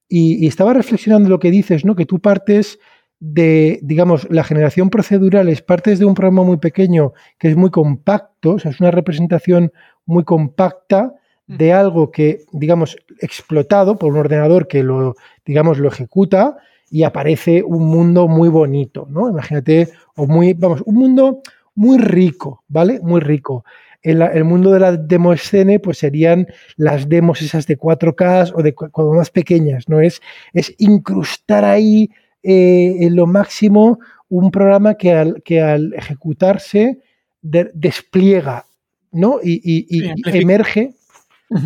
y, 0.07 0.43
y 0.43 0.47
estaba 0.47 0.73
reflexionando 0.73 1.29
lo 1.29 1.39
que 1.39 1.49
dices, 1.49 1.83
¿no? 1.83 1.95
Que 1.95 2.05
tú 2.05 2.19
partes 2.19 2.79
de, 3.19 3.79
digamos, 3.81 4.27
la 4.29 4.43
generación 4.43 4.89
procedural 4.89 5.49
es 5.49 5.61
parte 5.61 5.95
de 5.95 6.05
un 6.05 6.13
programa 6.13 6.43
muy 6.43 6.57
pequeño 6.57 7.13
que 7.37 7.49
es 7.49 7.57
muy 7.57 7.69
compacto, 7.69 8.51
o 8.51 8.59
sea, 8.59 8.71
es 8.71 8.79
una 8.79 8.91
representación 8.91 9.71
muy 10.05 10.23
compacta 10.23 11.13
de 11.47 11.73
algo 11.73 12.11
que, 12.11 12.45
digamos, 12.51 12.95
explotado 13.19 13.97
por 13.97 14.13
un 14.13 14.19
ordenador 14.19 14.67
que 14.67 14.83
lo, 14.83 15.15
digamos, 15.45 15.79
lo 15.79 15.89
ejecuta 15.89 16.57
y 16.91 17.03
aparece 17.03 17.63
un 17.63 17.87
mundo 17.87 18.27
muy 18.27 18.49
bonito, 18.49 19.07
¿no? 19.09 19.29
Imagínate, 19.29 19.89
o 20.15 20.27
muy, 20.27 20.53
vamos, 20.53 20.81
un 20.85 20.95
mundo 20.95 21.41
muy 21.75 21.97
rico, 21.97 22.63
¿vale? 22.67 22.99
Muy 23.01 23.19
rico. 23.19 23.65
En 24.01 24.21
el 24.21 24.45
mundo 24.45 24.71
de 24.71 24.79
la 24.79 24.95
demo 24.95 25.33
escene, 25.33 25.79
pues 25.79 25.97
serían 25.97 26.47
las 26.77 27.09
demos 27.09 27.41
esas 27.41 27.67
de 27.67 27.77
4K 27.77 28.53
o 28.55 28.63
de 28.63 28.73
cuando 28.73 29.13
más 29.13 29.29
pequeñas, 29.29 29.89
¿no? 29.89 29.99
Es, 29.99 30.21
es 30.53 30.73
incrustar 30.77 31.65
ahí 31.65 32.09
eh, 32.43 32.95
en 33.01 33.15
lo 33.15 33.27
máximo 33.27 33.99
un 34.29 34.51
programa 34.51 34.95
que 34.95 35.11
al, 35.11 35.41
que 35.43 35.61
al 35.61 35.93
ejecutarse 35.93 36.99
despliega 37.41 38.65
¿no? 39.11 39.39
y, 39.43 40.13
emerge 40.25 40.93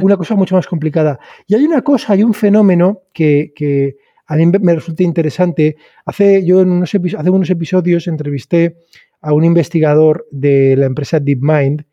una 0.01 0.15
cosa 0.15 0.35
mucho 0.35 0.55
más 0.55 0.67
complicada. 0.67 1.19
Y 1.47 1.55
hay 1.55 1.65
una 1.65 1.81
cosa, 1.81 2.13
hay 2.13 2.23
un 2.23 2.33
fenómeno 2.33 3.01
que, 3.13 3.95
a 4.27 4.35
mí 4.35 4.45
me 4.45 4.75
resulta 4.75 5.03
interesante. 5.03 5.75
Hace, 6.05 6.45
yo 6.45 6.61
en 6.61 6.71
unos, 6.71 6.95
hace 6.95 7.29
unos 7.29 7.49
episodios 7.49 8.07
entrevisté 8.07 8.77
a 9.21 9.33
un 9.33 9.43
investigador 9.43 10.25
de 10.31 10.75
la 10.77 10.85
empresa 10.85 11.19
DeepMind, 11.19 11.85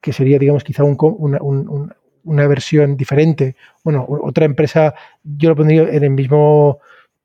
que 0.00 0.12
sería, 0.12 0.38
digamos, 0.38 0.62
quizá 0.62 0.84
una, 0.84 1.38
una, 1.40 2.46
versión 2.46 2.96
diferente. 2.96 3.56
Bueno, 3.82 4.06
otra 4.08 4.44
empresa, 4.44 4.94
yo 5.24 5.50
lo 5.50 5.56
pondría 5.56 5.88
en 5.88 6.04
el 6.04 6.10
mismo 6.10 6.80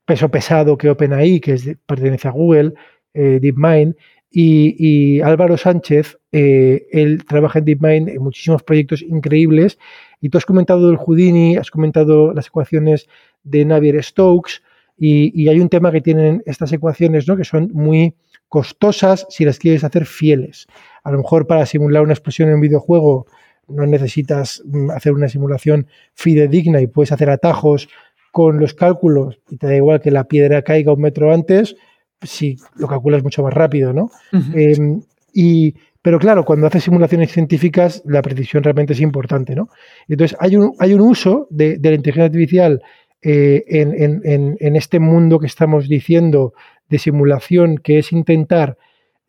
peso 0.06 0.30
pesado 0.30 0.78
que 0.78 0.90
OpenAI, 0.90 1.40
que 1.40 1.78
pertenece 1.86 2.28
a 2.28 2.32
Google, 2.32 2.74
eh, 3.14 3.40
DeepMind, 3.42 3.96
y, 4.36 5.22
Álvaro 5.22 5.58
Sánchez, 5.58 6.18
eh, 6.32 6.88
él 6.92 7.24
trabaja 7.24 7.60
en 7.60 7.66
DeepMind 7.66 8.10
en 8.10 8.24
muchísimos 8.24 8.64
proyectos 8.64 9.04
increíbles, 9.04 9.78
y 10.20 10.30
tú 10.30 10.40
has 10.40 10.46
comentado 10.46 10.90
el 10.90 10.98
Houdini, 10.98 11.56
has 11.58 11.70
comentado 11.70 12.34
las 12.34 12.48
ecuaciones 12.48 13.08
de 13.44 13.64
Navier-Stokes, 13.66 14.62
y, 14.98 15.48
hay 15.48 15.60
un 15.60 15.70
tema 15.70 15.92
que 15.92 16.02
tienen 16.02 16.42
estas 16.46 16.72
ecuaciones, 16.72 17.28
¿no? 17.28 17.36
que 17.36 17.44
son 17.44 17.72
muy 17.74 18.16
costosas 18.48 19.26
si 19.30 19.46
las 19.46 19.60
quieres 19.60 19.84
hacer 19.84 20.06
fieles. 20.06 20.68
A 21.04 21.12
lo 21.12 21.18
mejor 21.18 21.48
para 21.48 21.66
simular 21.66 22.04
una 22.04 22.14
explosión 22.14 22.50
en 22.50 22.56
un 22.56 22.62
videojuego 22.62 23.26
no 23.68 23.86
necesitas 23.86 24.62
mm, 24.66 24.92
hacer 24.92 25.14
una 25.14 25.30
simulación 25.30 25.88
fidedigna 26.14 26.82
y 26.82 26.88
puedes 26.88 27.12
hacer 27.12 27.30
atajos 27.30 27.90
con 28.34 28.60
los 28.60 28.74
cálculos, 28.74 29.40
y 29.48 29.58
te 29.58 29.68
da 29.68 29.76
igual 29.76 30.02
que 30.02 30.10
la 30.10 30.24
piedra 30.24 30.64
caiga 30.64 30.92
un 30.92 31.02
metro 31.02 31.32
antes, 31.32 31.76
si 32.20 32.58
lo 32.78 32.88
calculas 32.88 33.22
mucho 33.22 33.44
más 33.44 33.54
rápido, 33.54 33.94
¿no? 33.94 34.10
Em, 34.56 35.04
y, 35.32 35.76
pero 36.02 36.18
claro, 36.18 36.44
cuando 36.44 36.66
haces 36.66 36.84
simulaciones 36.84 37.32
científicas, 37.32 38.02
la 38.08 38.24
precisión 38.24 38.64
realmente 38.64 38.94
es 38.94 39.02
importante, 39.02 39.54
¿no? 39.54 39.70
Entonces, 40.08 40.36
hay 40.40 40.56
un, 40.56 40.74
hay 40.80 40.96
un 40.96 41.02
uso 41.02 41.46
de, 41.52 41.78
la 41.80 41.94
inteligencia 41.94 42.26
artificial 42.26 42.82
eh, 43.22 43.66
en, 43.68 44.76
este 44.76 45.00
mundo 45.00 45.38
que 45.38 45.46
estamos 45.46 45.88
diciendo 45.88 46.56
de 46.90 46.98
simulación, 46.98 47.78
que 47.78 48.00
es 48.00 48.12
intentar. 48.12 48.80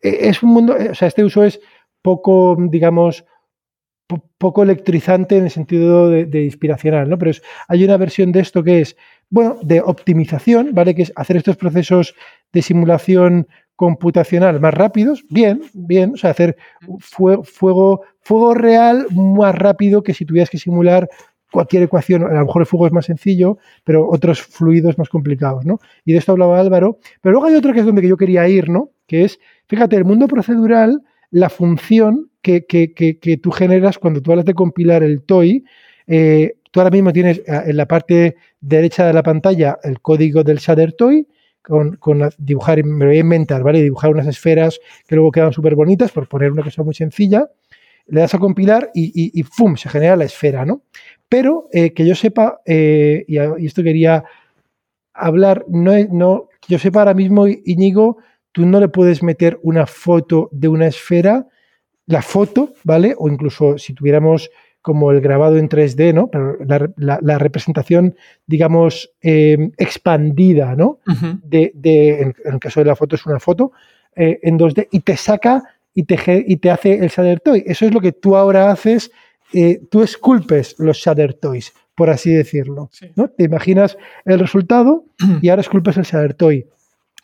E, 0.01 0.29
es 0.29 0.41
un 0.41 0.49
mundo, 0.49 0.75
o 0.89 0.95
sea, 0.95 1.07
este 1.07 1.23
uso 1.23 1.43
es 1.43 1.59
poco, 2.01 2.57
digamos, 2.71 3.23
poco 4.37 4.63
electrizante 4.63 5.37
en 5.37 5.45
el 5.45 5.51
sentido 5.51 6.09
de, 6.09 6.43
inspiracional, 6.43 7.09
¿no? 7.09 7.17
Pero 7.17 7.31
hay 7.67 7.83
una 7.83 7.97
versión 7.97 8.31
de 8.31 8.41
esto 8.41 8.63
que 8.63 8.81
es, 8.81 8.95
bueno, 9.29 9.57
de 9.63 9.81
optimización, 9.81 10.69
¿vale? 10.73 10.93
Que 10.93 11.03
es 11.03 11.13
hacer 11.15 11.37
estos 11.37 11.57
procesos 11.57 12.15
de 12.53 12.61
simulación 12.61 13.47
computacional 13.75 14.59
más 14.59 14.73
rápidos, 14.73 15.25
bien, 15.29 15.61
bien, 15.73 16.13
o 16.13 16.17
sea, 16.17 16.31
hacer 16.31 16.55
fuego, 16.99 17.43
fuego, 18.21 18.53
real 18.53 19.07
más 19.11 19.55
rápido 19.55 20.01
que 20.01 20.13
si 20.13 20.25
tuvieras 20.25 20.49
que 20.49 20.57
simular 20.57 21.09
cualquier 21.51 21.83
ecuación, 21.83 22.23
a 22.23 22.33
lo 22.33 22.45
mejor 22.45 22.61
el 22.61 22.65
fuego 22.65 22.87
es 22.87 22.93
más 22.93 23.05
sencillo, 23.05 23.57
pero 23.83 24.07
otros 24.09 24.41
fluidos 24.41 24.97
más 24.97 25.09
complicados, 25.09 25.65
¿no? 25.65 25.79
Y 26.05 26.13
de 26.13 26.19
esto 26.19 26.33
hablaba 26.33 26.59
Álvaro, 26.59 26.99
pero 27.21 27.33
luego 27.33 27.47
hay 27.47 27.55
otro 27.55 27.73
que 27.73 27.79
es 27.79 27.85
donde 27.85 28.07
yo 28.07 28.17
quería 28.17 28.47
ir, 28.47 28.69
¿no? 28.69 28.91
Que 29.07 29.25
es, 29.25 29.39
fíjate, 29.67 29.95
el 29.95 30.05
mundo 30.05 30.27
procedural, 30.27 31.01
la 31.31 31.49
función 31.49 32.29
que, 32.45 33.39
tú 33.41 33.51
generas 33.51 33.97
cuando 33.97 34.21
tú 34.21 34.31
hablas 34.31 34.45
de 34.45 34.53
compilar 34.53 35.03
el 35.03 35.23
TOI. 35.23 35.63
Eh, 36.07 36.57
tú 36.71 36.79
ahora 36.79 36.91
mismo 36.91 37.11
tienes 37.11 37.39
eh, 37.39 37.61
en 37.65 37.77
la 37.77 37.87
parte 37.87 38.35
derecha 38.61 39.07
de 39.07 39.13
la 39.13 39.23
pantalla 39.23 39.79
el 39.83 39.99
código 40.01 40.43
del 40.43 40.57
shader 40.59 40.93
TOI, 40.93 41.27
con, 41.61 41.97
dibujar, 42.37 42.83
me 42.83 43.07
voy 43.07 43.17
a 43.17 43.21
inventar, 43.21 43.63
¿vale? 43.63 43.81
Dibujar 43.81 44.11
unas 44.11 44.27
esferas 44.27 44.79
que 45.07 45.15
luego 45.15 45.31
quedan 45.31 45.51
súper 45.51 45.73
bonitas, 45.73 46.11
por 46.11 46.27
poner 46.27 46.51
una 46.51 46.61
cosa 46.61 46.83
muy 46.83 46.93
sencilla. 46.93 47.49
Le 48.07 48.21
das 48.21 48.35
a 48.35 48.37
compilar 48.37 48.91
y, 48.93 49.31
y, 49.33 49.43
¡fum! 49.43 49.75
se 49.75 49.89
genera 49.89 50.15
la 50.15 50.25
esfera, 50.25 50.63
¿no? 50.63 50.83
Pero 51.27 51.67
eh, 51.73 51.91
que 51.93 52.05
yo 52.05 52.13
sepa, 52.13 52.61
y, 52.67 53.25
y, 53.27 53.65
esto 53.65 53.81
quería 53.81 54.23
hablar, 55.11 55.65
no, 55.67 55.91
no, 56.11 56.49
que 56.61 56.73
yo 56.73 56.77
sepa 56.77 56.99
ahora 56.99 57.15
mismo, 57.15 57.47
Íñigo, 57.47 58.17
tú 58.51 58.67
no 58.67 58.79
le 58.79 58.89
puedes 58.89 59.23
meter 59.23 59.59
una 59.63 59.87
foto 59.87 60.49
de 60.51 60.67
una 60.67 60.85
esfera 60.85 61.47
la 62.07 62.21
foto, 62.21 62.73
¿vale? 62.83 63.15
O 63.17 63.29
incluso 63.29 63.77
si 63.77 63.93
tuviéramos 63.93 64.49
como 64.85 65.11
el 65.11 65.19
grabado 65.19 65.57
en 65.57 65.67
3D, 65.67 66.13
¿no? 66.13 66.27
Pero 66.27 66.57
la, 66.97 67.39
representación, 67.39 68.15
digamos, 68.45 69.11
em, 69.19 69.71
expandida, 69.77 70.75
¿no? 70.75 70.99
de, 71.43 71.71
en, 72.21 72.35
el 72.45 72.59
caso 72.59 72.81
de 72.81 72.85
la 72.85 72.95
foto 72.95 73.15
es 73.15 73.25
una 73.25 73.39
foto 73.39 73.71
eh, 74.15 74.39
en 74.43 74.59
2D 74.59 74.87
y 74.91 74.99
te 74.99 75.17
saca 75.17 75.63
y 75.95 76.03
te, 76.03 76.43
y 76.45 76.57
te 76.57 76.69
hace 76.69 76.99
el 76.99 77.09
Shader 77.09 77.39
Toy. 77.39 77.63
Eso 77.65 77.85
es 77.87 77.95
lo 77.95 77.99
que 77.99 78.11
tú 78.11 78.35
ahora 78.35 78.69
haces, 78.69 79.09
eh, 79.53 79.81
tú 79.89 80.03
esculpes 80.03 80.75
los 80.77 80.97
Shader 80.97 81.33
Toys, 81.33 81.73
por 81.95 82.11
así 82.11 82.31
decirlo. 82.31 82.91
¿no? 83.15 83.29
Te 83.29 83.45
imaginas 83.45 83.97
el 84.23 84.37
resultado 84.37 85.05
y 85.41 85.49
ahora 85.49 85.61
esculpes 85.61 85.97
el 85.97 86.03
Shader 86.03 86.35
Toy. 86.35 86.67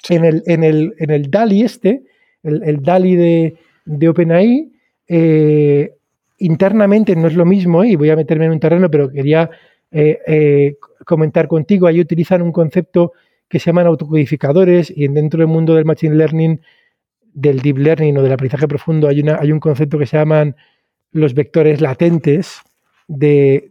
En, 0.10 0.26
el, 0.26 0.42
en, 0.48 0.64
el, 0.64 0.96
en 0.98 1.12
el 1.12 1.30
DALI 1.30 1.62
este, 1.62 2.02
el, 2.42 2.64
el 2.64 2.82
DALI 2.82 3.16
de, 3.16 3.56
de 3.86 4.10
OpenAI, 4.10 4.72
eh, 5.08 5.96
internamente 6.38 7.16
no 7.16 7.28
es 7.28 7.36
lo 7.36 7.46
mismo, 7.46 7.84
y 7.84 7.96
voy 7.96 8.10
a 8.10 8.16
meterme 8.16 8.46
en 8.46 8.52
un 8.52 8.60
terreno, 8.60 8.90
pero 8.90 9.10
quería 9.10 9.50
eh, 9.92 10.20
eh, 10.26 10.76
comentar 11.06 11.48
contigo, 11.48 11.88
ahí 11.88 12.00
utilizan 12.00 12.42
un 12.42 12.52
concepto 12.52 13.14
que 13.48 13.60
se 13.60 13.66
llaman 13.66 13.88
autocodificadores 13.88 14.92
y 14.96 15.08
dentro 15.10 15.40
del 15.40 15.48
mundo 15.48 15.76
del 15.76 15.86
Machine 15.86 16.16
Learning, 16.16 16.62
del 17.34 17.60
Deep 17.60 17.78
Learning 17.78 18.18
o 18.18 18.24
del 18.24 18.32
aprendizaje 18.32 18.68
profundo 18.68 19.08
hay, 19.08 19.22
hay 19.22 19.52
un 19.52 19.60
concepto 19.60 19.98
que 19.98 20.06
se 20.06 20.18
llaman 20.18 20.56
los 21.12 21.34
vectores 21.34 21.82
latentes 21.82 22.62
de, 23.08 23.68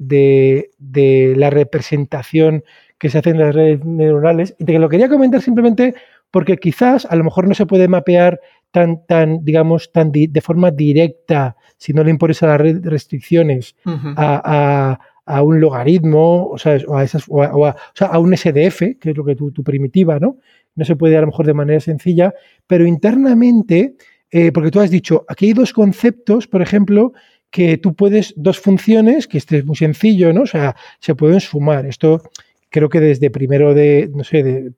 de, 0.79 1.35
la 1.37 1.49
representación 1.49 2.65
que 2.99 3.09
se 3.09 3.19
hace 3.19 3.31
en 3.31 3.39
las 3.39 3.55
redes 3.55 3.83
neuronales. 3.85 4.55
Y 4.59 4.65
te 4.65 4.79
lo 4.79 4.89
quería 4.91 5.09
comentar 5.09 5.41
simplemente 5.41 5.95
porque 6.31 6.59
quizás 6.59 7.07
a 7.07 7.17
lo 7.17 7.25
mejor 7.25 7.49
no 7.49 7.55
se 7.55 7.67
puede 7.67 7.89
mapear 7.89 8.41
tan, 8.71 9.07
tan 9.07 9.45
digamos, 9.45 9.93
tan 9.93 10.13
de 10.13 10.41
forma 10.41 10.71
directa, 10.71 11.57
si 11.77 11.93
no 11.93 12.05
le 12.05 12.11
impones 12.11 12.43
a 12.43 12.47
las 12.47 12.61
restricciones, 12.83 13.75
a, 13.85 14.99
a 15.31 15.43
un 15.43 15.61
logaritmo, 15.61 16.49
o, 16.49 16.59
sea, 16.59 16.79
a, 16.93 17.05
esas, 17.05 17.25
a, 17.29 18.19
un 18.19 18.37
SDF, 18.37 18.99
que 19.01 19.11
es 19.11 19.17
lo 19.17 19.25
que 19.25 19.37
tu, 19.37 19.53
tu, 19.53 19.63
primitiva, 19.63 20.19
¿no? 20.19 20.39
No 20.75 20.85
se 20.85 20.97
puede 20.97 21.17
a 21.17 21.21
lo 21.21 21.29
mejor 21.29 21.47
de 21.47 21.55
manera 21.55 21.79
sencilla, 21.79 22.35
pero 22.67 22.85
internamente, 22.85 23.95
eh, 24.31 24.51
porque 24.51 24.73
tú 24.73 24.81
has 24.81 24.91
dicho, 24.91 25.25
aquí 25.29 25.47
hay 25.47 25.53
dos 25.53 25.73
conceptos, 25.73 26.49
por 26.49 26.63
ejemplo, 26.63 27.13
que 27.49 27.79
tú 27.79 27.95
puedes, 27.95 28.35
dos 28.37 28.59
funciones, 28.59 29.29
que 29.29 29.39
este 29.39 29.59
es 29.59 29.65
muy 29.65 29.77
sencillo, 29.77 30.33
¿no? 30.33 30.43
O 30.43 30.47
sea, 30.47 30.75
se 30.99 31.15
pueden 31.15 31.41
sumar. 31.41 31.87
Esto 31.87 32.23
creo 32.69 32.89
que 32.89 33.01
desde 33.01 33.31
primero 33.31 33.73
de, 33.73 34.11
no 34.13 34.25
sé, 34.25 34.43
de, 34.43 34.73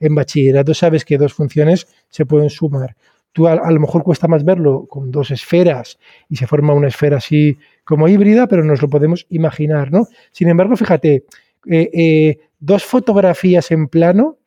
en 0.00 0.14
bachillerato 0.14 0.74
sabes 0.74 1.04
que 1.04 1.18
dos 1.18 1.32
funciones 1.32 1.86
se 2.08 2.26
pueden 2.26 2.50
sumar. 2.50 2.96
Tú 3.32 3.48
a, 3.48 3.70
lo 3.70 3.80
mejor 3.80 4.02
cuesta 4.02 4.28
más 4.28 4.44
verlo 4.44 4.86
con 4.86 5.10
dos 5.10 5.30
esferas 5.30 5.98
y 6.28 6.36
se 6.36 6.46
forma 6.46 6.74
una 6.74 6.88
esfera 6.88 7.16
así 7.16 7.58
como 7.84 8.06
híbrida, 8.06 8.46
pero 8.46 8.62
nos 8.62 8.82
lo 8.82 8.88
podemos 8.88 9.26
imaginar, 9.30 9.90
¿no? 9.90 10.06
Sin 10.32 10.48
embargo, 10.48 10.76
fíjate, 10.76 11.24
eh, 11.66 11.90
eh, 11.92 12.38
dos 12.58 12.84
fotografías 12.84 13.70
en 13.70 13.88
plano, 13.88 14.38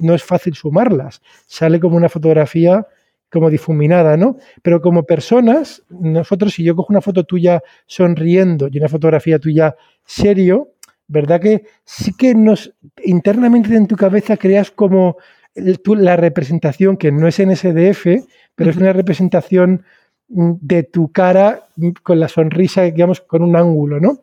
no 0.00 0.14
es 0.14 0.22
fácil 0.22 0.54
sumarlas. 0.54 1.22
Sale 1.46 1.80
como 1.80 1.96
una 1.96 2.08
fotografía 2.08 2.86
como 3.32 3.48
difuminada, 3.48 4.16
¿no? 4.18 4.36
Pero 4.60 4.82
como 4.82 5.04
personas, 5.04 5.82
nosotros, 5.88 6.52
si 6.52 6.62
yo 6.62 6.76
cojo 6.76 6.92
una 6.92 7.00
foto 7.00 7.24
tuya 7.24 7.62
sonriendo 7.86 8.68
y 8.70 8.78
una 8.78 8.88
fotografía 8.88 9.38
tuya 9.38 9.74
serio, 10.04 10.74
¿verdad 11.08 11.40
que 11.40 11.64
sí 11.84 12.12
que 12.16 12.34
nos 12.34 12.74
internamente 13.02 13.74
en 13.74 13.86
tu 13.86 13.96
cabeza 13.96 14.36
creas 14.36 14.70
como 14.70 15.16
la 15.54 16.16
representación 16.16 16.96
que 16.96 17.12
no 17.12 17.28
es 17.28 17.38
en 17.40 17.54
SDF, 17.54 18.24
pero 18.54 18.70
es 18.70 18.76
una 18.76 18.92
representación 18.92 19.84
mm, 20.28 20.52
de 20.60 20.82
tu 20.82 21.12
cara 21.12 21.66
mm, 21.76 21.90
con 22.02 22.20
la 22.20 22.28
sonrisa, 22.28 22.82
digamos, 22.82 23.20
con 23.20 23.42
un 23.42 23.56
ángulo, 23.56 24.00
¿no? 24.00 24.20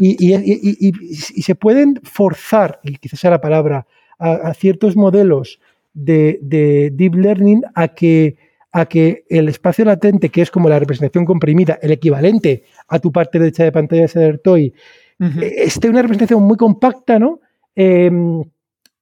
y, 0.00 1.42
se 1.42 1.54
pueden 1.54 2.00
forzar, 2.02 2.80
y 2.82 2.96
quizás 2.96 3.20
sea 3.20 3.30
la 3.30 3.40
palabra, 3.40 3.86
a, 4.18 4.52
ciertos 4.54 4.96
modelos 4.96 5.60
de, 5.94 6.38
de, 6.42 6.90
deep 6.92 7.14
learning 7.14 7.62
a 7.74 7.88
que 7.88 8.36
a 8.72 8.86
que 8.86 9.24
el 9.28 9.48
espacio 9.48 9.84
latente, 9.84 10.28
que 10.28 10.42
es 10.42 10.50
como 10.50 10.68
la 10.68 10.78
representación 10.78 11.24
comprimida, 11.24 11.78
el 11.80 11.90
equivalente 11.90 12.64
a 12.88 12.98
tu 12.98 13.10
parte 13.10 13.38
derecha 13.38 13.64
de 13.64 13.72
pantalla 13.72 14.02
de 14.02 14.08
Cedertoy, 14.08 14.74
eh, 15.20 15.54
esté 15.56 15.88
una 15.88 16.02
representación 16.02 16.42
muy 16.42 16.56
compacta, 16.56 17.18
¿no? 17.18 17.40
Em, 17.74 18.44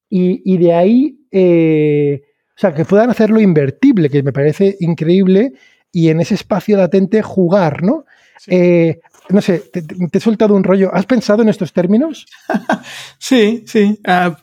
y, 0.09 0.57
de 0.57 0.73
ahí, 0.73 1.19
eh, 1.39 2.23
o 2.49 2.59
sea, 2.59 2.73
que 2.73 2.87
puedan 2.87 3.11
hacerlo 3.11 3.43
invertible, 3.43 4.09
que 4.09 4.23
me 4.23 4.33
parece 4.33 4.75
increíble, 4.81 5.53
y 5.93 6.09
en 6.09 6.21
ese 6.21 6.35
espacio 6.35 6.79
latente 6.79 7.21
jugar, 7.21 7.83
¿no? 7.83 8.07
Eh, 8.47 9.01
no 9.29 9.43
sé, 9.43 9.59
te, 9.59 9.85
he 10.13 10.21
soltado 10.21 10.55
un 10.55 10.65
rollo. 10.65 10.95
¿Has 10.95 11.05
pensado 11.05 11.43
en 11.43 11.51
estos 11.51 11.75
términos? 11.75 12.27
sí, 13.19 13.65
sí. 13.67 14.01
Ah, 14.07 14.39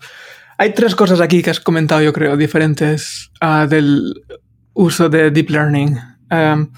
hay 0.59 0.73
tres 0.75 0.93
cosas 0.93 1.19
aquí 1.19 1.41
que 1.41 1.49
has 1.49 1.59
comentado, 1.59 2.01
yo 2.03 2.13
creo, 2.13 2.37
diferentes 2.37 3.31
ah, 3.41 3.65
del 3.67 4.13
uso 4.73 5.09
de 5.09 5.31
Deep 5.31 5.49
Learning. 5.49 5.97
Um, 6.29 6.71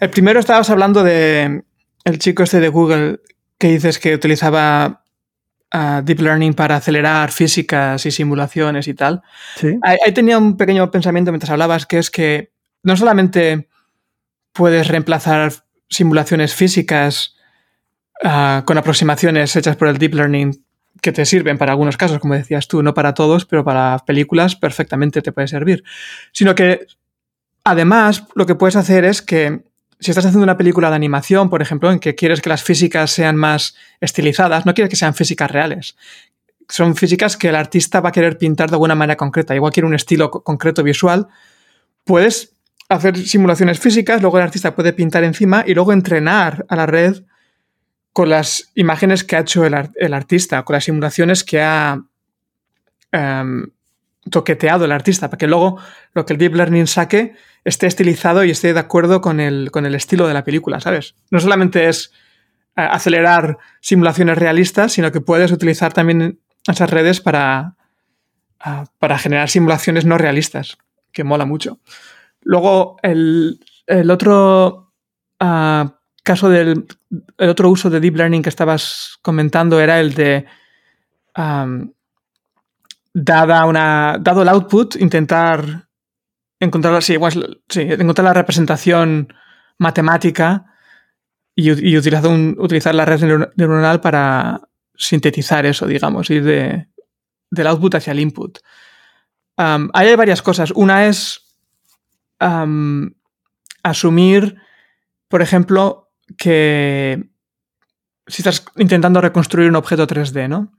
el 0.00 0.10
primero 0.10 0.38
estabas 0.38 0.68
hablando 0.68 1.02
de 1.02 1.62
el 2.04 2.18
chico 2.18 2.42
este 2.42 2.60
de 2.60 2.68
Google 2.68 3.20
que 3.56 3.68
dices 3.68 3.98
que 3.98 4.14
utilizaba 4.14 5.02
uh, 5.74 6.02
Deep 6.02 6.20
Learning 6.20 6.54
para 6.54 6.76
acelerar 6.76 7.30
físicas 7.32 8.04
y 8.06 8.10
simulaciones 8.10 8.88
y 8.88 8.94
tal. 8.94 9.22
¿Sí? 9.56 9.78
Ahí, 9.82 10.12
tenía 10.12 10.38
un 10.38 10.56
pequeño 10.56 10.90
pensamiento 10.90 11.32
mientras 11.32 11.50
hablabas, 11.50 11.86
que 11.86 11.98
es 11.98 12.10
que 12.10 12.52
no 12.82 12.96
solamente 12.96 13.68
puedes 14.52 14.88
reemplazar 14.88 15.52
simulaciones 15.88 16.54
físicas 16.54 17.36
uh, 18.24 18.64
con 18.64 18.78
aproximaciones 18.78 19.54
hechas 19.56 19.76
por 19.76 19.88
el 19.88 19.98
Deep 19.98 20.14
Learning 20.14 20.64
que 21.02 21.12
te 21.12 21.24
sirven 21.24 21.56
para 21.56 21.72
algunos 21.72 21.96
casos, 21.96 22.18
como 22.18 22.34
decías 22.34 22.68
tú, 22.68 22.82
no 22.82 22.92
para 22.92 23.14
todos, 23.14 23.46
pero 23.46 23.64
para 23.64 23.98
películas 24.06 24.56
perfectamente 24.56 25.22
te 25.22 25.32
puede 25.32 25.48
servir, 25.48 25.82
sino 26.32 26.54
que 26.54 26.86
Además, 27.64 28.24
lo 28.34 28.46
que 28.46 28.54
puedes 28.54 28.76
hacer 28.76 29.04
es 29.04 29.22
que 29.22 29.62
si 30.00 30.10
estás 30.10 30.24
haciendo 30.24 30.44
una 30.44 30.56
película 30.56 30.88
de 30.88 30.96
animación, 30.96 31.50
por 31.50 31.60
ejemplo, 31.60 31.92
en 31.92 31.98
que 31.98 32.14
quieres 32.14 32.40
que 32.40 32.48
las 32.48 32.62
físicas 32.62 33.10
sean 33.10 33.36
más 33.36 33.76
estilizadas, 34.00 34.64
no 34.64 34.72
quieres 34.72 34.90
que 34.90 34.96
sean 34.96 35.14
físicas 35.14 35.50
reales. 35.50 35.96
Son 36.68 36.96
físicas 36.96 37.36
que 37.36 37.48
el 37.48 37.56
artista 37.56 38.00
va 38.00 38.08
a 38.08 38.12
querer 38.12 38.38
pintar 38.38 38.70
de 38.70 38.76
alguna 38.76 38.94
manera 38.94 39.16
concreta. 39.16 39.54
Igual 39.54 39.72
quiere 39.72 39.86
un 39.86 39.94
estilo 39.94 40.30
concreto 40.30 40.82
visual. 40.82 41.28
Puedes 42.04 42.56
hacer 42.88 43.16
simulaciones 43.18 43.78
físicas, 43.78 44.22
luego 44.22 44.38
el 44.38 44.44
artista 44.44 44.74
puede 44.74 44.92
pintar 44.92 45.22
encima 45.22 45.64
y 45.66 45.74
luego 45.74 45.92
entrenar 45.92 46.64
a 46.68 46.76
la 46.76 46.86
red 46.86 47.22
con 48.12 48.30
las 48.30 48.70
imágenes 48.74 49.22
que 49.22 49.36
ha 49.36 49.40
hecho 49.40 49.64
el, 49.64 50.14
artista, 50.14 50.64
con 50.64 50.74
las 50.74 50.84
simulaciones 50.84 51.44
que 51.44 51.60
ha 51.60 52.02
em, 53.12 53.66
toqueteado 54.28 54.84
el 54.84 54.92
artista, 54.92 55.28
para 55.28 55.38
que 55.38 55.46
luego 55.46 55.78
lo 56.12 56.26
que 56.26 56.34
el 56.34 56.38
Deep 56.38 56.54
Learning 56.54 56.86
saque 56.86 57.34
esté 57.64 57.86
estilizado 57.86 58.44
y 58.44 58.50
esté 58.50 58.72
de 58.72 58.80
acuerdo 58.80 59.20
con 59.20 59.40
el, 59.40 59.70
con 59.70 59.86
el 59.86 59.94
estilo 59.94 60.26
de 60.26 60.34
la 60.34 60.44
película, 60.44 60.80
¿sabes? 60.80 61.14
No 61.30 61.40
solamente 61.40 61.88
es 61.88 62.12
eh, 62.76 62.82
acelerar 62.82 63.58
simulaciones 63.80 64.38
realistas, 64.38 64.92
sino 64.92 65.12
que 65.12 65.20
puedes 65.20 65.52
utilizar 65.52 65.92
también 65.92 66.40
esas 66.66 66.90
redes 66.90 67.20
para, 67.20 67.76
ah, 68.60 68.84
para 68.98 69.18
generar 69.18 69.48
simulaciones 69.48 70.04
no 70.04 70.18
realistas, 70.18 70.78
que 71.12 71.24
mola 71.24 71.46
mucho. 71.46 71.80
Luego, 72.42 72.96
el, 73.02 73.58
otro 74.10 74.92
ah, 75.38 75.96
caso 76.22 76.48
del 76.48 76.86
el 77.38 77.48
otro 77.48 77.70
uso 77.70 77.90
de 77.90 78.00
Deep 78.00 78.16
Learning 78.16 78.42
que 78.42 78.48
estabas 78.48 79.18
comentando 79.22 79.80
era 79.80 80.00
el 80.00 80.14
de 80.14 80.46
dada 83.12 83.64
una, 83.66 84.18
dado 84.20 84.42
el 84.42 84.48
output, 84.48 84.96
intentar 84.96 85.88
encontrar, 86.60 87.02
sí, 87.02 87.14
encontrar 87.14 88.24
la 88.24 88.34
representación 88.34 89.32
matemática 89.78 90.66
y, 91.54 91.70
utilizar, 91.70 92.26
utilizar, 92.58 92.94
la 92.94 93.04
red 93.04 93.48
neuronal 93.56 94.00
para 94.00 94.60
sintetizar 94.94 95.66
eso, 95.66 95.86
digamos, 95.86 96.30
ir 96.30 96.44
de, 96.44 96.88
del 97.50 97.66
output 97.66 97.96
hacia 97.96 98.12
el 98.12 98.20
input. 98.20 98.58
ahí 99.56 100.08
hay 100.08 100.16
varias 100.16 100.42
cosas. 100.42 100.70
Una 100.70 101.06
es 101.06 101.56
asumir, 103.82 104.56
por 105.28 105.42
ejemplo, 105.42 106.12
que 106.36 107.30
si 108.26 108.42
estás 108.42 108.64
intentando 108.76 109.20
reconstruir 109.20 109.68
un 109.68 109.76
objeto 109.76 110.06
3D, 110.06 110.48
¿no? 110.48 110.72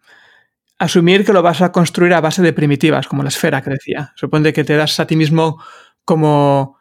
Asumir 0.81 1.23
que 1.23 1.31
lo 1.31 1.43
vas 1.43 1.61
a 1.61 1.71
construir 1.71 2.11
a 2.15 2.21
base 2.21 2.41
de 2.41 2.53
primitivas, 2.53 3.07
como 3.07 3.21
la 3.21 3.29
esfera 3.29 3.61
que 3.61 3.69
decía. 3.69 4.13
Supone 4.15 4.51
que 4.51 4.63
te 4.63 4.75
das 4.75 4.99
a 4.99 5.05
ti 5.05 5.15
mismo 5.15 5.61
como 6.05 6.79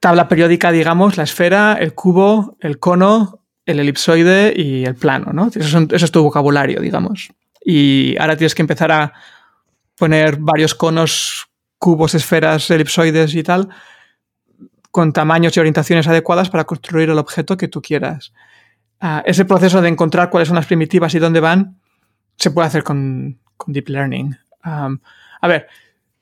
tabla 0.00 0.26
periódica, 0.26 0.72
digamos, 0.72 1.18
la 1.18 1.24
esfera, 1.24 1.76
el 1.78 1.92
cubo, 1.92 2.56
el 2.60 2.78
cono, 2.78 3.42
el 3.66 3.78
elipsoide 3.78 4.54
y 4.56 4.86
el 4.86 4.94
plano, 4.94 5.34
¿no? 5.34 5.50
Eso, 5.54 5.86
es 5.90 6.10
tu 6.10 6.22
vocabulario, 6.22 6.80
digamos. 6.80 7.28
Y 7.62 8.16
ahora 8.18 8.38
tienes 8.38 8.54
que 8.54 8.62
empezar 8.62 8.90
a 8.90 9.12
poner 9.94 10.38
varios 10.38 10.74
conos, 10.74 11.48
cubos, 11.76 12.14
esferas, 12.14 12.70
elipsoides 12.70 13.34
y 13.34 13.42
tal, 13.42 13.68
con 14.90 15.12
tamaños 15.12 15.54
y 15.54 15.60
orientaciones 15.60 16.08
adecuadas 16.08 16.48
para 16.48 16.64
construir 16.64 17.10
el 17.10 17.18
objeto 17.18 17.58
que 17.58 17.68
tú 17.68 17.82
quieras. 17.82 18.32
Ah, 18.98 19.22
ese 19.26 19.44
proceso 19.44 19.82
de 19.82 19.90
encontrar 19.90 20.30
cuáles 20.30 20.48
son 20.48 20.56
las 20.56 20.64
primitivas 20.64 21.14
y 21.14 21.18
dónde 21.18 21.40
van 21.40 21.80
se 22.36 22.50
puede 22.50 22.68
hacer 22.68 22.82
con, 22.82 23.38
Deep 23.66 23.88
Learning. 23.88 24.36
a 24.62 25.48
ver, 25.48 25.66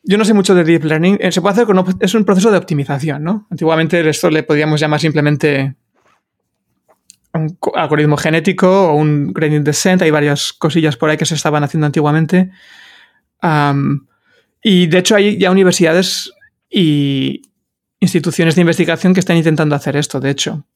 yo 0.06 0.18
no 0.18 0.24
sé 0.24 0.34
mucho 0.34 0.54
de 0.54 0.64
Deep 0.64 0.84
Learning. 0.84 1.18
Eh, 1.20 1.32
se 1.32 1.40
puede 1.40 1.54
hacer 1.54 1.66
con. 1.66 1.82
Es 2.00 2.14
un 2.14 2.24
proceso 2.24 2.50
de 2.50 2.58
optimización, 2.58 3.24
¿no? 3.24 3.46
Antiguamente 3.50 4.06
esto 4.08 4.30
le 4.30 4.42
podíamos 4.42 4.78
llamar 4.78 5.00
simplemente 5.00 5.74
un 7.32 7.58
algoritmo 7.74 8.16
genético 8.16 8.90
o 8.90 8.94
un 8.94 9.32
gradient 9.32 9.64
descent. 9.64 10.02
Hay 10.02 10.10
varias 10.10 10.52
cosillas 10.52 10.96
por 10.96 11.08
ahí 11.08 11.16
que 11.16 11.24
se 11.24 11.34
estaban 11.34 11.64
haciendo 11.64 11.86
antiguamente. 11.86 12.50
y 14.62 14.86
de 14.86 14.98
hecho 14.98 15.16
hay 15.16 15.38
ya 15.38 15.50
universidades 15.50 16.32
y 16.70 17.42
instituciones 17.98 18.54
de 18.54 18.60
investigación 18.60 19.14
que 19.14 19.20
están 19.20 19.36
intentando 19.36 19.74
hacer 19.74 19.96
esto, 19.96 20.20
de 20.20 20.30
hecho. 20.30 20.66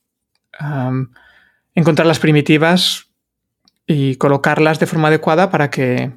encontrar 1.75 2.07
las 2.07 2.19
primitivas 2.19 3.08
y 3.89 4.17
colocarlas 4.17 4.79
de 4.79 4.87
forma 4.87 5.09
adecuada 5.09 5.51
para 5.51 5.71
que 5.71 6.13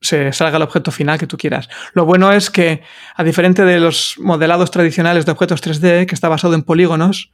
se 0.00 0.32
salga 0.32 0.56
el 0.56 0.64
objeto 0.64 0.90
final 0.90 1.16
que 1.16 1.28
tú 1.28 1.36
quieras. 1.36 1.68
Lo 1.94 2.04
bueno 2.04 2.32
es 2.32 2.50
que, 2.50 2.82
a 3.14 3.22
diferencia 3.22 3.64
de 3.64 3.78
los 3.78 4.16
modelados 4.18 4.72
tradicionales 4.72 5.24
de 5.24 5.30
objetos 5.30 5.62
3D, 5.62 6.06
que 6.06 6.14
está 6.16 6.28
basado 6.28 6.54
en 6.54 6.64
polígonos, 6.64 7.30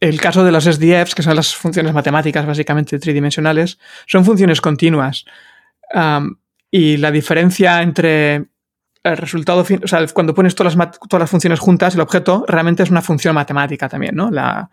el 0.00 0.20
caso 0.20 0.44
de 0.44 0.50
los 0.50 0.64
SDFs, 0.64 1.14
que 1.14 1.22
son 1.22 1.36
las 1.36 1.54
funciones 1.54 1.94
matemáticas 1.94 2.44
básicamente 2.44 2.98
tridimensionales, 2.98 3.78
son 4.06 4.24
funciones 4.24 4.60
continuas. 4.60 5.24
y 6.72 6.96
la 6.96 7.12
diferencia 7.12 7.82
entre 7.82 8.46
el 9.04 9.16
resultado, 9.16 9.60
o 9.60 9.86
sea, 9.86 10.04
cuando 10.08 10.34
pones 10.34 10.56
todas 10.56 10.74
las, 10.74 10.98
todas 11.08 11.20
las 11.20 11.30
funciones 11.30 11.60
juntas, 11.60 11.94
el 11.94 12.00
objeto 12.00 12.44
realmente 12.48 12.82
es 12.82 12.90
una 12.90 13.02
función 13.02 13.36
matemática 13.36 13.88
también, 13.88 14.16
¿no? 14.16 14.30
La, 14.30 14.70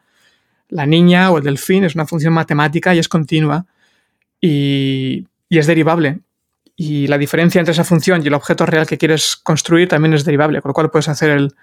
la 0.70 0.86
niña 0.86 1.32
o 1.32 1.38
el 1.38 1.44
delfín 1.44 1.84
es 1.84 1.96
una 1.96 2.06
función 2.06 2.34
matemática 2.34 2.94
y 2.96 3.00
es 3.00 3.10
continua 3.10 3.66
y, 4.40 5.28
es 5.50 5.68
derivable. 5.68 6.20
Y 6.76 7.08
la 7.08 7.18
diferencia 7.18 7.60
entre 7.60 7.74
esa 7.74 7.84
función 7.84 8.24
y 8.24 8.28
el 8.28 8.34
objeto 8.34 8.66
real 8.66 8.88
que 8.88 8.98
quieres 8.98 9.36
construir 9.36 9.90
también 9.90 10.14
es 10.14 10.24
derivable, 10.24 10.62
con 10.62 10.70
lo 10.70 10.74
cual 10.74 10.92
puedes 10.92 11.10
hacer 11.10 11.32
el 11.32 11.56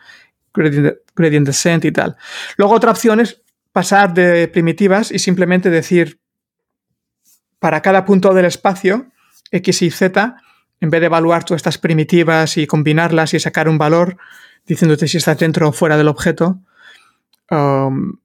gradient, 0.52 1.46
descent 1.46 1.84
y 1.84 1.92
tal. 1.92 2.16
Luego 2.58 2.74
otra 2.74 2.90
opción 2.90 3.20
es 3.20 3.40
pasar 3.72 4.12
de 4.12 4.48
primitivas 4.48 5.10
y 5.12 5.18
simplemente 5.18 5.70
decir 5.70 6.18
para 7.58 7.80
cada 7.80 8.04
punto 8.04 8.34
del 8.34 8.44
espacio, 8.44 9.06
x 9.50 9.82
y 9.82 9.90
z, 9.90 10.36
en 10.80 10.90
vez 10.90 11.00
de 11.00 11.06
evaluar 11.06 11.44
todas 11.44 11.60
estas 11.60 11.78
primitivas 11.78 12.56
y 12.58 12.66
combinarlas 12.66 13.32
y 13.32 13.40
sacar 13.40 13.68
un 13.68 13.78
valor 13.78 14.18
diciéndote 14.66 15.08
si 15.08 15.16
estás 15.16 15.38
dentro 15.38 15.68
o 15.68 15.72
fuera 15.72 15.96
del 15.96 16.08
objeto, 16.08 16.58
um, 17.50 18.18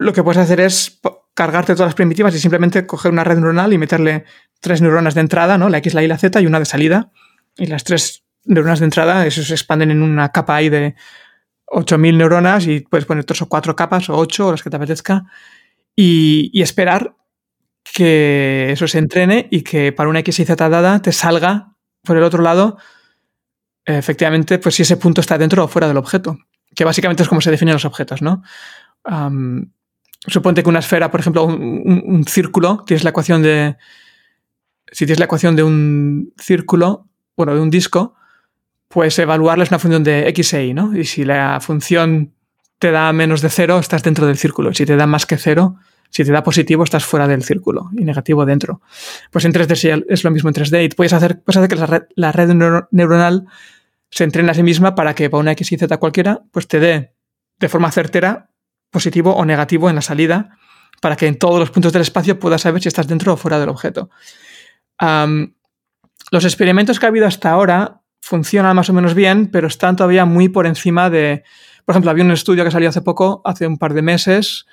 lo 0.00 0.14
que 0.14 0.24
puedes 0.24 0.38
hacer 0.38 0.60
es 0.60 0.98
cargarte 1.34 1.74
todas 1.74 1.88
las 1.88 1.94
primitivas 1.94 2.34
y 2.34 2.38
simplemente 2.38 2.86
coger 2.86 3.12
una 3.12 3.22
red 3.22 3.36
neuronal 3.36 3.74
y 3.74 3.78
meterle 3.78 4.24
tres 4.58 4.80
neuronas 4.80 5.14
de 5.14 5.20
entrada, 5.20 5.58
¿no? 5.58 5.68
La 5.68 5.78
X, 5.78 5.92
la 5.92 6.02
Y, 6.02 6.08
la 6.08 6.16
Z 6.16 6.40
y 6.40 6.46
una 6.46 6.58
de 6.58 6.64
salida. 6.64 7.12
Y 7.58 7.66
las 7.66 7.84
tres 7.84 8.24
neuronas 8.46 8.78
de 8.78 8.86
entrada, 8.86 9.26
eso 9.26 9.42
se 9.42 9.52
expanden 9.52 9.90
en 9.90 10.02
una 10.02 10.30
capa 10.30 10.56
ahí 10.56 10.70
de 10.70 10.94
8.000 11.66 12.16
neuronas 12.16 12.66
y 12.66 12.80
puedes 12.80 13.04
poner 13.04 13.24
tres 13.24 13.42
o 13.42 13.48
cuatro 13.48 13.76
capas 13.76 14.08
o 14.08 14.16
ocho 14.16 14.48
o 14.48 14.52
las 14.52 14.62
que 14.62 14.70
te 14.70 14.76
apetezca 14.76 15.24
y, 15.94 16.50
esperar 16.62 17.14
que 17.84 18.70
eso 18.72 18.88
se 18.88 18.98
entrene 18.98 19.48
y 19.50 19.62
que 19.62 19.92
para 19.92 20.08
una 20.08 20.20
X 20.20 20.38
y 20.40 20.44
Z 20.46 20.68
dada 20.68 21.02
te 21.02 21.12
salga 21.12 21.74
por 22.02 22.16
el 22.16 22.22
otro 22.22 22.42
lado 22.42 22.78
efectivamente 23.84 24.58
pues 24.58 24.76
si 24.76 24.82
ese 24.82 24.96
punto 24.96 25.20
está 25.20 25.36
dentro 25.36 25.64
o 25.64 25.68
fuera 25.68 25.88
del 25.88 25.96
objeto, 25.96 26.38
que 26.74 26.84
básicamente 26.84 27.22
es 27.22 27.28
como 27.28 27.40
se 27.40 27.50
definen 27.50 27.74
los 27.74 27.84
objetos, 27.84 28.22
¿no? 28.22 28.42
Suponte 30.26 30.62
que 30.62 30.68
una 30.68 30.80
esfera, 30.80 31.10
por 31.10 31.20
ejemplo, 31.20 31.44
un, 31.44 32.24
círculo, 32.26 32.84
tienes 32.86 33.04
la 33.04 33.10
ecuación 33.10 33.42
de. 33.42 33.76
Si 34.92 35.06
tienes 35.06 35.18
la 35.18 35.26
ecuación 35.26 35.56
de 35.56 35.62
un 35.62 36.32
círculo, 36.38 37.06
bueno, 37.36 37.54
de 37.54 37.60
un 37.60 37.70
disco, 37.70 38.14
pues 38.88 39.18
evaluarla 39.18 39.64
es 39.64 39.70
una 39.70 39.78
función 39.78 40.02
de 40.02 40.28
x 40.28 40.54
e 40.54 40.66
y, 40.66 40.74
¿no? 40.74 40.96
Y 40.96 41.04
si 41.04 41.24
la 41.24 41.60
función 41.60 42.34
te 42.78 42.90
da 42.90 43.12
menos 43.12 43.40
de 43.40 43.50
cero, 43.50 43.78
estás 43.78 44.02
dentro 44.02 44.26
del 44.26 44.36
círculo. 44.36 44.74
Si 44.74 44.84
te 44.84 44.96
da 44.96 45.06
más 45.06 45.26
que 45.26 45.36
cero, 45.36 45.76
si 46.10 46.24
te 46.24 46.32
da 46.32 46.42
positivo, 46.42 46.82
estás 46.82 47.04
fuera 47.04 47.28
del 47.28 47.44
círculo 47.44 47.90
y 47.96 48.04
negativo 48.04 48.44
dentro. 48.44 48.80
Pues 49.30 49.44
en 49.44 49.52
3D 49.52 50.06
es 50.08 50.24
lo 50.24 50.30
mismo 50.30 50.48
en 50.50 50.54
3D 50.54 50.84
y 50.84 50.88
puedes 50.88 51.12
hacer, 51.12 51.40
puedes 51.42 51.56
hacer 51.56 51.68
que 51.68 51.76
la 51.76 51.86
red, 51.86 52.02
la 52.16 52.32
red 52.32 52.48
neuronal 52.90 53.46
se 54.10 54.24
entrene 54.24 54.50
a 54.50 54.54
sí 54.54 54.64
misma 54.64 54.96
para 54.96 55.14
que 55.14 55.30
para 55.30 55.40
una 55.40 55.52
X 55.52 55.70
y 55.70 55.78
Z 55.78 55.96
cualquiera, 55.98 56.42
pues 56.50 56.66
te 56.66 56.80
dé 56.80 57.14
de 57.60 57.68
forma 57.68 57.92
certera 57.92 58.49
positivo 58.90 59.34
o 59.34 59.44
negativo 59.44 59.88
en 59.88 59.96
la 59.96 60.02
salida 60.02 60.56
para 61.00 61.16
que 61.16 61.26
en 61.26 61.38
todos 61.38 61.58
los 61.58 61.70
puntos 61.70 61.92
del 61.92 62.02
espacio 62.02 62.38
puedas 62.38 62.62
saber 62.62 62.82
si 62.82 62.88
estás 62.88 63.08
dentro 63.08 63.32
o 63.32 63.36
fuera 63.36 63.58
del 63.58 63.68
objeto. 63.68 64.10
los 66.30 66.44
experimentos 66.44 67.00
que 67.00 67.06
ha 67.06 67.08
habido 67.08 67.26
hasta 67.26 67.50
ahora 67.50 68.00
funcionan 68.20 68.76
más 68.76 68.90
o 68.90 68.92
menos 68.92 69.14
bien, 69.14 69.50
pero 69.50 69.66
están 69.66 69.96
todavía 69.96 70.24
muy 70.24 70.48
por 70.48 70.66
encima 70.66 71.10
de... 71.10 71.42
Por 71.84 71.94
ejemplo, 71.94 72.10
había 72.10 72.22
un 72.22 72.30
estudio 72.30 72.62
que 72.64 72.70
salió 72.70 72.90
hace 72.90 73.00
poco, 73.00 73.40
hace 73.44 73.66
un 73.66 73.78
par 73.78 73.94
de 73.94 74.02
meses, 74.02 74.66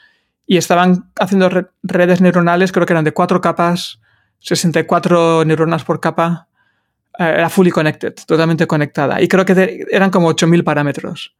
y 0.45 0.57
estaban 0.57 1.11
haciendo 1.19 1.49
redes 1.81 2.21
neuronales, 2.21 2.71
creo 2.71 2.85
que 2.85 2.93
eran 2.93 3.05
de 3.05 3.13
cuatro 3.13 3.41
capas, 3.41 3.99
64 4.39 5.45
neuronas 5.45 5.83
por 5.83 5.99
capa, 5.99 6.47
eh, 7.17 7.33
era 7.37 7.49
fully 7.49 7.71
connected, 7.71 8.13
totalmente 8.27 8.67
conectada. 8.67 9.21
Y 9.21 9.27
creo 9.27 9.45
que 9.45 9.85
eran 9.89 10.11
como 10.11 10.29
8.000 10.29 10.63
parámetros 10.63 11.35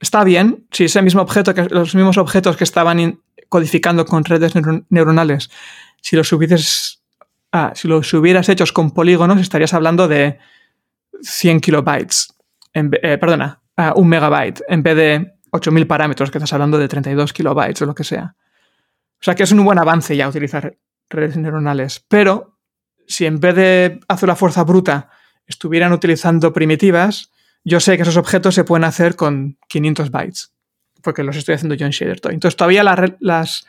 está 0.00 0.24
bien 0.24 0.66
si 0.70 0.84
ese 0.84 1.02
mismo 1.02 1.22
objeto, 1.22 1.54
que, 1.54 1.64
los 1.64 1.94
mismos 1.94 2.18
objetos 2.18 2.56
que 2.56 2.64
estaban 2.64 3.20
codificando 3.48 4.04
con 4.04 4.24
redes 4.24 4.52
neuronales, 4.90 5.50
si 6.00 6.16
los 6.16 6.32
hubieras, 6.32 7.02
ah, 7.52 7.72
si 7.74 7.88
los 7.88 8.12
hubieras 8.14 8.48
hechos 8.48 8.72
con 8.72 8.92
polígonos, 8.92 9.40
estarías 9.40 9.74
hablando 9.74 10.08
de 10.08 10.38
100 11.22 11.60
kilobytes, 11.60 12.34
eh, 12.74 13.18
perdona, 13.18 13.60
un 13.94 14.08
megabyte, 14.08 14.62
en 14.68 14.82
vez 14.82 14.96
de 14.96 15.32
8000 15.50 15.86
parámetros, 15.86 16.30
que 16.30 16.38
estás 16.38 16.52
hablando 16.52 16.78
de 16.78 16.88
32 16.88 17.32
kilobytes 17.32 17.82
o 17.82 17.86
lo 17.86 17.94
que 17.94 18.04
sea. 18.04 18.34
O 19.20 19.24
sea 19.24 19.34
que 19.34 19.42
es 19.42 19.52
un 19.52 19.64
buen 19.64 19.78
avance 19.78 20.16
ya 20.16 20.28
utilizar 20.28 20.76
redes 21.08 21.36
neuronales, 21.36 22.04
pero 22.08 22.58
si 23.06 23.24
en 23.24 23.40
vez 23.40 23.54
de 23.54 24.00
hacer 24.08 24.28
la 24.28 24.36
fuerza 24.36 24.62
bruta 24.64 25.10
estuvieran 25.46 25.92
utilizando 25.92 26.52
primitivas, 26.52 27.32
yo 27.64 27.80
sé 27.80 27.96
que 27.96 28.02
esos 28.02 28.16
objetos 28.16 28.54
se 28.54 28.64
pueden 28.64 28.84
hacer 28.84 29.16
con 29.16 29.58
500 29.68 30.10
bytes, 30.10 30.52
porque 31.02 31.22
los 31.22 31.36
estoy 31.36 31.54
haciendo 31.54 31.74
yo 31.74 31.86
en 31.86 31.92
Shader 31.92 32.20
Entonces 32.24 32.56
todavía 32.56 32.82
las 32.82 33.66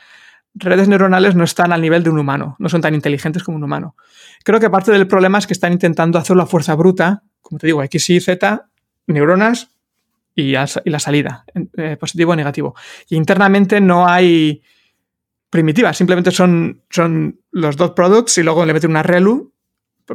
redes 0.54 0.88
neuronales 0.88 1.36
no 1.36 1.44
están 1.44 1.72
al 1.72 1.82
nivel 1.82 2.04
de 2.04 2.10
un 2.10 2.20
humano, 2.20 2.56
no 2.60 2.70
son 2.70 2.82
tan 2.82 2.96
inteligentes 2.96 3.44
como 3.44 3.58
un 3.58 3.64
humano. 3.64 3.96
Creo 4.44 4.60
que 4.60 4.70
parte 4.70 4.92
del 4.92 5.08
problema 5.08 5.38
es 5.38 5.48
que 5.48 5.54
están 5.54 5.74
intentando 5.74 6.18
hacerlo 6.18 6.44
a 6.44 6.48
fuerza 6.48 6.76
bruta, 6.76 7.24
como 7.42 7.60
te 7.60 7.68
digo, 7.68 7.84
X, 7.84 8.10
Y, 8.10 8.20
Z, 8.20 8.70
neuronas 9.08 9.72
y, 10.36 10.54
la 10.54 11.00
salida, 11.00 11.46
eh, 11.78 11.98
positivo 11.98 12.32
o 12.32 12.36
negativo. 12.36 12.76
Y 13.10 13.16
internamente 13.16 13.82
no 13.82 14.08
hay 14.08 14.62
primitivas, 15.50 15.98
simplemente 15.98 16.32
son, 16.32 16.84
son 16.90 17.42
los 17.52 17.76
dot 17.76 17.96
products 17.96 18.38
y 18.38 18.44
luego 18.44 18.66
le 18.66 18.74
meten 18.74 18.92
una 18.92 19.04
relu 19.04 19.54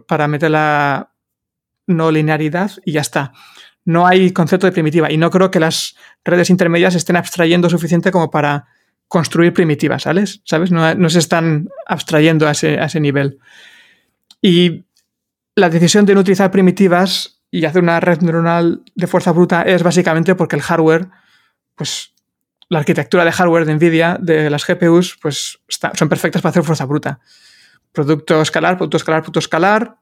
para 0.07 0.29
meter 0.29 0.51
la 0.51 1.13
no 1.87 2.11
linearidad 2.11 2.71
y 2.85 2.93
ya 2.93 3.01
está 3.01 3.33
no 3.85 4.07
hay 4.07 4.33
concepto 4.33 4.67
de 4.67 4.73
primitiva 4.73 5.11
y 5.11 5.17
no 5.17 5.31
creo 5.31 5.51
que 5.51 5.61
las 5.61 5.97
redes 6.25 6.51
intermedias 6.51 6.95
estén 6.95 7.17
abstrayendo 7.17 7.69
suficiente 7.69 8.11
como 8.11 8.31
para 8.31 8.67
construir 9.09 9.53
primitivas, 9.53 10.03
¿sabes? 10.05 10.41
¿Sabes? 10.45 10.71
No, 10.71 11.11
se 11.11 11.19
están 11.19 11.69
abstrayendo 11.87 12.49
a 12.49 12.53
ese, 12.53 13.01
nivel. 13.01 13.39
Y 14.41 14.85
la 15.55 15.69
decisión 15.69 16.07
de 16.07 16.15
no 16.15 16.21
utilizar 16.21 16.51
primitivas 16.51 17.43
y 17.51 17.65
hacer 17.65 17.83
una 17.83 18.01
red 18.01 18.21
neuronal 18.23 18.83
de 18.95 19.07
fuerza 19.07 19.33
bruta 19.33 19.63
es 19.63 19.83
básicamente 19.83 20.35
porque 20.35 20.57
el 20.57 20.63
hardware, 20.63 21.09
pues 21.77 22.13
la 22.71 22.79
arquitectura 22.79 23.25
de 23.25 23.33
hardware 23.33 23.67
de 23.67 23.75
NVIDIA, 23.75 24.19
de 24.21 24.51
las 24.51 24.67
GPUs, 24.67 25.19
pues 25.21 25.61
son 25.69 26.09
perfectas 26.09 26.43
para 26.43 26.51
hacer 26.51 26.65
fuerza 26.65 26.87
bruta. 26.87 27.21
Producto 27.93 28.41
escalar, 28.41 28.77
producto 28.77 28.97
escalar, 28.97 29.21
producto 29.21 29.39
escalar, 29.39 29.97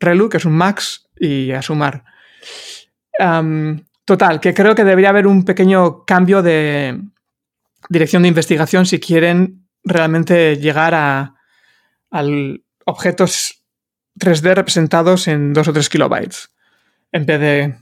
ReLU, 0.00 0.28
que 0.28 0.38
es 0.38 0.44
un 0.44 0.54
max, 0.54 1.08
y 1.20 1.52
a 1.52 1.62
sumar 1.62 2.04
total, 4.04 4.40
que 4.40 4.54
creo 4.54 4.74
que 4.74 4.84
debería 4.84 5.10
haber 5.10 5.26
un 5.26 5.44
pequeño 5.44 6.04
cambio 6.04 6.42
de 6.42 7.00
dirección 7.88 8.22
de 8.22 8.28
investigación 8.28 8.86
si 8.86 9.00
quieren 9.00 9.68
realmente 9.84 10.56
llegar 10.56 10.94
a, 10.94 11.34
objetos 12.86 13.62
3D 14.18 14.54
representados 14.54 15.28
en 15.28 15.52
2 15.52 15.68
o 15.68 15.72
3 15.74 15.88
kilobytes 15.90 16.50
en 17.12 17.26
vez 17.26 17.40
de 17.40 17.74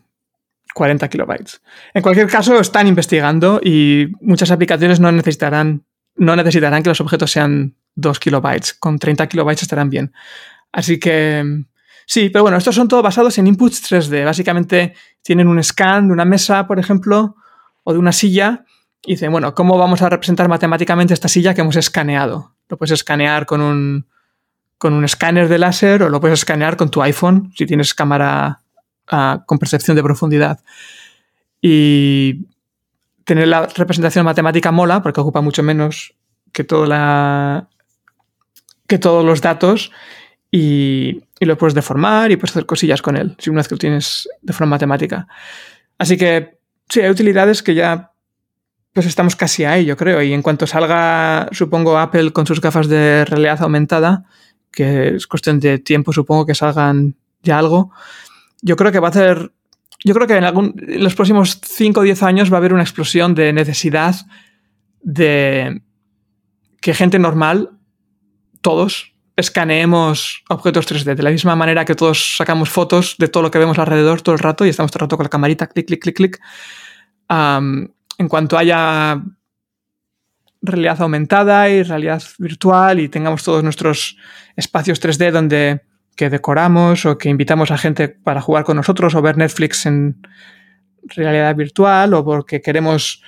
40 0.74 1.08
kilobytes. 1.08 1.62
En 1.94 2.02
cualquier 2.02 2.26
caso, 2.26 2.58
están 2.60 2.88
investigando 2.88 3.60
y 3.62 4.08
muchas 4.20 4.50
aplicaciones 4.50 4.98
no 4.98 5.12
necesitarán, 5.12 5.84
no 6.16 6.34
necesitarán 6.34 6.82
que 6.82 6.90
los 6.90 7.00
objetos 7.00 7.30
sean 7.30 7.76
2 7.94 8.18
kilobytes. 8.18 8.74
Con 8.74 8.98
30 8.98 9.28
kilobytes 9.28 9.62
estarán 9.62 9.90
bien. 9.90 10.12
Así 10.72 10.98
que 10.98 11.64
Sí, 12.06 12.30
pero 12.30 12.44
bueno, 12.44 12.56
estos 12.56 12.74
son 12.74 12.86
todos 12.86 13.02
basados 13.02 13.36
en 13.38 13.48
inputs 13.48 13.82
3D. 13.90 14.24
Básicamente 14.24 14.94
tienen 15.22 15.48
un 15.48 15.62
scan 15.62 16.06
de 16.06 16.12
una 16.12 16.24
mesa, 16.24 16.66
por 16.66 16.78
ejemplo, 16.78 17.34
o 17.82 17.92
de 17.92 17.98
una 17.98 18.12
silla, 18.12 18.64
y 19.04 19.12
dicen, 19.12 19.32
bueno, 19.32 19.54
¿cómo 19.54 19.76
vamos 19.76 20.02
a 20.02 20.08
representar 20.08 20.48
matemáticamente 20.48 21.14
esta 21.14 21.28
silla 21.28 21.52
que 21.52 21.60
hemos 21.60 21.76
escaneado? 21.76 22.54
Lo 22.68 22.76
puedes 22.76 22.92
escanear 22.92 23.44
con 23.44 23.60
un, 23.60 24.06
con 24.78 24.92
un 24.92 25.04
escáner 25.04 25.48
de 25.48 25.58
láser 25.58 26.02
o 26.02 26.08
lo 26.08 26.20
puedes 26.20 26.40
escanear 26.40 26.76
con 26.76 26.90
tu 26.90 27.02
iPhone 27.02 27.52
si 27.56 27.66
tienes 27.66 27.92
cámara 27.92 28.62
ah, 29.08 29.42
con 29.46 29.58
percepción 29.58 29.96
de 29.96 30.02
profundidad. 30.02 30.60
Y 31.60 32.46
tener 33.24 33.48
la 33.48 33.66
representación 33.66 34.24
matemática 34.24 34.70
mola 34.70 35.02
porque 35.02 35.20
ocupa 35.20 35.40
mucho 35.40 35.62
menos 35.62 36.14
que, 36.52 36.62
toda 36.62 36.86
la, 36.86 37.68
que 38.86 38.98
todos 38.98 39.24
los 39.24 39.40
datos 39.40 39.90
y, 40.50 41.22
lo 41.40 41.58
puedes 41.58 41.74
deformar 41.74 42.30
y 42.30 42.36
puedes 42.36 42.52
hacer 42.52 42.66
cosillas 42.66 43.02
con 43.02 43.16
él, 43.16 43.36
si 43.38 43.50
una 43.50 43.58
vez 43.58 43.68
que 43.68 43.74
lo 43.74 43.78
tienes 43.78 44.28
de 44.42 44.52
forma 44.52 44.72
matemática. 44.72 45.26
Así 45.98 46.16
que 46.16 46.58
sí, 46.88 47.00
hay 47.00 47.10
utilidades 47.10 47.62
que 47.62 47.74
ya 47.74 48.12
pues 48.92 49.06
estamos 49.06 49.36
casi 49.36 49.64
ahí, 49.64 49.84
yo 49.84 49.96
creo. 49.96 50.22
Y 50.22 50.32
en 50.32 50.40
cuanto 50.40 50.66
salga, 50.66 51.50
supongo, 51.52 51.98
Apple 51.98 52.32
con 52.32 52.46
sus 52.46 52.62
gafas 52.62 52.88
de 52.88 53.26
realidad 53.26 53.60
aumentada, 53.60 54.24
que 54.72 55.16
es 55.16 55.26
cuestión 55.26 55.60
de 55.60 55.78
tiempo, 55.78 56.14
supongo 56.14 56.46
que 56.46 56.54
salgan 56.54 57.14
ya 57.42 57.58
algo, 57.58 57.90
yo 58.62 58.76
creo 58.76 58.92
que 58.92 59.00
va 59.00 59.08
a 59.08 59.10
hacer. 59.10 59.52
Yo 60.04 60.14
creo 60.14 60.26
que 60.26 60.36
en, 60.36 60.44
algún, 60.44 60.74
en 60.78 61.02
los 61.02 61.14
próximos 61.14 61.60
5 61.62 62.00
o 62.00 62.02
10 62.02 62.22
años 62.22 62.50
va 62.50 62.56
a 62.56 62.58
haber 62.58 62.72
una 62.72 62.82
explosión 62.82 63.34
de 63.34 63.52
necesidad 63.52 64.14
de 65.02 65.82
que 66.80 66.94
gente 66.94 67.18
normal, 67.18 67.70
todos, 68.60 69.15
escaneemos 69.36 70.42
objetos 70.48 70.88
3D, 70.90 71.14
de 71.14 71.22
la 71.22 71.30
misma 71.30 71.54
manera 71.54 71.84
que 71.84 71.94
todos 71.94 72.36
sacamos 72.36 72.70
fotos 72.70 73.16
de 73.18 73.28
todo 73.28 73.42
lo 73.42 73.50
que 73.50 73.58
vemos 73.58 73.78
alrededor 73.78 74.22
todo 74.22 74.34
el 74.34 74.38
rato 74.38 74.64
y 74.64 74.70
estamos 74.70 74.90
todo 74.90 75.00
el 75.00 75.06
rato 75.06 75.16
con 75.18 75.24
la 75.24 75.30
camarita, 75.30 75.66
clic, 75.66 75.86
clic, 75.86 76.02
clic, 76.02 76.16
clic. 76.16 76.40
en 77.28 78.28
cuanto 78.28 78.56
haya 78.56 79.22
realidad 80.62 81.02
aumentada 81.02 81.68
y 81.68 81.82
realidad 81.82 82.22
virtual 82.38 82.98
y 82.98 83.08
tengamos 83.08 83.44
todos 83.44 83.62
nuestros 83.62 84.16
espacios 84.56 85.00
3D 85.02 85.30
donde 85.30 85.82
que 86.16 86.30
decoramos 86.30 87.04
o 87.04 87.18
que 87.18 87.28
invitamos 87.28 87.70
a 87.70 87.76
gente 87.76 88.08
para 88.08 88.40
jugar 88.40 88.64
con 88.64 88.76
nosotros 88.76 89.14
o 89.14 89.22
ver 89.22 89.36
Netflix 89.36 89.84
en 89.84 90.16
realidad 91.02 91.54
virtual 91.54 92.14
o 92.14 92.24
porque 92.24 92.62
queremos 92.62 93.22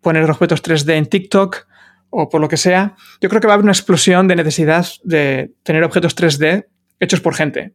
poner 0.00 0.28
objetos 0.28 0.62
3D 0.62 0.94
en 0.94 1.06
TikTok 1.06 1.66
o 2.14 2.28
por 2.28 2.42
lo 2.42 2.48
que 2.48 2.58
sea, 2.58 2.94
yo 3.22 3.30
creo 3.30 3.40
que 3.40 3.46
va 3.46 3.54
a 3.54 3.56
haber 3.56 3.64
una 3.64 3.72
explosión 3.72 4.28
de 4.28 4.36
necesidad 4.36 4.86
de 5.02 5.54
tener 5.62 5.82
objetos 5.82 6.14
3D 6.14 6.66
hechos 7.00 7.20
por 7.22 7.34
gente. 7.34 7.72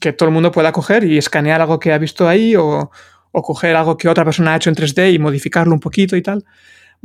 Que 0.00 0.14
todo 0.14 0.30
el 0.30 0.32
mundo 0.32 0.50
pueda 0.50 0.72
coger 0.72 1.04
y 1.04 1.18
escanear 1.18 1.60
algo 1.60 1.78
que 1.78 1.92
ha 1.92 1.98
visto 1.98 2.26
ahí 2.26 2.56
o, 2.56 2.90
coger 3.32 3.76
algo 3.76 3.98
que 3.98 4.08
otra 4.08 4.24
persona 4.24 4.54
ha 4.54 4.56
hecho 4.56 4.70
en 4.70 4.76
3D 4.76 5.12
y 5.12 5.18
modificarlo 5.18 5.74
un 5.74 5.80
poquito 5.80 6.16
y 6.16 6.22
tal. 6.22 6.42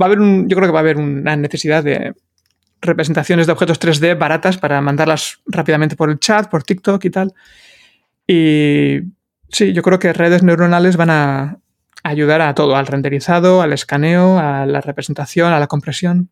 Va 0.02 0.06
a 0.06 0.08
haber 0.08 0.22
un, 0.22 0.48
yo 0.48 0.56
creo 0.56 0.70
que 0.70 0.72
va 0.72 0.80
a 0.80 0.82
haber 0.82 0.96
una 0.96 1.36
necesidad 1.36 1.84
de 1.84 2.14
representaciones 2.80 3.48
de 3.48 3.52
objetos 3.52 3.80
3D 3.82 4.18
baratas 4.18 4.58
para 4.58 4.80
mandarlas 4.80 5.42
rápidamente 5.46 5.98
por 5.98 6.10
el 6.10 6.20
chat, 6.20 6.50
por 6.50 6.64
TikTok 6.64 7.04
y 7.04 7.10
tal. 7.10 7.34
Y 8.26 9.02
sí, 9.50 9.74
yo 9.74 9.82
creo 9.82 10.00
que 10.00 10.14
redes 10.14 10.42
neuronales 10.42 10.96
van 10.96 11.10
a 11.10 11.60
ayudar 12.02 12.42
a 12.42 12.56
todo, 12.56 12.78
al 12.78 12.88
renderizado, 12.88 13.62
al 13.62 13.74
escaneo, 13.74 14.40
a 14.40 14.66
la 14.66 14.80
representación, 14.80 15.52
a 15.52 15.60
la 15.60 15.68
compresión. 15.68 16.30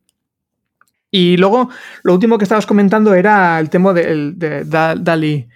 Y 1.15 1.37
luego, 1.37 1.69
lo 2.01 2.15
último 2.15 2.39
que 2.39 2.43
estabas 2.43 2.65
comentando 2.65 3.13
era 3.13 3.59
el 3.59 3.69
tema 3.69 3.93
de, 3.93 4.31
de, 4.33 4.63
DALI. 4.65 5.47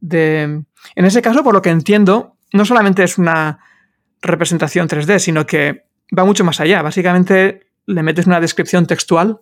De, 0.00 0.42
en 0.42 1.04
ese 1.04 1.20
caso, 1.20 1.44
por 1.44 1.52
lo 1.52 1.60
que 1.60 1.68
entiendo, 1.68 2.38
no 2.54 2.64
solamente 2.64 3.04
es 3.04 3.18
una 3.18 3.58
representación 4.22 4.88
3D, 4.88 5.18
sino 5.18 5.44
que 5.44 5.84
va 6.18 6.24
mucho 6.24 6.44
más 6.44 6.60
allá. 6.60 6.80
Básicamente 6.80 7.66
le 7.84 8.02
metes 8.02 8.26
una 8.26 8.40
descripción 8.40 8.86
textual 8.86 9.40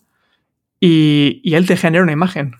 y, 0.80 1.54
él 1.54 1.68
te 1.68 1.76
genera 1.76 2.02
una 2.02 2.10
imagen. 2.10 2.56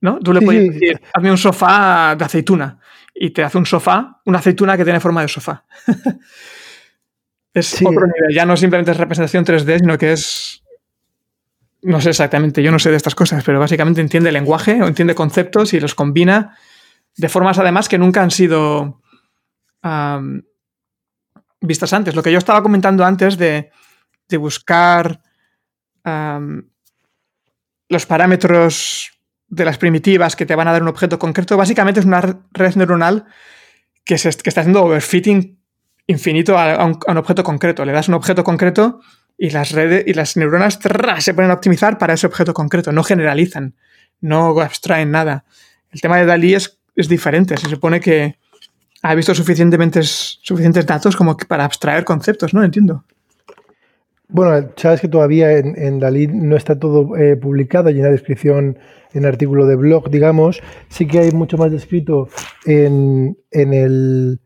¿No? 0.00 0.20
Tú 0.20 0.32
le 0.32 0.42
puedes 0.42 0.72
decir, 0.72 1.00
hazme 1.14 1.32
un 1.32 1.38
sofá 1.38 2.14
de 2.16 2.24
aceituna 2.24 2.78
y 3.12 3.30
te 3.30 3.42
hace 3.42 3.58
un 3.58 3.66
sofá, 3.66 4.20
una 4.24 4.38
aceituna 4.38 4.76
que 4.76 4.84
tiene 4.84 5.00
forma 5.00 5.22
de 5.22 5.26
sofá. 5.26 5.64
es 7.52 7.74
otro 7.82 8.06
nivel. 8.06 8.32
Ya 8.32 8.46
no 8.46 8.56
simplemente 8.56 8.92
es 8.92 8.98
representación 8.98 9.44
3D, 9.44 9.80
sino 9.80 9.98
que 9.98 10.12
es. 10.12 10.62
No 11.86 12.00
sé 12.00 12.10
exactamente, 12.10 12.64
yo 12.64 12.72
no 12.72 12.80
sé 12.80 12.90
de 12.90 12.96
estas 12.96 13.14
cosas, 13.14 13.44
pero 13.44 13.60
básicamente 13.60 14.00
entiende 14.00 14.32
lenguaje 14.32 14.82
o 14.82 14.88
entiende 14.88 15.14
conceptos 15.14 15.72
y 15.72 15.78
los 15.78 15.94
combina 15.94 16.58
de 17.16 17.28
formas 17.28 17.60
además 17.60 17.88
que 17.88 17.96
nunca 17.96 18.24
han 18.24 18.32
sido 18.32 19.00
vistas 21.60 21.92
antes. 21.92 22.16
Lo 22.16 22.24
que 22.24 22.32
yo 22.32 22.38
estaba 22.38 22.60
comentando 22.60 23.04
antes 23.04 23.38
de, 23.38 23.70
buscar 24.36 25.20
los 27.88 28.06
parámetros 28.06 29.12
de 29.46 29.64
las 29.64 29.78
primitivas 29.78 30.34
que 30.34 30.44
te 30.44 30.56
van 30.56 30.66
a 30.66 30.72
dar 30.72 30.82
un 30.82 30.88
objeto 30.88 31.20
concreto, 31.20 31.56
básicamente 31.56 32.00
es 32.00 32.06
una 32.06 32.20
red 32.20 32.74
neuronal 32.74 33.26
que, 34.04 34.18
se, 34.18 34.30
está 34.30 34.62
haciendo 34.62 34.82
overfitting 34.82 35.56
infinito 36.08 36.58
a, 36.58 36.84
un, 36.84 37.16
objeto 37.16 37.44
concreto. 37.44 37.84
Le 37.84 37.92
das 37.92 38.08
un 38.08 38.14
objeto 38.14 38.42
concreto 38.42 39.02
y 39.38 39.50
las 39.50 39.72
redes 39.72 40.04
y 40.06 40.14
las 40.14 40.36
neuronas 40.36 40.78
se 41.18 41.34
ponen 41.34 41.50
a 41.50 41.54
optimizar 41.54 41.98
para 41.98 42.14
ese 42.14 42.26
objeto 42.26 42.54
concreto. 42.54 42.92
No 42.92 43.02
generalizan, 43.02 43.74
no 44.20 44.58
abstraen 44.60 45.10
nada. 45.10 45.44
El 45.90 46.00
tema 46.00 46.16
de 46.18 46.26
Dalí 46.26 46.54
es, 46.54 46.78
es 46.94 47.08
diferente. 47.08 47.56
Se 47.56 47.68
supone 47.68 48.00
que 48.00 48.36
ha 49.02 49.14
visto 49.14 49.34
suficientemente, 49.34 50.02
suficientes 50.02 50.86
datos 50.86 51.16
como 51.16 51.36
para 51.36 51.64
abstraer 51.64 52.04
conceptos, 52.04 52.54
¿no? 52.54 52.64
Entiendo. 52.64 53.04
Bueno, 54.28 54.70
sabes 54.76 55.00
que 55.00 55.08
todavía 55.08 55.52
en, 55.52 56.00
Dalí 56.00 56.26
no 56.26 56.56
está 56.56 56.78
todo 56.78 57.16
eh, 57.16 57.36
publicado 57.36 57.90
y 57.90 57.98
en 57.98 58.02
la 58.02 58.10
descripción, 58.10 58.78
en 59.12 59.24
artículo 59.24 59.66
de 59.66 59.76
blog, 59.76 60.10
digamos. 60.10 60.60
Sí 60.88 61.06
que 61.06 61.20
hay 61.20 61.30
mucho 61.30 61.56
más 61.56 61.70
descrito 61.70 62.28
en, 62.64 63.38
en, 63.52 63.72
el, 63.72 64.40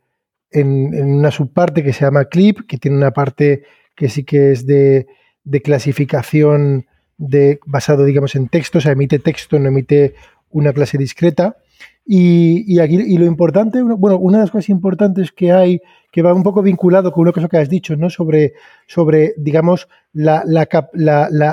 en, 0.51 1.03
una 1.03 1.31
subparte 1.31 1.83
que 1.83 1.95
se 1.95 2.05
llama 2.05 2.27
Clip, 2.27 2.67
que 2.69 2.77
tiene 2.77 2.99
una 2.99 3.13
parte 3.13 3.63
que 4.01 4.09
sí 4.09 4.25
que 4.25 4.51
es 4.53 4.65
de, 4.65 5.07
clasificación 5.63 6.87
de, 7.19 7.61
basado, 7.67 8.07
digamos, 8.07 8.35
en 8.35 8.49
texto, 8.49 8.79
o 8.79 8.81
sea, 8.81 8.93
emite 8.93 9.19
texto, 9.19 9.59
no 9.59 9.69
emite 9.69 10.15
una 10.49 10.73
clase 10.73 10.97
discreta. 10.97 11.59
Y, 12.07 12.81
aquí, 12.81 12.97
y 12.97 13.19
lo 13.19 13.27
importante, 13.27 13.83
bueno, 13.83 14.17
una 14.17 14.39
de 14.39 14.45
las 14.45 14.51
cosas 14.51 14.71
importantes 14.71 15.33
que 15.33 15.53
hay, 15.53 15.83
que 16.11 16.23
va 16.23 16.33
un 16.33 16.43
poco 16.43 16.63
vinculado 16.63 17.13
con 17.13 17.21
una 17.23 17.33
cosa 17.33 17.47
que 17.47 17.59
has 17.59 17.69
dicho, 17.69 17.95
¿no? 17.95 18.09
Sobre, 18.09 18.55
sobre 18.87 19.35
digamos, 19.37 19.87
la, 20.15 20.43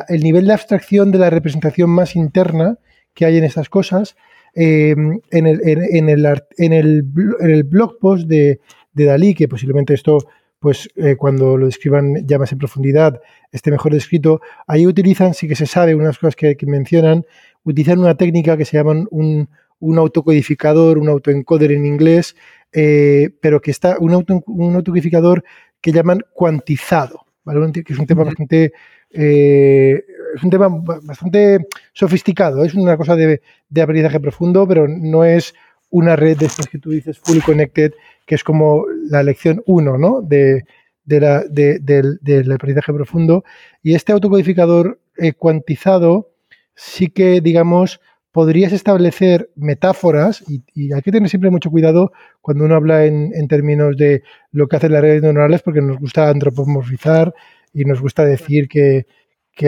el 0.07 0.23
nivel 0.23 0.47
de 0.47 0.53
abstracción 0.53 1.11
de 1.11 1.17
la 1.17 1.29
representación 1.29 1.89
más 1.89 2.15
interna 2.15 2.77
que 3.13 3.25
hay 3.25 3.35
en 3.35 3.43
estas 3.43 3.67
cosas. 3.67 4.15
Em, 4.55 5.19
en, 5.31 5.47
el, 5.47 5.59
en, 5.67 6.09
el, 6.09 6.25
en, 6.57 6.73
el, 6.73 7.63
blog 7.63 7.99
post 7.99 8.25
de 8.25 8.59
Dalí, 8.93 9.35
que 9.35 9.49
posiblemente 9.49 9.93
esto 9.93 10.19
pues 10.59 10.89
eh, 10.95 11.15
cuando 11.15 11.57
lo 11.57 11.65
describan 11.65 12.25
ya 12.25 12.39
más 12.39 12.51
en 12.51 12.57
profundidad 12.57 13.21
esté 13.51 13.71
mejor 13.71 13.93
descrito, 13.93 14.41
ahí 14.67 14.87
utilizan, 14.87 15.33
sí 15.33 15.47
que 15.47 15.55
se 15.55 15.65
sabe, 15.65 15.95
unas 15.95 16.17
cosas 16.17 16.35
que, 16.35 16.57
que 16.57 16.65
mencionan, 16.65 17.25
utilizan 17.63 17.99
una 17.99 18.15
técnica 18.15 18.57
que 18.57 18.65
se 18.65 18.77
llama 18.77 19.05
un, 19.09 19.49
un 19.79 19.97
autocodificador, 19.97 20.97
un 20.97 21.09
autoencoder 21.09 21.71
en 21.71 21.85
inglés, 21.85 22.35
eh, 22.71 23.29
pero 23.41 23.61
que 23.61 23.71
está 23.71 23.97
un, 23.99 24.13
auto, 24.13 24.43
un 24.47 24.75
autocodificador 24.75 25.43
que 25.81 25.91
llaman 25.91 26.21
cuantizado, 26.33 27.25
que 27.45 27.93
es 27.93 27.99
un 27.99 28.07
tema 28.07 28.23
bastante 28.23 28.73
eh, 29.11 30.03
es 30.35 30.43
un 30.43 30.49
tema 30.49 30.67
bastante 30.69 31.67
sofisticado, 31.93 32.63
es 32.63 32.73
una 32.73 32.97
cosa 32.97 33.15
de, 33.15 33.41
aprendizaje 33.81 34.19
profundo, 34.19 34.67
pero 34.67 34.87
no 34.87 35.23
es 35.23 35.53
una 35.89 36.15
red 36.15 36.37
de 36.37 36.47
estas 36.47 36.67
que 36.67 36.79
tú 36.79 36.91
dices 36.91 37.17
fully 37.19 37.41
connected, 37.41 37.93
que 38.25 38.35
es 38.35 38.43
como 38.43 38.85
la 39.09 39.23
lección 39.23 39.63
1 39.65 39.97
¿no? 39.97 40.21
de, 40.21 40.65
la, 41.05 41.43
del 41.49 42.51
aprendizaje 42.51 42.93
profundo. 42.93 43.43
Y 43.81 43.95
este 43.95 44.11
autocodificador 44.11 44.99
eh, 45.17 45.33
cuantizado 45.33 46.31
sí 46.75 47.09
que, 47.09 47.41
digamos, 47.41 47.99
podrías 48.37 48.71
establecer 48.71 49.49
metáforas, 49.55 50.43
y, 50.47 50.93
hay 50.93 51.01
que 51.01 51.11
tener 51.11 51.27
siempre 51.27 51.49
mucho 51.49 51.71
cuidado 51.71 52.11
cuando 52.39 52.65
uno 52.65 52.75
habla 52.75 53.05
en, 53.05 53.47
términos 53.47 53.97
de 53.97 54.21
lo 54.51 54.67
que 54.67 54.75
hacen 54.75 54.91
las 54.91 55.01
redes 55.01 55.23
neuronales, 55.23 55.63
porque 55.63 55.81
nos 55.81 55.97
gusta 55.97 56.29
antropomorfizar 56.29 57.33
y 57.73 57.83
nos 57.85 57.99
gusta 57.99 58.25
decir 58.25 58.67
que, 58.67 59.07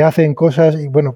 hacen 0.04 0.36
cosas, 0.36 0.76
y 0.80 0.88
bueno, 0.88 1.16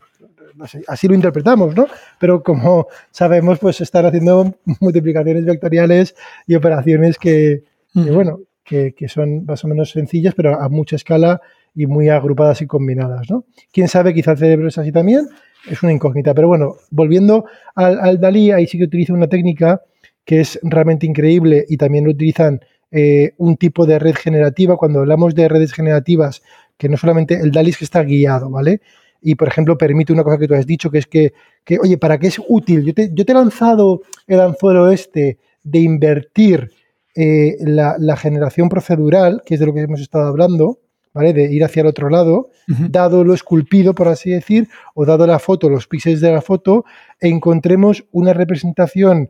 así 0.88 1.08
lo 1.08 1.16
interpretamos, 1.16 1.76
¿no? 1.76 1.88
Pero 2.20 2.44
como 2.44 2.88
sabemos, 3.12 3.60
pues 3.60 3.82
están 3.82 4.06
haciendo 4.06 4.56
multiplicaciones 4.80 5.46
vectoriales 5.46 6.16
y 6.48 6.56
operaciones 6.56 7.18
que, 7.18 7.64
bueno, 7.94 8.42
que, 8.64 8.94
que, 8.94 9.08
son 9.08 9.46
más 9.46 9.64
o 9.64 9.68
menos 9.68 9.92
sencillas, 9.92 10.34
pero 10.36 10.60
a 10.60 10.70
mucha 10.70 10.96
escala 10.96 11.42
y 11.76 11.88
muy 11.88 12.10
agrupadas 12.10 12.62
y 12.62 12.68
combinadas, 12.68 13.30
¿no? 13.30 13.46
Quién 13.72 13.88
sabe, 13.88 14.14
quizá 14.14 14.32
el 14.32 14.38
cerebro 14.38 14.68
es 14.68 14.78
así 14.78 14.92
también, 14.92 15.28
es 15.70 15.82
una 15.84 15.94
incógnita. 15.94 16.34
Pero 16.34 16.48
bueno, 16.48 16.76
volviendo 16.92 17.46
al, 17.76 18.20
Dalí, 18.20 18.52
ahí 18.52 18.68
sí 18.68 18.78
que 18.78 18.86
utiliza 18.86 19.14
una 19.14 19.28
técnica 19.28 19.82
que 20.26 20.40
es 20.40 20.60
realmente 20.64 21.06
increíble 21.06 21.66
y 21.68 21.78
también 21.78 22.06
lo 22.06 22.12
utilizan 22.12 22.62
eh, 22.92 23.34
un 23.38 23.58
tipo 23.58 23.86
de 23.86 24.00
red 24.00 24.16
generativa. 24.16 24.78
Cuando 24.78 25.00
hablamos 25.00 25.36
de 25.36 25.50
redes 25.50 25.74
generativas, 25.74 26.44
que 26.78 26.90
no 26.90 26.98
solamente 26.98 27.36
el 27.36 27.52
Dalí 27.52 27.72
es 27.72 27.78
que 27.78 27.86
está 27.86 28.04
guiado, 28.04 28.50
¿vale? 28.50 28.82
Y, 29.24 29.36
por 29.36 29.48
ejemplo, 29.48 29.78
permite 29.78 30.12
una 30.12 30.24
cosa 30.24 30.38
que 30.38 30.48
tú 30.48 30.54
has 30.54 30.68
dicho, 30.68 30.92
que 30.92 30.98
es 31.00 31.08
que, 31.08 31.34
oye, 31.82 31.98
¿para 31.98 32.20
qué 32.20 32.28
es 32.28 32.42
útil? 32.48 32.84
Yo 32.84 32.94
te, 32.94 33.10
yo 33.14 33.26
te 33.26 33.32
he 33.32 33.36
lanzado 33.36 34.02
el 34.28 34.40
anzuelo 34.42 34.92
este 34.92 35.40
de 35.64 35.80
invertir 35.80 36.72
eh, 37.16 37.56
la, 37.62 37.96
la, 37.98 38.18
generación 38.18 38.68
procedural, 38.68 39.42
que 39.46 39.54
es 39.54 39.60
de 39.60 39.66
lo 39.66 39.74
que 39.74 39.82
hemos 39.82 40.02
estado 40.02 40.28
hablando, 40.28 40.80
¿vale? 41.14 41.32
De 41.34 41.52
ir 41.52 41.64
hacia 41.64 41.82
el 41.82 41.88
otro 41.88 42.10
lado, 42.10 42.50
dado 42.68 43.24
lo 43.24 43.34
esculpido, 43.34 43.94
por 43.94 44.08
así 44.08 44.32
decir, 44.32 44.68
o 44.96 45.06
dado 45.06 45.26
la 45.28 45.40
foto, 45.40 45.70
los 45.70 45.88
píxeles 45.88 46.22
de 46.22 46.32
la 46.32 46.42
foto, 46.42 46.86
encontremos 47.20 48.06
una 48.12 48.34
representación 48.34 49.30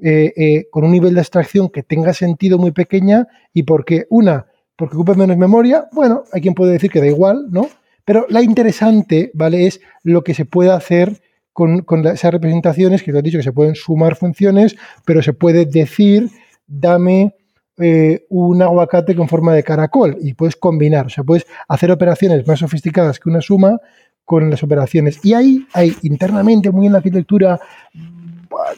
eh, 0.00 0.32
eh, 0.36 0.66
con 0.70 0.84
un 0.84 0.92
nivel 0.92 1.14
de 1.14 1.20
abstracción 1.20 1.68
que 1.68 1.82
tenga 1.82 2.12
sentido 2.14 2.58
muy 2.58 2.72
pequeña 2.72 3.28
y 3.52 3.64
porque, 3.64 4.06
una, 4.10 4.46
porque 4.76 4.96
ocupe 4.96 5.14
menos 5.14 5.36
memoria, 5.36 5.88
bueno, 5.92 6.24
hay 6.32 6.40
quien 6.40 6.54
puede 6.54 6.72
decir 6.72 6.90
que 6.90 7.00
da 7.00 7.06
igual, 7.06 7.46
¿no? 7.50 7.68
Pero 8.04 8.26
la 8.28 8.42
interesante, 8.42 9.30
¿vale? 9.34 9.66
Es 9.66 9.80
lo 10.02 10.22
que 10.22 10.34
se 10.34 10.44
puede 10.44 10.70
hacer 10.70 11.20
con, 11.52 11.82
con 11.82 12.06
esas 12.06 12.32
representaciones, 12.32 13.02
que 13.02 13.12
te 13.12 13.18
he 13.18 13.22
dicho 13.22 13.38
que 13.38 13.44
se 13.44 13.52
pueden 13.52 13.74
sumar 13.74 14.16
funciones, 14.16 14.76
pero 15.04 15.22
se 15.22 15.32
puede 15.32 15.66
decir, 15.66 16.30
dame 16.66 17.34
eh, 17.76 18.24
un 18.28 18.62
aguacate 18.62 19.16
con 19.16 19.28
forma 19.28 19.52
de 19.52 19.64
caracol 19.64 20.16
y 20.20 20.34
puedes 20.34 20.54
combinar, 20.54 21.06
o 21.06 21.08
sea, 21.08 21.24
puedes 21.24 21.44
hacer 21.66 21.90
operaciones 21.90 22.46
más 22.46 22.60
sofisticadas 22.60 23.18
que 23.18 23.28
una 23.28 23.40
suma 23.40 23.80
con 24.24 24.48
las 24.48 24.62
operaciones. 24.62 25.18
Y 25.24 25.34
ahí 25.34 25.66
hay 25.72 25.92
internamente, 26.02 26.70
muy 26.70 26.86
en 26.86 26.92
la 26.92 26.98
arquitectura, 26.98 27.58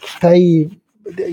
está 0.02 0.28
ahí, 0.28 0.80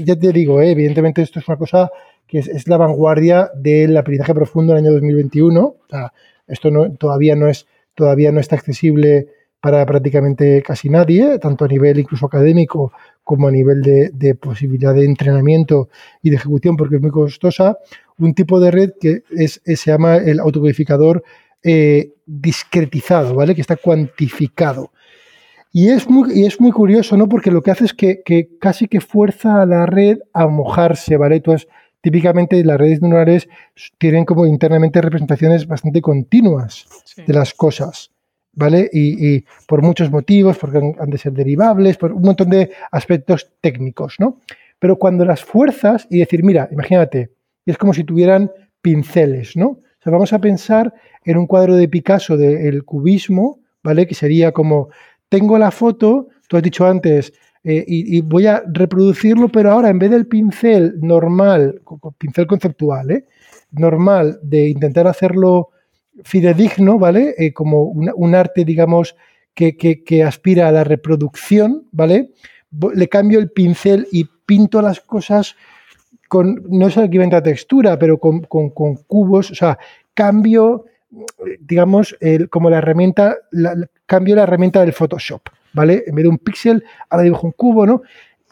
ya 0.04 0.16
te 0.18 0.34
digo, 0.34 0.62
eh, 0.62 0.72
evidentemente 0.72 1.22
esto 1.22 1.40
es 1.40 1.48
una 1.48 1.58
cosa 1.58 1.90
que 2.28 2.40
es, 2.40 2.68
la 2.68 2.76
vanguardia 2.76 3.50
del 3.56 3.96
aprendizaje 3.96 4.34
profundo 4.34 4.74
del 4.74 4.84
año 4.84 4.94
2021. 4.94 5.62
O 5.62 5.78
sea, 5.90 6.12
esto 6.48 6.70
todavía 7.00 7.36
no 7.38 7.48
es 7.48 7.66
todavía 7.96 8.32
no 8.32 8.40
está 8.40 8.56
accesible 8.56 9.28
para 9.62 9.86
prácticamente 9.86 10.62
casi 10.62 10.90
nadie, 10.90 11.40
tanto 11.40 11.64
a 11.64 11.70
nivel 11.70 11.98
incluso 11.98 12.26
académico 12.26 12.92
como 13.24 13.48
a 13.48 13.52
nivel 13.52 13.82
de, 13.82 14.36
posibilidad 14.36 14.94
de 14.94 15.06
entrenamiento 15.06 15.88
y 16.22 16.32
de 16.32 16.36
ejecución, 16.36 16.76
porque 16.76 16.98
es 16.98 17.02
muy 17.02 17.12
costosa, 17.12 17.78
un 18.18 18.34
tipo 18.34 18.60
de 18.60 18.72
red 18.72 18.92
que 19.00 19.24
es, 19.32 19.62
se 19.64 19.92
llama 19.92 20.18
el 20.18 20.42
autocodificador 20.42 21.24
eh, 21.64 22.12
discretizado, 22.26 23.36
¿vale? 23.36 23.56
Que 23.56 23.62
está 23.62 23.78
cuantificado. 23.78 24.92
Y 25.72 25.90
es 25.90 26.10
muy, 26.10 26.42
y 26.42 26.46
es 26.46 26.60
muy 26.60 26.72
curioso, 26.72 27.16
¿no? 27.16 27.28
Porque 27.28 27.50
lo 27.50 27.62
que 27.62 27.72
hace 27.72 27.86
es 27.86 27.94
que, 27.94 28.22
casi 28.60 28.88
que 28.88 29.00
fuerza 29.00 29.62
a 29.62 29.66
la 29.66 29.86
red 29.86 30.20
a 30.34 30.48
mojarse, 30.48 31.16
¿vale? 31.18 31.42
Típicamente 32.04 32.64
las 32.66 32.78
redes 32.78 33.02
neuronales 33.02 33.48
tienen 33.98 34.26
como 34.26 34.46
internamente 34.46 35.02
representaciones 35.02 35.66
bastante 35.66 36.02
continuas 36.02 36.86
de 37.16 37.34
las 37.34 37.54
cosas. 37.54 38.12
¿vale? 38.52 38.90
Y, 38.92 39.46
por 39.68 39.82
muchos 39.82 40.12
motivos, 40.12 40.58
porque 40.58 40.78
han, 40.78 41.10
de 41.10 41.18
ser 41.18 41.32
derivables, 41.32 41.98
por 41.98 42.12
un 42.12 42.22
montón 42.22 42.50
de 42.50 42.72
aspectos 42.92 43.52
técnicos, 43.62 44.18
¿no? 44.20 44.42
Pero 44.80 44.98
cuando 44.98 45.26
las 45.26 45.44
fuerzas 45.44 46.06
y 46.10 46.20
decir, 46.20 46.44
mira, 46.44 46.68
imagínate, 46.72 47.32
es 47.66 47.78
como 47.78 47.94
si 47.94 48.04
tuvieran 48.04 48.52
pinceles, 48.82 49.56
¿no? 49.56 49.68
O 49.68 50.04
sea, 50.04 50.12
vamos 50.12 50.34
a 50.34 50.40
pensar 50.40 50.94
en 51.24 51.38
un 51.38 51.48
cuadro 51.48 51.76
de 51.76 51.88
Picasso 51.88 52.36
del 52.36 52.84
cubismo, 52.84 53.62
¿vale? 53.82 54.06
Que 54.06 54.14
sería 54.14 54.52
como, 54.52 54.90
tengo 55.30 55.58
la 55.58 55.72
foto, 55.72 56.28
tú 56.48 56.58
has 56.58 56.64
dicho 56.64 56.86
antes, 56.86 57.34
eh, 57.66 57.86
y, 57.88 58.20
voy 58.22 58.46
a 58.48 58.62
reproducirlo, 58.68 59.48
pero 59.48 59.72
ahora 59.72 59.88
en 59.88 59.98
vez 59.98 60.12
del 60.12 60.28
pincel 60.28 60.96
normal, 61.00 61.82
pincel 62.18 62.46
conceptual, 62.46 63.12
¿eh? 63.12 63.26
normal, 63.72 64.38
de 64.44 64.68
intentar 64.68 65.08
hacerlo 65.08 65.70
fidedigno, 66.26 67.00
¿vale? 67.00 67.36
Eh, 67.38 67.54
como 67.54 67.84
un, 67.84 68.36
arte, 68.36 68.66
digamos, 68.66 69.16
que, 69.56 70.24
aspira 70.28 70.68
a 70.68 70.72
la 70.74 70.84
reproducción, 70.84 71.88
¿vale? 71.94 72.32
Le 72.94 73.08
cambio 73.08 73.40
el 73.40 73.50
pincel 73.50 74.08
y 74.12 74.26
pinto 74.46 74.82
las 74.82 75.00
cosas 75.00 75.56
con, 76.28 76.64
no 76.70 76.88
es 76.88 76.98
el 76.98 77.06
equivalente 77.06 77.38
a 77.38 77.44
textura, 77.44 77.98
pero 77.98 78.18
con, 78.18 78.42
cubos, 79.08 79.52
o 79.52 79.56
sea, 79.56 79.78
cambio, 80.14 80.86
digamos, 81.62 82.18
el, 82.20 82.50
como 82.50 82.70
la 82.70 82.80
herramienta, 82.80 83.38
cambio 84.06 84.36
la 84.36 84.44
herramienta 84.44 84.82
del 84.82 84.92
Photoshop, 84.92 85.44
¿vale? 85.74 86.04
En 86.08 86.16
vez 86.16 86.24
de 86.24 86.30
un 86.30 86.38
píxel, 86.38 86.84
ahora 87.10 87.24
dibujo 87.24 87.48
un 87.48 87.54
cubo, 87.54 87.86
¿no? 87.86 88.02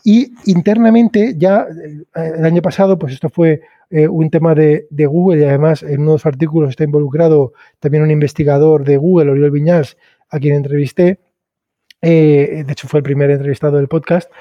Y 0.03 0.33
internamente, 0.45 1.35
ya 1.37 1.67
eh, 1.69 2.31
el 2.37 2.45
año 2.45 2.61
pasado, 2.61 2.97
pues 2.97 3.13
esto 3.13 3.29
fue 3.29 3.61
eh, 3.89 4.07
un 4.07 4.29
tema 4.29 4.55
de, 4.55 4.87
Google 4.91 5.41
y 5.41 5.43
además 5.45 5.83
en 5.83 6.01
unos 6.01 6.25
artículos 6.25 6.69
está 6.69 6.83
involucrado 6.83 7.53
también 7.79 8.03
un 8.03 8.11
investigador 8.11 8.83
de 8.83 8.97
Google, 8.97 9.31
Oriol 9.31 9.51
Viñals, 9.51 9.97
a 10.29 10.39
quien 10.39 10.55
entrevisté. 10.55 11.19
Eh, 12.01 12.63
de 12.65 12.71
hecho, 12.71 12.87
fue 12.87 12.99
el 12.99 13.03
primer 13.03 13.29
entrevistado 13.29 13.77
del 13.77 13.87
podcast. 13.87 14.31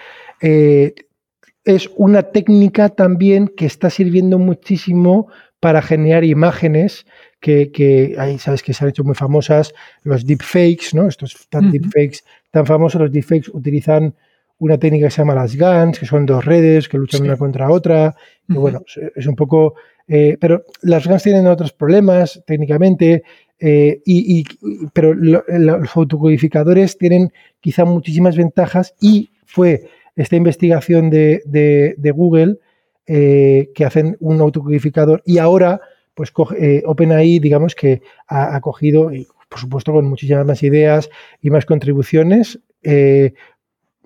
es 0.40 1.90
una 1.96 2.22
técnica 2.22 2.88
también 2.88 3.48
que 3.48 3.66
está 3.66 3.90
sirviendo 3.90 4.38
muchísimo 4.38 5.28
para 5.60 5.82
generar 5.82 6.24
imágenes 6.24 7.06
que, 7.40 7.70
que 7.70 8.16
ahí 8.18 8.38
sabes 8.38 8.62
que 8.62 8.74
se 8.74 8.84
han 8.84 8.90
hecho 8.90 9.04
muy 9.04 9.14
famosas, 9.14 9.74
los 10.02 10.26
deepfakes, 10.26 10.94
¿no? 10.94 11.06
Estos 11.06 11.46
tan 11.48 11.70
deepfakes 11.70 12.20
tan 12.50 12.66
famosos, 12.66 13.00
los 13.00 13.12
deepfakes 13.12 13.50
utilizan 13.52 14.14
una 14.58 14.78
técnica 14.78 15.06
que 15.06 15.10
se 15.10 15.22
llama 15.22 15.34
las 15.34 15.56
GANs, 15.56 15.98
que 15.98 16.06
son 16.06 16.26
dos 16.26 16.44
redes 16.44 16.88
que 16.88 16.98
luchan 16.98 17.22
una 17.22 17.36
contra 17.36 17.70
otra. 17.70 18.14
Y 18.48 18.54
bueno, 18.54 18.82
es 19.14 19.26
un 19.26 19.34
poco. 19.34 19.74
Eh, 20.06 20.36
pero 20.40 20.64
las 20.82 21.06
GANs 21.06 21.22
tienen 21.22 21.46
otros 21.46 21.72
problemas 21.72 22.42
técnicamente, 22.46 23.22
eh, 23.58 24.00
y, 24.04 24.44
pero 24.92 25.14
los 25.14 25.96
autocodificadores 25.96 26.98
tienen 26.98 27.32
quizá 27.60 27.84
muchísimas 27.84 28.36
ventajas 28.36 28.94
y 29.00 29.30
fue 29.46 29.88
esta 30.16 30.36
investigación 30.36 31.10
de, 31.10 31.94
Google 32.14 32.58
eh, 33.06 33.70
que 33.74 33.84
hacen 33.84 34.16
un 34.20 34.40
autocodificador 34.40 35.22
y 35.24 35.38
ahora 35.38 35.80
pues 36.14 36.32
OpenAI 36.34 37.38
digamos 37.38 37.74
que 37.74 38.02
ha, 38.28 38.54
ha 38.54 38.60
cogido, 38.60 39.10
por 39.48 39.58
supuesto 39.58 39.92
con 39.92 40.06
muchísimas 40.06 40.44
más 40.44 40.62
ideas 40.62 41.08
y 41.40 41.50
más 41.50 41.64
contribuciones, 41.64 42.60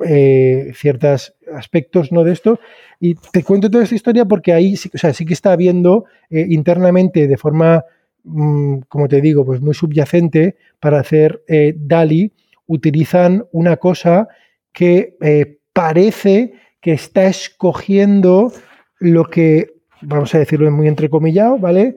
eh, 0.01 0.73
ciertos 0.75 1.35
aspectos 1.55 2.11
¿no? 2.11 2.25
de 2.25 2.33
esto. 2.33 2.59
Y 2.99 3.15
te 3.15 3.45
cuento 3.45 3.71
toda 3.71 3.85
esta 3.85 3.95
historia 3.95 4.25
porque 4.25 4.53
ahí 4.53 4.77
sí, 4.77 4.91
o 4.93 4.99
sea, 4.99 5.13
sí 5.15 5.25
que 5.25 5.35
está 5.35 5.53
habiendo 5.53 6.07
eh, 6.31 6.45
internamente 6.49 7.29
de 7.29 7.37
forma, 7.37 7.85
mm, 8.25 8.79
como 8.89 9.07
te 9.07 9.21
digo, 9.21 9.45
pues 9.45 9.61
muy 9.61 9.73
subyacente 9.73 10.57
para 10.81 10.99
hacer 10.99 11.45
eh, 11.47 11.75
DALI, 11.79 12.33
utilizan 12.67 13.45
una 13.53 13.77
cosa 13.77 14.27
que 14.73 15.15
parece 15.73 16.55
que 16.81 16.93
está 16.93 17.27
escogiendo 17.27 18.53
lo 19.05 19.25
que, 19.25 19.75
vamos 20.01 20.35
a 20.35 20.39
decirlo 20.39 20.71
muy 20.71 20.89
entrecomillado, 20.89 21.59
¿vale? 21.59 21.97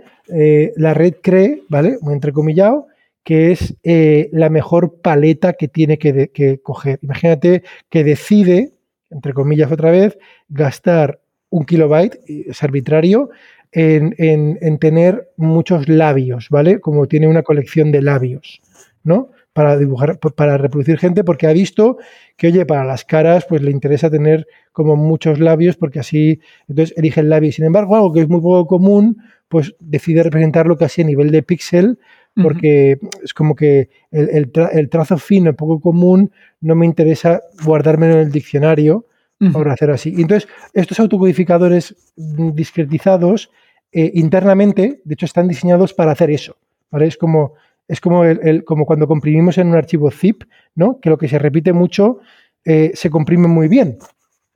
la 0.76 0.94
red 0.94 1.16
cree, 1.22 1.64
¿vale? 1.70 1.98
Muy 2.02 2.14
entrecomillado, 2.14 2.88
que 3.24 3.52
es 3.52 3.76
eh, 3.84 4.30
la 4.32 4.50
mejor 4.50 5.02
paleta 5.02 5.52
que 5.52 5.68
tiene 5.68 5.98
que, 5.98 6.60
coger. 6.64 7.00
Imagínate 7.02 7.64
que 7.90 8.06
decide, 8.06 8.72
entre 9.10 9.34
comillas 9.34 9.70
otra 9.70 9.92
vez, 9.92 10.18
gastar 10.48 11.20
un 11.50 11.66
kilobyte, 11.66 12.20
es 12.26 12.64
arbitrario, 12.64 13.30
en, 13.74 14.78
tener 14.80 15.30
muchos 15.36 15.90
labios, 15.90 16.48
¿vale? 16.50 16.80
Como 16.80 17.08
tiene 17.08 17.28
una 17.28 17.44
colección 17.44 17.92
de 17.92 18.02
labios, 18.02 18.62
¿no? 19.04 19.32
Para 19.58 19.76
dibujar, 19.76 20.20
para 20.20 20.56
reproducir 20.56 21.00
gente, 21.00 21.24
porque 21.24 21.48
ha 21.48 21.52
visto 21.52 21.98
que, 22.36 22.46
oye, 22.46 22.68
para 22.68 22.86
las 22.86 23.04
caras, 23.04 23.48
pues 23.50 23.64
le 23.64 23.72
interesa 23.72 24.12
tener 24.12 24.46
como 24.72 24.96
muchos 24.96 25.40
labios, 25.40 25.78
porque 25.78 26.00
así, 26.00 26.42
entonces 26.68 26.96
elige 26.96 27.22
el 27.22 27.30
labio. 27.30 27.52
Sin 27.52 27.66
embargo, 27.66 27.96
algo 27.96 28.14
que 28.14 28.22
es 28.22 28.30
muy 28.30 28.40
poco 28.40 28.68
común, 28.68 29.18
pues 29.48 29.76
decide 29.80 30.22
representarlo 30.22 30.78
casi 30.78 31.02
a 31.02 31.06
nivel 31.06 31.32
de 31.32 31.42
píxel, 31.42 31.98
porque 32.36 33.00
es 33.24 33.34
como 33.34 33.56
que 33.56 33.90
el, 34.12 34.52
trazo 34.92 35.18
fino, 35.18 35.56
poco 35.56 35.82
común, 35.82 36.32
no 36.62 36.76
me 36.76 36.86
interesa 36.86 37.42
guardármelo 37.66 38.14
en 38.14 38.20
el 38.20 38.32
diccionario 38.32 39.08
para 39.54 39.74
hacer 39.74 39.90
así. 39.90 40.14
entonces, 40.16 40.48
estos 40.76 41.00
autocodificadores 41.00 41.96
discretizados 42.16 43.50
eh, 43.92 44.12
internamente, 44.14 45.02
de 45.04 45.14
hecho, 45.16 45.26
están 45.26 45.48
diseñados 45.48 45.96
para 45.96 46.12
hacer 46.12 46.30
eso. 46.30 46.58
Es 46.92 47.18
como, 47.18 47.54
es 47.88 48.02
como, 48.02 48.24
el, 48.26 48.64
como 48.64 48.86
cuando 48.86 49.08
comprimimos 49.08 49.58
en 49.58 49.68
un 49.68 49.76
archivo 49.76 50.12
zip, 50.12 50.44
¿no? 50.76 51.00
que 51.00 51.10
lo 51.10 51.18
que 51.18 51.28
se 51.28 51.40
repite 51.40 51.74
mucho 51.74 52.20
eh, 52.66 52.92
se 52.94 53.10
comprime 53.10 53.48
muy 53.48 53.68
bien 53.68 53.98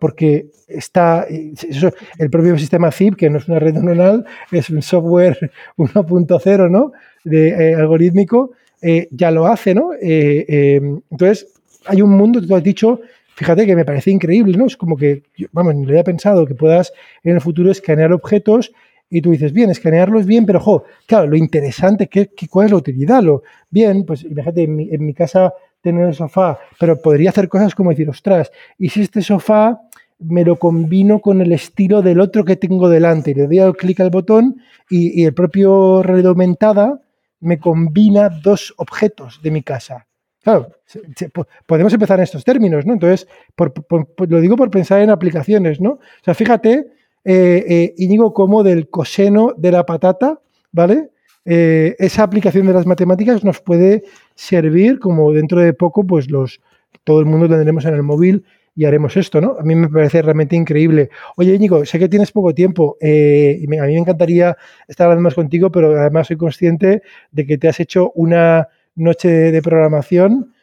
porque 0.01 0.47
está 0.67 1.27
el 1.29 2.29
propio 2.32 2.57
sistema 2.57 2.91
zip, 2.91 3.15
que 3.15 3.29
no 3.29 3.38
es 3.38 3.47
una 3.47 3.59
red 3.59 3.75
neuronal, 3.75 4.25
es 4.51 4.71
un 4.71 4.82
software 4.82 5.51
1.0, 5.77 6.71
¿no? 6.71 6.91
De 7.23 7.49
eh, 7.49 7.75
algorítmico, 7.75 8.53
eh, 8.82 9.07
ya 9.11 9.29
lo 9.29 9.45
hace, 9.45 9.75
¿no? 9.75 9.91
Eh, 10.01 10.82
entonces, 11.11 11.53
hay 11.86 12.01
un 12.01 12.17
mundo, 12.17 12.41
tú 12.41 12.55
has 12.55 12.63
dicho, 12.63 12.99
fíjate 13.36 13.67
que 13.67 13.75
me 13.75 13.86
parece 13.86 14.09
increíble, 14.09 14.57
¿no? 14.57 14.65
Es 14.65 14.75
como 14.75 14.97
que, 14.97 15.21
vamos, 15.51 15.75
ni 15.75 15.86
lo 15.86 15.91
había 15.91 16.03
pensado, 16.03 16.47
que 16.47 16.55
puedas 16.55 16.91
en 17.23 17.36
el 17.36 17.41
futuro 17.41 17.69
escanear 17.69 18.11
objetos 18.11 18.71
y 19.12 19.22
tú 19.22 19.30
dices, 19.30 19.53
bien, 19.53 19.70
escanearlos 19.70 20.26
bien, 20.26 20.47
pero, 20.47 20.59
jo, 20.59 20.86
claro, 21.05 21.28
lo 21.28 21.36
interesante, 21.36 22.07
¿qué, 22.07 22.32
cuál 22.49 22.66
es 22.66 22.72
la 22.72 22.78
utilidad? 22.78 23.22
Lo, 23.22 23.43
bien, 23.70 24.05
pues 24.05 24.24
imagínate, 24.24 24.64
en 24.64 24.76
mi, 24.76 24.89
en 24.89 25.05
mi 25.05 25.14
casa 25.14 25.53
tener 25.82 26.07
el 26.07 26.16
sofá, 26.16 26.57
pero 26.80 26.99
podría 26.99 27.30
hacer 27.30 27.47
cosas 27.49 27.76
como 27.76 27.91
decir, 27.91 28.09
ostras, 28.09 28.51
y 28.80 28.89
si 28.89 29.01
este 29.01 29.22
sofá 29.22 29.82
me 30.22 30.45
lo 30.45 30.57
combino 30.57 31.20
con 31.20 31.41
el 31.41 31.51
estilo 31.51 32.01
del 32.01 32.20
otro 32.20 32.45
que 32.45 32.55
tengo 32.55 32.89
delante. 32.89 33.34
Le 33.34 33.47
doy 33.47 33.59
al 33.59 33.76
clic 33.76 33.99
al 33.99 34.09
botón 34.09 34.62
y, 34.89 35.24
el 35.26 35.34
propio 35.34 36.03
realidad 36.03 36.30
aumentada 36.30 37.01
me 37.39 37.59
combina 37.59 38.30
dos 38.30 38.74
objetos 38.78 39.41
de 39.41 39.51
mi 39.51 39.64
casa. 39.64 40.07
Claro, 40.43 40.70
podemos 41.66 41.93
empezar 41.93 42.20
en 42.20 42.24
estos 42.24 42.43
términos, 42.43 42.86
¿no? 42.86 42.93
Entonces, 42.93 43.28
lo 44.28 44.41
digo 44.41 44.55
por 44.55 44.72
pensar 44.72 45.01
en 45.01 45.09
aplicaciones, 45.09 45.80
¿no? 45.80 45.91
O 45.91 46.24
sea, 46.24 46.34
fíjate, 46.34 46.88
eh, 47.24 47.65
eh, 47.67 47.93
Íñigo, 47.97 48.34
como 48.34 48.63
del 48.63 48.89
coseno 48.89 49.53
de 49.57 49.72
la 49.72 49.86
patata, 49.86 50.39
¿vale? 50.72 51.09
Eh, 51.45 51.95
esa 51.97 52.24
aplicación 52.24 52.67
de 52.67 52.74
las 52.74 52.86
matemáticas 52.86 53.43
nos 53.43 53.61
puede 53.61 54.03
servir 54.36 54.99
como 54.99 55.32
dentro 55.34 55.59
de 55.59 55.74
poco, 55.74 56.05
pues 56.05 56.30
los, 56.30 56.61
todo 57.03 57.19
el 57.19 57.26
mundo 57.26 57.47
tendremos 57.47 57.86
en 57.86 57.95
el 57.95 58.03
móvil 58.03 58.45
y 58.76 58.86
haremos 58.86 59.17
esto, 59.17 59.41
¿no? 59.41 59.57
A 59.59 59.63
mí 59.63 59.76
me 59.76 59.89
parece 59.89 60.22
realmente 60.22 60.55
increíble. 60.55 61.09
Oye, 61.36 61.53
Íñigo, 61.55 61.84
sé 61.86 61.99
que 61.99 62.07
tienes 62.07 62.32
poco 62.32 62.53
tiempo 62.53 62.97
eh, 63.01 63.57
y 63.59 63.65
a 63.65 63.84
mí 63.84 63.93
me 63.93 63.97
encantaría 63.97 64.55
estar 64.88 65.05
hablando 65.05 65.24
más 65.24 65.34
contigo, 65.34 65.72
pero 65.72 65.99
además 65.99 66.28
soy 66.28 66.38
consciente 66.38 67.01
de 67.32 67.45
que 67.45 67.57
te 67.57 67.67
has 67.67 67.80
hecho 67.80 68.11
una 68.15 68.69
noche 68.95 69.30
de, 69.30 69.61
programación 69.61 70.53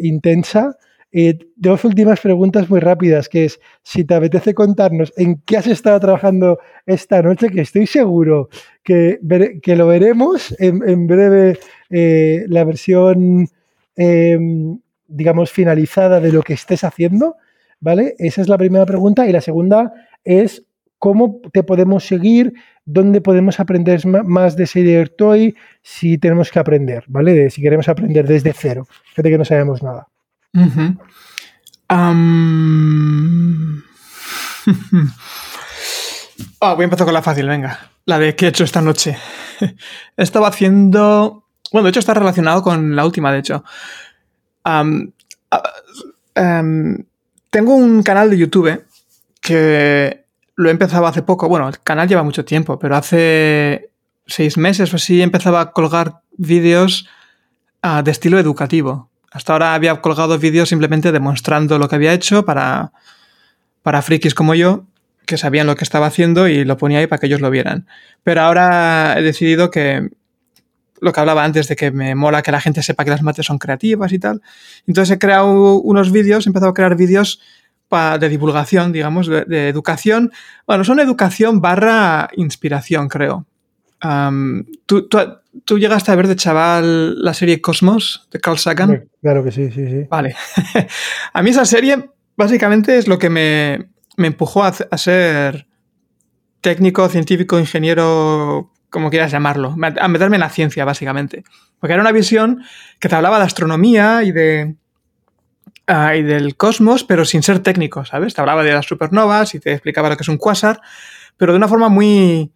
intensa 0.00 0.78
Eh, 1.12 1.38
dos 1.56 1.84
últimas 1.84 2.20
preguntas 2.20 2.70
muy 2.70 2.78
rápidas, 2.78 3.28
que 3.28 3.46
es 3.46 3.60
si 3.82 4.04
te 4.04 4.14
apetece 4.14 4.54
contarnos 4.54 5.12
en 5.16 5.40
qué 5.44 5.56
has 5.56 5.66
estado 5.66 5.98
trabajando 5.98 6.60
esta 6.86 7.20
noche, 7.20 7.48
que 7.48 7.62
estoy 7.62 7.86
seguro 7.86 8.48
que, 8.84 9.18
que 9.62 9.76
lo 9.76 9.88
veremos 9.88 10.54
en, 10.58 11.06
breve 11.06 11.58
eh, 11.90 12.44
la 12.48 12.64
versión, 12.64 13.48
em, 13.96 14.78
digamos, 15.08 15.50
finalizada 15.50 16.20
de 16.20 16.32
lo 16.32 16.42
que 16.42 16.54
estés 16.54 16.84
haciendo, 16.84 17.36
¿vale? 17.80 18.14
Esa 18.18 18.42
es 18.42 18.48
la 18.48 18.58
primera 18.58 18.86
pregunta. 18.86 19.26
Y 19.26 19.32
la 19.32 19.40
segunda 19.40 19.92
es 20.22 20.64
cómo 21.00 21.40
te 21.52 21.64
podemos 21.64 22.04
seguir, 22.06 22.54
dónde 22.84 23.20
podemos 23.20 23.58
aprender 23.58 24.06
más 24.06 24.54
de 24.54 24.66
Shader 24.66 25.08
Toy 25.08 25.56
si 25.82 26.18
tenemos 26.18 26.52
que 26.52 26.58
aprender, 26.58 27.04
¿vale? 27.08 27.50
si 27.50 27.62
queremos 27.62 27.88
aprender 27.88 28.26
desde 28.26 28.52
cero, 28.52 28.86
fíjate 29.08 29.30
que 29.30 29.38
no 29.38 29.44
sabemos 29.44 29.82
nada. 29.82 30.06
Ah, 36.62 36.74
voy 36.74 36.82
a 36.82 36.84
empezar 36.84 37.06
con 37.06 37.14
la 37.14 37.22
fácil, 37.22 37.48
venga. 37.48 37.90
La 38.04 38.18
de 38.18 38.36
qué 38.36 38.44
he 38.44 38.48
hecho 38.50 38.64
esta 38.64 38.82
noche. 38.82 39.16
Estaba 40.16 40.48
haciendo... 40.48 41.46
Bueno, 41.72 41.84
de 41.84 41.90
hecho 41.90 42.00
está 42.00 42.12
relacionado 42.12 42.62
con 42.62 42.96
la 42.96 43.06
última, 43.06 43.32
de 43.32 43.38
hecho. 43.38 43.64
tengo 47.50 47.74
un 47.74 48.02
canal 48.02 48.28
de 48.28 48.36
YouTube 48.36 48.84
que 49.40 50.24
lo 50.56 50.68
he 50.68 50.72
empezado 50.72 51.06
hace 51.06 51.22
poco. 51.22 51.48
Bueno, 51.48 51.68
el 51.68 51.80
canal 51.80 52.08
lleva 52.08 52.22
mucho 52.22 52.44
tiempo, 52.44 52.78
pero 52.78 52.96
hace 52.96 53.90
seis 54.26 54.58
meses 54.58 54.92
o 54.92 54.96
así 54.96 55.22
empezaba 55.22 55.60
a 55.60 55.72
colgar 55.72 56.20
vídeos 56.36 57.08
ah, 57.82 58.02
de 58.02 58.10
estilo 58.10 58.38
educativo. 58.38 59.09
Hasta 59.30 59.52
ahora 59.52 59.74
había 59.74 60.00
colgado 60.00 60.38
vídeos 60.38 60.68
simplemente 60.68 61.12
demostrando 61.12 61.78
lo 61.78 61.88
que 61.88 61.96
había 61.96 62.12
hecho 62.12 62.44
para, 62.44 62.92
para 63.82 64.02
frikis 64.02 64.34
como 64.34 64.54
yo, 64.54 64.84
que 65.26 65.36
sabían 65.36 65.66
lo 65.66 65.76
que 65.76 65.84
estaba 65.84 66.06
haciendo 66.06 66.48
y 66.48 66.64
lo 66.64 66.76
ponía 66.76 66.98
ahí 66.98 67.06
para 67.06 67.20
que 67.20 67.26
ellos 67.26 67.40
lo 67.40 67.50
vieran. 67.50 67.86
Pero 68.24 68.42
ahora 68.42 69.14
he 69.16 69.22
decidido 69.22 69.70
que 69.70 70.10
lo 71.00 71.12
que 71.12 71.20
hablaba 71.20 71.44
antes 71.44 71.68
de 71.68 71.76
que 71.76 71.90
me 71.90 72.14
mola 72.14 72.42
que 72.42 72.52
la 72.52 72.60
gente 72.60 72.82
sepa 72.82 73.04
que 73.04 73.10
las 73.10 73.22
mates 73.22 73.46
son 73.46 73.58
creativas 73.58 74.12
y 74.12 74.18
tal. 74.18 74.42
Entonces 74.86 75.14
he 75.14 75.18
creado 75.18 75.80
unos 75.80 76.12
vídeos, 76.12 76.46
he 76.46 76.50
empezado 76.50 76.70
a 76.70 76.74
crear 76.74 76.96
vídeos 76.96 77.40
de 78.20 78.28
divulgación, 78.28 78.92
digamos, 78.92 79.26
de, 79.26 79.68
educación. 79.68 80.32
Bueno, 80.66 80.84
son 80.84 81.00
educación 81.00 81.60
barra 81.60 82.28
inspiración, 82.36 83.08
creo. 83.08 83.46
¿Tú, 84.86 85.08
tú, 85.64 85.78
llegaste 85.78 86.10
a 86.10 86.14
ver 86.14 86.28
de 86.28 86.36
chaval 86.36 87.22
la 87.22 87.34
serie 87.34 87.60
Cosmos 87.60 88.28
de 88.30 88.40
Carl 88.40 88.58
Sagan? 88.58 89.08
Claro 89.20 89.44
que 89.44 89.52
sí, 89.52 89.70
sí, 89.70 89.86
sí. 89.86 90.06
Vale. 90.08 90.34
a 91.32 91.42
mí 91.42 91.50
esa 91.50 91.64
serie 91.64 92.10
básicamente 92.36 92.96
es 92.96 93.06
lo 93.06 93.18
que 93.18 93.30
me, 93.30 93.90
empujó 94.16 94.64
a, 94.64 94.72
ser 94.72 95.66
técnico, 96.60 97.08
científico, 97.08 97.58
ingeniero, 97.58 98.72
como 98.88 99.10
quieras 99.10 99.30
llamarlo, 99.30 99.76
a 100.00 100.08
meterme 100.08 100.36
en 100.36 100.40
la 100.40 100.50
ciencia, 100.50 100.84
básicamente. 100.84 101.44
Porque 101.78 101.92
era 101.92 102.02
una 102.02 102.12
visión 102.12 102.62
que 102.98 103.08
te 103.08 103.14
hablaba 103.14 103.38
de 103.38 103.44
astronomía 103.44 104.22
y 104.22 104.32
de, 104.32 104.74
ah, 105.86 106.16
y 106.16 106.22
del 106.22 106.56
cosmos, 106.56 107.04
pero 107.04 107.24
sin 107.24 107.42
ser 107.42 107.60
técnico, 107.60 108.04
¿sabes? 108.04 108.34
Te 108.34 108.40
hablaba 108.40 108.62
de 108.62 108.72
las 108.72 108.86
supernovas 108.86 109.54
y 109.54 109.60
te 109.60 109.72
explicaba 109.72 110.08
lo 110.08 110.16
que 110.16 110.22
es 110.22 110.28
un 110.28 110.38
cuásar, 110.38 110.80
pero 111.36 111.52
de 111.52 111.58
una 111.58 111.68
forma 111.68 111.88
muy, 111.88 112.52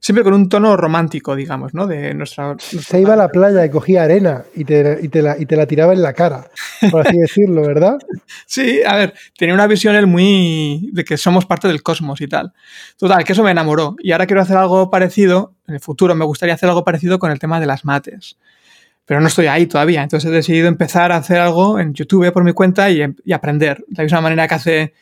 siempre 0.00 0.22
con 0.22 0.32
un 0.32 0.48
tono 0.48 0.76
romántico, 0.76 1.34
digamos, 1.34 1.74
¿no? 1.74 1.86
De 1.86 2.14
nuestra, 2.14 2.56
Se 2.58 3.00
iba 3.00 3.14
a 3.14 3.16
la 3.16 3.28
playa 3.28 3.64
y 3.64 3.70
cogía 3.70 4.04
arena 4.04 4.44
y 4.54 4.64
te, 4.64 4.98
y, 5.02 5.08
te 5.08 5.22
la, 5.22 5.36
y 5.38 5.46
te, 5.46 5.56
la, 5.56 5.66
tiraba 5.66 5.92
en 5.92 6.02
la 6.02 6.12
cara, 6.12 6.48
por 6.90 7.06
así 7.06 7.18
decirlo, 7.18 7.62
¿verdad? 7.62 7.98
Sí, 8.46 8.80
a 8.86 8.96
ver, 8.96 9.14
tenía 9.36 9.54
una 9.54 9.66
visión 9.66 9.94
él 9.96 10.06
muy 10.06 10.90
de 10.92 11.04
que 11.04 11.16
somos 11.16 11.46
parte 11.46 11.68
del 11.68 11.82
cosmos 11.82 12.20
y 12.20 12.28
tal. 12.28 12.52
Total, 12.96 13.24
que 13.24 13.32
eso 13.32 13.42
me 13.42 13.50
enamoró. 13.50 13.96
Y 13.98 14.12
ahora 14.12 14.26
quiero 14.26 14.42
hacer 14.42 14.56
algo 14.56 14.90
parecido, 14.90 15.54
en 15.66 15.74
el 15.74 15.80
futuro 15.80 16.14
me 16.14 16.24
gustaría 16.24 16.54
hacer 16.54 16.68
algo 16.68 16.84
parecido 16.84 17.18
con 17.18 17.30
el 17.30 17.38
tema 17.38 17.60
de 17.60 17.66
las 17.66 17.84
mates. 17.84 18.38
Pero 19.04 19.20
no 19.20 19.28
estoy 19.28 19.46
ahí 19.46 19.66
todavía, 19.66 20.02
entonces 20.02 20.30
he 20.30 20.34
decidido 20.34 20.68
empezar 20.68 21.12
a 21.12 21.16
hacer 21.16 21.38
algo 21.38 21.78
en 21.80 21.94
YouTube 21.94 22.30
por 22.30 22.44
mi 22.44 22.52
cuenta 22.52 22.90
y, 22.90 23.02
y 23.24 23.32
aprender. 23.32 23.78
De 23.88 23.96
la 23.96 24.02
misma 24.04 24.20
manera 24.20 24.46
que 24.46 24.54
hace 24.54 24.94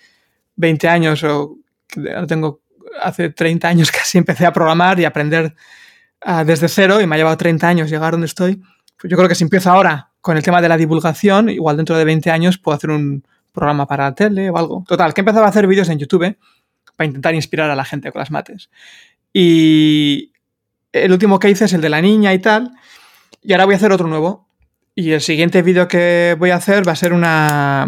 20 0.54 0.88
años 0.88 1.24
o 1.24 1.58
que 1.88 2.00
tengo 2.26 2.60
hace 3.00 3.30
30 3.30 3.68
años 3.68 3.90
casi 3.92 4.18
empecé 4.18 4.46
a 4.46 4.52
programar 4.52 4.98
y 5.00 5.04
aprender 5.04 5.54
ah, 6.20 6.44
desde 6.44 6.68
cero 6.68 7.00
y 7.00 7.06
me 7.06 7.16
ha 7.16 7.18
llevado 7.18 7.36
30 7.36 7.68
años 7.68 7.90
llegar 7.90 8.12
donde 8.12 8.26
estoy. 8.26 8.62
Pues 8.98 9.10
yo 9.10 9.16
creo 9.16 9.28
que 9.28 9.34
si 9.34 9.44
empiezo 9.44 9.70
ahora 9.70 10.10
con 10.20 10.36
el 10.36 10.42
tema 10.42 10.60
de 10.60 10.68
la 10.68 10.76
divulgación, 10.76 11.50
igual 11.50 11.76
dentro 11.76 11.96
de 11.96 12.04
20 12.04 12.30
años 12.30 12.58
puedo 12.58 12.76
hacer 12.76 12.90
un 12.90 13.24
programa 13.52 13.86
para 13.86 14.04
la 14.04 14.14
tele 14.14 14.50
o 14.50 14.56
algo. 14.56 14.84
Total, 14.86 15.14
que 15.14 15.20
he 15.20 15.22
empezado 15.22 15.44
a 15.44 15.48
hacer 15.48 15.66
vídeos 15.66 15.88
en 15.88 15.98
YouTube 15.98 16.36
para 16.96 17.06
intentar 17.06 17.34
inspirar 17.34 17.70
a 17.70 17.76
la 17.76 17.84
gente 17.84 18.10
con 18.10 18.20
las 18.20 18.30
mates. 18.30 18.70
Y 19.32 20.32
el 20.92 21.12
último 21.12 21.38
que 21.38 21.50
hice 21.50 21.66
es 21.66 21.72
el 21.72 21.80
de 21.80 21.88
la 21.88 22.00
niña 22.00 22.32
y 22.34 22.38
tal. 22.38 22.72
Y 23.42 23.52
ahora 23.52 23.66
voy 23.66 23.74
a 23.74 23.76
hacer 23.76 23.92
otro 23.92 24.08
nuevo. 24.08 24.48
Y 24.94 25.12
el 25.12 25.20
siguiente 25.20 25.62
vídeo 25.62 25.88
que 25.88 26.36
voy 26.38 26.50
a 26.50 26.56
hacer 26.56 26.86
va 26.88 26.92
a 26.92 26.96
ser 26.96 27.12
una, 27.12 27.86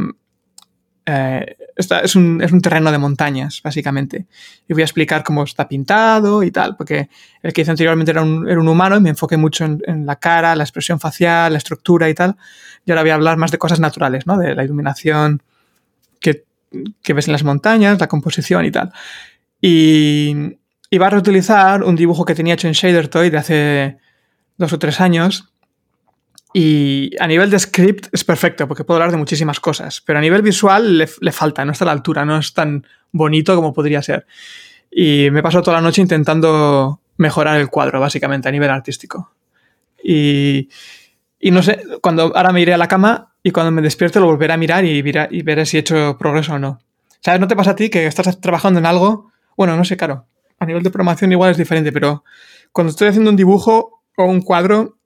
eh, 1.11 1.57
es, 1.75 2.17
un, 2.17 2.61
terreno 2.61 2.93
de 2.93 2.99
montañas, 2.99 3.63
básicamente. 3.65 4.27
Y 4.69 4.75
voy 4.75 4.83
a 4.83 4.85
explicar 4.85 5.25
cómo 5.25 5.43
está 5.45 5.67
pintado 5.67 6.43
y 6.43 6.51
tal, 6.51 6.77
porque 6.77 7.09
el 7.43 7.55
que 7.55 7.63
hice 7.63 7.71
anteriormente 7.71 8.11
era 8.11 8.23
un, 8.23 8.69
humano 8.69 8.97
y 8.97 9.01
me 9.01 9.09
enfoqué 9.09 9.39
mucho 9.39 9.65
en, 9.65 10.05
la 10.05 10.17
cara, 10.17 10.55
la 10.55 10.65
expresión 10.65 11.01
facial, 11.01 11.53
la 11.53 11.59
estructura 11.59 12.11
y 12.11 12.15
tal. 12.15 12.37
Y 12.85 12.91
ahora 12.91 13.03
voy 13.03 13.11
a 13.11 13.15
hablar 13.15 13.39
más 13.39 13.51
de 13.51 13.57
cosas 13.57 13.81
naturales, 13.81 14.27
¿no? 14.27 14.37
De 14.37 14.55
la 14.55 14.65
iluminación 14.65 15.43
que, 16.21 16.45
ves 17.15 17.27
en 17.27 17.33
las 17.33 17.43
montañas, 17.43 17.99
la 17.99 18.07
composición 18.07 18.67
y 18.67 18.71
tal. 18.71 18.93
Y, 19.63 20.59
y 20.91 21.03
a 21.03 21.09
reutilizar 21.09 21.85
un 21.85 21.97
dibujo 21.97 22.27
que 22.27 22.35
tenía 22.35 22.53
hecho 22.53 22.69
en 22.69 22.75
Shader 22.75 23.09
Toy 23.09 23.31
de 23.31 23.39
hace 23.39 23.99
dos 24.59 24.75
o 24.75 24.79
tres 24.79 25.01
años 25.01 25.55
y 26.53 27.11
a 27.21 27.27
nivel 27.27 27.51
de 27.51 27.59
script 27.59 28.09
es 28.13 28.25
perfecto 28.25 28.67
porque 28.67 28.85
puedo 28.85 28.97
hablar 28.97 29.11
de 29.11 29.19
muchísimas 29.19 29.61
cosas, 29.61 30.01
pero 30.01 30.19
a 30.19 30.23
nivel 30.23 30.43
visual 30.43 30.99
le, 30.99 31.33
falta, 31.33 31.65
no 31.65 31.73
está 31.73 31.85
a 31.85 31.87
la 31.87 31.93
altura, 31.93 32.25
no 32.25 32.39
es 32.39 32.55
tan 32.55 32.87
bonito 33.13 33.55
como 33.55 33.75
podría 33.75 34.03
ser. 34.03 34.27
Y 34.91 35.29
me 35.31 35.43
paso 35.43 35.63
toda 35.63 35.77
la 35.77 35.83
noche 35.83 36.01
intentando 36.01 37.01
mejorar 37.19 37.61
el 37.61 37.69
cuadro, 37.69 38.01
básicamente, 38.01 38.49
a 38.49 38.53
nivel 38.53 38.71
artístico. 38.71 39.33
Y, 40.03 40.69
y 41.39 41.51
no 41.51 41.63
sé, 41.63 41.83
cuando 42.01 42.35
ahora 42.35 42.53
me 42.53 42.63
iré 42.63 42.73
a 42.73 42.79
la 42.79 42.89
cama 42.89 43.35
y 43.43 43.51
cuando 43.51 43.71
me 43.71 43.83
despierte 43.83 44.19
lo 44.19 44.27
volveré 44.27 44.55
a 44.55 44.57
mirar 44.57 44.85
y, 44.85 44.99
y 44.99 45.43
veré 45.43 45.67
si 45.67 45.77
he 45.77 45.81
hecho 45.81 46.17
progreso 46.19 46.55
o 46.55 46.59
no. 46.59 46.81
¿Sabes? 47.21 47.41
¿No 47.41 47.49
te 47.49 47.57
pasa 47.57 47.73
a 47.73 47.77
ti 47.77 47.91
que 47.91 48.07
estás 48.07 48.41
trabajando 48.41 48.79
en 48.79 48.87
algo? 48.87 49.33
Bueno, 49.57 49.77
no 49.77 49.85
sé, 49.85 49.97
claro. 49.97 50.27
A 50.59 50.67
nivel 50.67 50.83
de 50.83 50.91
programación 50.91 51.31
igual 51.33 51.51
es 51.51 51.57
diferente, 51.57 51.93
pero 51.93 52.25
cuando 52.73 52.91
estoy 52.91 53.09
haciendo 53.09 53.31
un 53.31 53.37
dibujo 53.37 54.03
o 54.17 54.25
un 54.25 54.41
cuadro, 54.41 54.98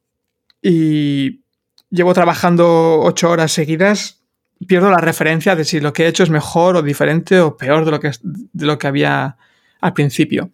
y 0.63 1.43
llevo 1.91 2.15
trabajando 2.15 3.01
ocho 3.01 3.31
horas 3.31 3.53
seguidas, 3.53 4.23
pierdo 4.67 4.91
la 4.91 4.99
referencia 4.99 5.57
de 5.57 5.65
si 5.65 5.81
lo 5.81 5.93
que 5.93 6.05
he 6.05 6.09
hecho 6.09 6.23
es 6.23 6.31
mejor 6.31 6.77
o 6.77 6.83
diferente 6.83 7.41
o 7.41 7.57
peor 7.57 7.85
de 7.85 7.91
lo 7.91 8.01
que, 8.01 8.13
de 8.23 8.67
lo 8.67 8.79
que 8.79 8.87
había 8.87 9.37
al 9.81 9.93
principio. 9.93 10.51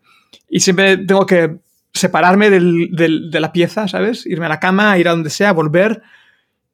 Y 0.48 0.60
siempre 0.60 0.96
tengo 0.96 1.26
que 1.26 1.58
separarme 1.92 2.50
de 2.50 3.40
la 3.40 3.52
pieza, 3.52 3.86
¿sabes? 3.86 4.24
Irme 4.26 4.46
a 4.46 4.50
la 4.50 4.60
cama, 4.60 4.98
ir 4.98 5.08
a 5.08 5.12
donde 5.12 5.30
sea, 5.30 5.52
volver 5.52 6.02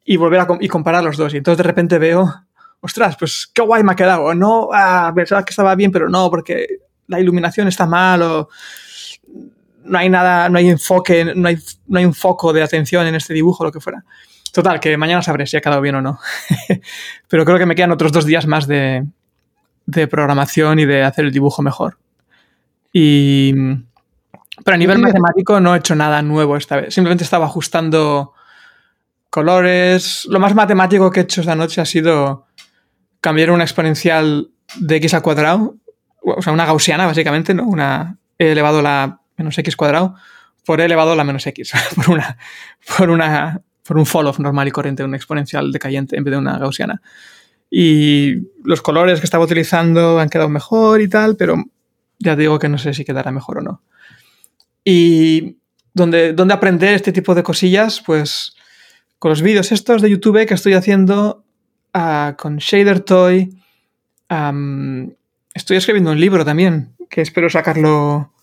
y 0.05 0.16
volver 0.16 0.41
a 0.41 0.47
y 0.61 0.68
comparar 0.68 1.03
los 1.03 1.16
dos. 1.16 1.35
Y 1.35 1.39
entonces 1.39 1.59
de 1.59 1.64
repente 1.64 1.99
veo, 1.99 2.32
ostras, 2.80 3.16
pues 3.18 3.51
qué 3.53 3.62
guay 3.62 3.82
me 3.82 3.93
ha 3.93 3.97
quedado. 3.97 4.35
No, 4.35 4.68
ah, 4.72 5.12
pensaba 5.14 5.45
que 5.45 5.51
estaba 5.51 5.74
bien, 5.74 5.91
pero 5.91 6.09
no, 6.09 6.30
porque 6.30 6.66
la 7.07 7.20
iluminación 7.20 7.68
está 7.68 7.87
mal 7.87 8.22
o 8.22 8.49
no 9.85 9.99
hay 9.99 10.09
nada, 10.09 10.49
no 10.49 10.59
hay 10.59 10.68
enfoque, 10.68 11.32
no 11.35 11.49
hay, 11.49 11.59
no 11.87 11.99
hay 11.99 12.05
un 12.05 12.14
foco 12.14 12.53
de 12.53 12.62
atención 12.62 13.07
en 13.07 13.14
este 13.14 13.35
dibujo, 13.35 13.64
lo 13.64 13.72
que 13.72 13.80
fuera. 13.80 14.05
Total, 14.53 14.80
que 14.80 14.97
mañana 14.97 15.22
sabré 15.22 15.47
si 15.47 15.57
ha 15.57 15.61
quedado 15.61 15.80
bien 15.80 15.97
o 15.97 16.03
no. 16.03 16.18
Pero 17.28 17.45
creo 17.45 17.59
que 17.59 17.66
me 17.66 17.74
quedan 17.74 17.93
otros 17.93 18.12
dos 18.12 18.24
días 18.24 18.47
más 18.47 18.66
de, 18.66 19.05
de 19.87 20.09
programación 20.09 20.78
y 20.78 20.87
de 20.87 21.03
hacer 21.03 21.24
el 21.24 21.32
dibujo 21.32 21.62
mejor. 21.62 21.99
Y, 22.93 23.53
pero 24.64 24.76
a 24.76 24.78
nivel 24.78 25.01
matemático 25.01 25.59
no 25.59 25.74
he 25.74 25.78
hecho 25.78 25.97
nada 25.97 26.22
nuevo 26.22 26.57
esta 26.57 26.76
vez. 26.76 26.95
Simplemente 26.95 27.24
estaba 27.24 27.47
ajustando 27.47 28.32
colores. 29.30 30.26
Lo 30.30 30.39
más 30.39 30.55
matemático 30.55 31.11
que 31.11 31.20
he 31.20 31.22
hecho 31.24 31.41
esta 31.41 31.57
noche 31.57 31.80
ha 31.80 31.85
sido 31.85 32.47
cambiar 33.20 33.51
una 33.51 33.64
exponencial 33.64 34.51
de 34.76 34.97
x 34.97 35.14
al 35.14 35.22
cuadrado, 35.22 35.76
o 36.20 36.41
sea, 36.41 36.53
una 36.53 36.66
gaussiana 36.66 37.07
básicamente, 37.07 37.53
¿no? 37.55 37.64
Una, 37.64 38.16
he 38.39 38.53
elevado 38.53 38.80
la 38.80 39.20
menos 39.37 39.59
x 39.59 39.76
cuadrado 39.76 40.14
por 40.64 40.80
elevado 40.80 41.12
a 41.12 41.16
la 41.16 41.24
menos 41.24 41.47
x, 41.47 41.72
por 41.97 42.11
una, 42.11 42.39
por 42.97 43.11
una, 43.11 43.61
por 43.87 43.99
un 43.99 44.07
fall-off 44.07 44.39
normal 44.39 44.68
y 44.68 44.70
corriente, 44.70 45.05
una 45.05 45.16
exponencial 45.16 45.72
decayente 45.72 46.16
en 46.16 46.24
vez 46.24 46.32
de 46.32 46.39
una 46.39 46.59
gaussiana. 46.59 47.03
Y 47.70 48.37
los 48.62 48.82
colores 48.82 49.20
que 49.20 49.26
estaba 49.26 49.45
utilizando 49.45 50.20
han 50.20 50.28
quedado 50.28 50.49
mejor 50.49 51.01
y 51.01 51.09
tal, 51.09 51.37
pero 51.37 51.57
ya 52.18 52.37
digo 52.37 52.59
que 52.59 52.68
no 52.68 52.78
sé 52.78 52.95
si 52.95 53.05
quedará 53.05 53.30
mejor 53.30 53.59
o 53.59 53.62
no. 53.62 53.82
Y 54.85 55.59
donde, 55.93 56.32
donde 56.32 56.55
aprender 56.55 56.95
este 56.95 57.12
tipo 57.12 57.35
de 57.35 57.43
cosillas, 57.43 58.01
pues 58.05 58.55
con 59.18 59.30
los 59.30 59.43
vídeos 59.43 59.72
estos 59.72 60.03
de 60.03 60.11
YouTube 60.11 60.47
que 60.47 60.55
estoy 60.55 60.74
haciendo 60.74 61.45
ah, 61.93 62.35
con 62.39 62.59
Shader 62.59 63.01
Toy. 63.01 63.59
estoy 65.55 65.76
escribiendo 65.76 66.11
un 66.11 66.20
libro 66.20 66.45
también, 66.45 66.95
que 67.09 67.22
espero 67.22 67.49
sacarlo. 67.49 68.34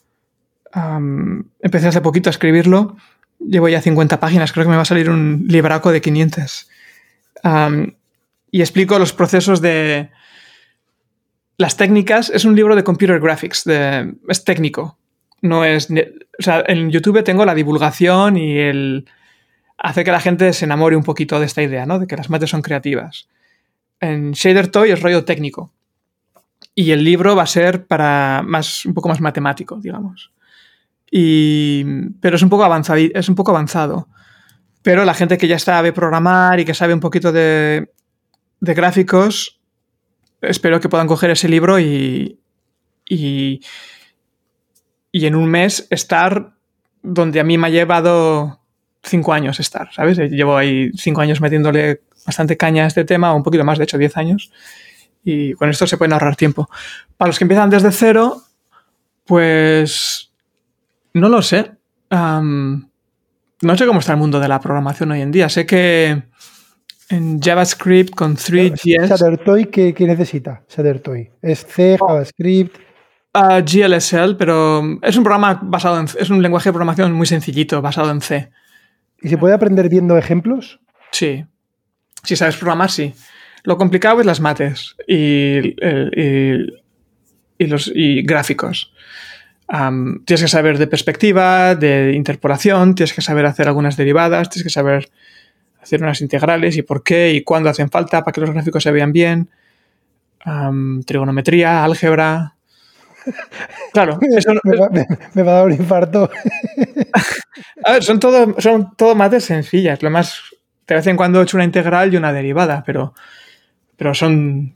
Empecé 0.74 1.88
hace 1.88 2.02
poquito 2.02 2.30
a 2.30 2.32
escribirlo. 2.32 2.96
Llevo 3.40 3.70
ya 3.70 3.82
50 3.82 4.20
páginas, 4.20 4.52
creo 4.52 4.66
que 4.66 4.70
me 4.70 4.76
va 4.76 4.84
a 4.84 4.86
salir 4.86 5.10
un 5.10 5.46
libraco 5.48 5.92
de 5.92 6.02
500. 6.02 6.70
y 8.52 8.62
explico 8.62 9.00
los 9.00 9.14
procesos 9.14 9.62
de, 9.62 10.10
las 11.62 11.78
técnicas, 11.78 12.32
es 12.32 12.44
un 12.44 12.56
libro 12.56 12.76
de 12.76 12.84
computer 12.84 13.20
graphics, 13.20 13.66
es 13.68 14.44
técnico. 14.44 14.98
No 15.42 15.64
es. 15.64 15.90
O 15.92 16.44
sea, 16.44 16.64
en 16.68 16.90
YouTube 16.90 17.24
tengo 17.24 17.46
la 17.46 17.56
divulgación 17.56 18.36
y 18.36 18.58
el. 18.58 19.06
hacer 19.78 20.04
que 20.04 20.12
la 20.12 20.20
gente 20.20 20.54
se 20.54 20.66
enamore 20.66 20.96
un 20.96 21.04
poquito 21.04 21.40
de 21.40 21.46
esta 21.46 21.62
idea, 21.62 21.86
¿no? 21.86 22.00
De 22.00 22.08
que 22.08 22.18
las 22.18 22.30
mates 22.30 22.50
son 22.50 22.62
creativas. 22.62 23.28
En 24.00 24.32
Shader 24.32 24.70
Toy 24.70 24.92
es 24.92 25.02
rollo 25.02 25.24
técnico. 25.24 25.72
Y 26.74 26.92
el 26.92 27.04
libro 27.04 27.36
va 27.36 27.44
a 27.44 27.48
ser 27.48 27.86
para 27.86 28.42
más, 28.44 28.86
un 28.86 28.94
poco 28.94 29.10
más 29.10 29.22
matemático, 29.22 29.80
digamos. 29.80 30.32
Y, 31.12 31.84
pero 32.22 32.38
es 32.38 32.42
un 32.42 32.50
poco. 32.50 32.66
Es 33.14 33.30
un 33.30 33.36
poco 33.36 33.52
avanzado. 33.52 34.08
Pero 34.82 35.06
la 35.06 35.14
gente 35.14 35.38
que 35.38 35.48
ya 35.48 35.60
sabe 35.60 35.94
programar 35.94 36.60
y 36.60 36.66
que 36.66 36.74
sabe 36.74 36.94
un 36.94 37.00
poquito 37.00 37.32
de, 37.32 37.92
de 38.62 38.74
gráficos 38.74 39.62
espero 40.42 40.80
que 40.80 40.90
puedan 40.90 41.08
coger 41.08 41.30
ese 41.32 41.48
libro 41.48 41.80
y, 41.80 42.40
y, 43.08 43.62
en 45.14 45.36
un 45.36 45.50
mes 45.50 45.88
estar 45.90 46.54
donde 47.04 47.40
a 47.40 47.44
mí 47.44 47.58
me 47.58 47.68
ha 47.68 47.70
llevado 47.70 48.60
cinco 49.04 49.34
años 49.34 49.60
estar, 49.60 49.92
¿sabes? 49.94 50.18
Llevo 50.18 50.58
ahí 50.58 50.92
cinco 50.96 51.22
años 51.22 51.42
metiéndole 51.42 52.02
bastante 52.26 52.58
caña 52.58 52.84
a 52.84 52.88
este 52.88 53.06
tema, 53.06 53.34
un 53.34 53.44
poquito 53.44 53.64
más, 53.64 53.78
de 53.78 53.86
hecho, 53.86 53.98
diez 53.98 54.18
años. 54.18 54.52
Y 55.24 55.54
con 55.54 55.70
esto 55.70 55.86
se 55.86 55.98
pueden 55.98 56.14
ahorrar 56.14 56.36
tiempo. 56.36 56.70
Para 57.18 57.30
los 57.30 57.38
que 57.38 57.44
empiezan 57.44 57.70
desde 57.70 57.92
cero, 57.92 58.42
pues 59.26 60.31
no 61.14 61.30
lo 61.30 61.42
sé. 61.42 61.72
no 62.10 63.78
sé 63.78 63.86
cómo 63.86 64.00
está 64.00 64.14
el 64.14 64.20
mundo 64.20 64.40
de 64.40 64.48
la 64.48 64.60
programación 64.60 65.12
hoy 65.12 65.22
en 65.22 65.32
día. 65.32 65.50
Sé 65.50 65.66
que 65.66 66.24
en 67.10 67.40
JavaScript 67.40 68.16
con 68.16 68.36
3GS. 68.36 69.08
¿Shadertoy 69.08 69.66
qué, 69.66 69.94
qué 69.94 70.06
necesita? 70.06 70.64
Shadertoy. 70.70 71.30
¿Es 71.42 71.66
C, 71.66 71.98
oh. 72.00 72.08
JavaScript? 72.08 72.78
Uh, 73.34 73.64
GLSL, 73.64 74.36
pero 74.38 75.00
es 75.02 75.16
un 75.16 75.24
programa 75.24 75.58
basado 75.64 75.98
en 75.98 76.06
es 76.20 76.30
un 76.30 76.42
lenguaje 76.42 76.68
de 76.68 76.74
programación 76.74 77.14
muy 77.14 77.26
sencillito, 77.26 77.82
basado 77.82 78.12
en 78.12 78.20
C. 78.20 78.52
¿Y 79.22 79.30
se 79.30 79.38
puede 79.38 79.54
aprender 79.54 79.88
viendo 79.88 80.18
ejemplos? 80.18 80.82
Sí. 81.12 81.46
Si 82.24 82.36
sabes 82.36 82.58
programar, 82.58 82.92
sí. 82.92 83.14
Lo 83.64 83.78
complicado 83.78 84.20
es 84.20 84.26
las 84.26 84.42
mates 84.42 84.98
y, 85.08 85.76
y, 87.58 87.68
los 87.68 87.90
y 87.94 88.24
gráficos. 88.24 88.94
Tienes 90.26 90.42
que 90.42 90.48
saber 90.50 90.78
de 90.78 90.88
perspectiva, 90.88 91.76
de 91.76 92.14
interpolación, 92.14 92.94
tienes 92.94 93.14
que 93.14 93.22
saber 93.22 93.46
hacer 93.46 93.68
algunas 93.68 93.96
derivadas, 93.96 94.50
tienes 94.50 94.64
que 94.64 94.70
saber 94.70 95.10
hacer 95.82 96.04
unas 96.04 96.22
integrales 96.22 96.76
y 96.78 96.82
por 96.82 97.04
qué 97.04 97.32
y 97.32 97.44
cuándo 97.44 97.70
hacen 97.70 97.90
falta 97.90 98.24
para 98.24 98.34
que 98.34 98.42
los 98.42 98.52
gráficos 98.52 98.84
se 98.84 98.92
vean 98.92 99.14
bien, 99.14 99.50
trigonometría, 101.06 101.84
álgebra. 101.84 102.56
Claro, 103.94 104.18
eso 104.36 104.52
me, 104.64 104.78
va, 104.78 104.90
me, 104.90 105.44
va, 105.44 105.52
a 105.52 105.56
dar 105.58 105.66
un 105.68 105.74
infarto. 105.74 106.28
a 107.86 107.92
ver, 107.92 108.04
son 108.04 108.20
todo, 108.20 108.56
son 108.60 108.96
todo 108.98 109.14
mates 109.14 109.46
sencillas. 109.46 110.02
Lo 110.02 110.10
más, 110.10 110.42
de 110.88 110.96
vez 110.96 111.06
en 111.06 111.18
cuando 111.18 111.40
he 111.40 111.44
hecho 111.44 111.56
una 111.56 111.64
integral 111.64 112.12
y 112.12 112.18
una 112.18 112.34
derivada, 112.34 112.82
pero, 112.84 113.14
pero 113.96 114.16
son, 114.16 114.74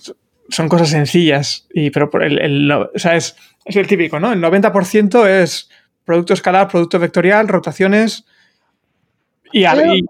son 0.50 0.70
cosas 0.70 0.90
sencillas. 0.90 1.66
Y, 1.74 1.90
pero 1.90 2.12
el, 2.22 2.38
el, 2.38 2.72
o 2.72 2.92
sea, 2.98 3.16
es, 3.16 3.36
es, 3.66 3.76
el 3.76 3.88
típico, 3.88 4.20
¿no? 4.20 4.32
El 4.32 4.42
90% 4.42 5.28
es 5.28 5.70
producto 6.06 6.34
escalar, 6.34 6.68
producto 6.68 7.00
vectorial, 7.00 7.48
rotaciones 7.48 8.26
y, 9.52 9.64
y, 9.64 10.06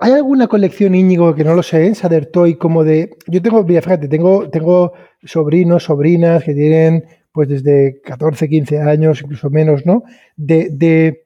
¿Hay 0.00 0.12
alguna 0.12 0.46
colección 0.46 0.94
Íñigo 0.94 1.34
que 1.34 1.42
no 1.42 1.54
lo 1.54 1.62
sé, 1.62 1.86
en 1.86 1.94
Sadertoy, 1.96 2.54
como 2.56 2.84
de. 2.84 3.16
Yo 3.26 3.42
tengo, 3.42 3.66
fíjate, 3.66 4.06
tengo, 4.06 4.48
tengo 4.48 4.92
sobrinos, 5.24 5.84
sobrinas 5.84 6.44
que 6.44 6.54
tienen 6.54 7.04
pues 7.32 7.48
desde 7.48 8.00
14, 8.02 8.48
15 8.48 8.80
años, 8.80 9.20
incluso 9.22 9.50
menos, 9.50 9.84
¿no? 9.84 10.04
De. 10.36 10.68
de 10.70 11.24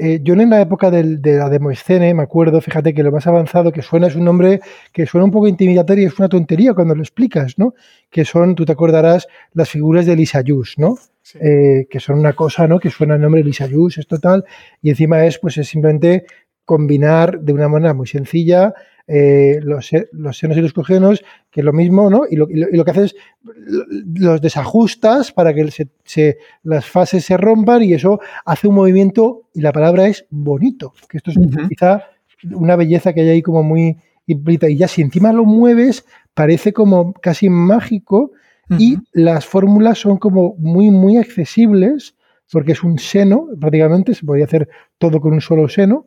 eh, 0.00 0.20
yo 0.22 0.34
en 0.34 0.48
la 0.48 0.60
época 0.60 0.90
del, 0.90 1.20
de 1.20 1.36
la 1.36 1.48
Demoscene 1.48 2.14
me 2.14 2.22
acuerdo, 2.22 2.60
fíjate 2.60 2.94
que 2.94 3.02
lo 3.02 3.12
más 3.12 3.26
avanzado 3.26 3.70
que 3.70 3.82
suena 3.82 4.06
es 4.06 4.16
un 4.16 4.24
nombre 4.24 4.60
que 4.92 5.04
suena 5.06 5.26
un 5.26 5.30
poco 5.30 5.46
intimidatorio 5.46 6.04
y 6.04 6.06
es 6.06 6.18
una 6.18 6.28
tontería 6.28 6.72
cuando 6.72 6.94
lo 6.94 7.02
explicas, 7.02 7.58
¿no? 7.58 7.74
Que 8.08 8.24
son, 8.24 8.54
tú 8.54 8.64
te 8.64 8.72
acordarás, 8.72 9.28
las 9.52 9.68
figuras 9.68 10.06
de 10.06 10.16
Lisa 10.16 10.40
Yus, 10.40 10.74
¿no? 10.78 10.96
Eh, 11.40 11.86
que 11.90 12.00
son 12.00 12.18
una 12.18 12.32
cosa, 12.32 12.66
¿no? 12.66 12.80
Que 12.80 12.90
suena 12.90 13.16
el 13.16 13.20
nombre 13.20 13.44
Lisa 13.44 13.66
Yus, 13.66 13.98
es 13.98 14.06
total, 14.06 14.44
y 14.80 14.90
encima 14.90 15.24
es, 15.26 15.38
pues 15.38 15.58
es 15.58 15.68
simplemente 15.68 16.24
combinar 16.64 17.40
de 17.40 17.52
una 17.52 17.68
manera 17.68 17.92
muy 17.94 18.06
sencilla 18.06 18.74
eh, 19.12 19.58
los, 19.62 19.90
los, 20.12 20.38
senos 20.38 20.56
y 20.56 20.60
los 20.60 20.72
cogénos, 20.72 21.24
que 21.50 21.62
es 21.62 21.64
lo 21.64 21.72
mismo, 21.72 22.08
¿no? 22.08 22.22
Y 22.30 22.36
lo, 22.36 22.46
que 22.46 22.90
haces, 22.92 23.16
los 23.42 24.40
desajustas 24.40 25.32
para 25.32 25.52
que 25.52 25.68
se, 26.04 26.38
las 26.62 26.86
fases 26.86 27.24
se 27.24 27.36
rompan 27.36 27.82
y 27.82 27.94
eso 27.94 28.20
hace 28.44 28.68
un 28.68 28.76
movimiento, 28.76 29.48
y 29.52 29.62
la 29.62 29.72
palabra 29.72 30.06
es 30.06 30.26
bonito, 30.30 30.92
que 31.08 31.16
esto 31.16 31.32
es 31.32 31.38
quizá 31.68 32.04
una 32.52 32.76
belleza 32.76 33.12
que 33.12 33.22
hay 33.22 33.28
ahí 33.30 33.42
como 33.42 33.64
muy 33.64 33.96
implícita. 34.26 34.68
Y 34.68 34.76
ya 34.76 34.86
si 34.86 35.02
encima 35.02 35.32
lo 35.32 35.44
mueves, 35.44 36.06
parece 36.32 36.72
como 36.72 37.12
casi 37.14 37.50
mágico 37.50 38.30
y 38.78 38.98
las 39.12 39.44
fórmulas 39.44 39.98
son 39.98 40.18
como 40.18 40.54
muy, 40.56 40.90
muy 40.90 41.16
accesibles 41.16 42.14
porque 42.52 42.72
es 42.72 42.84
un 42.84 43.00
seno, 43.00 43.48
prácticamente, 43.60 44.14
se 44.14 44.24
podría 44.24 44.44
hacer 44.44 44.68
todo 44.98 45.20
con 45.20 45.32
un 45.32 45.40
solo 45.40 45.68
seno, 45.68 46.06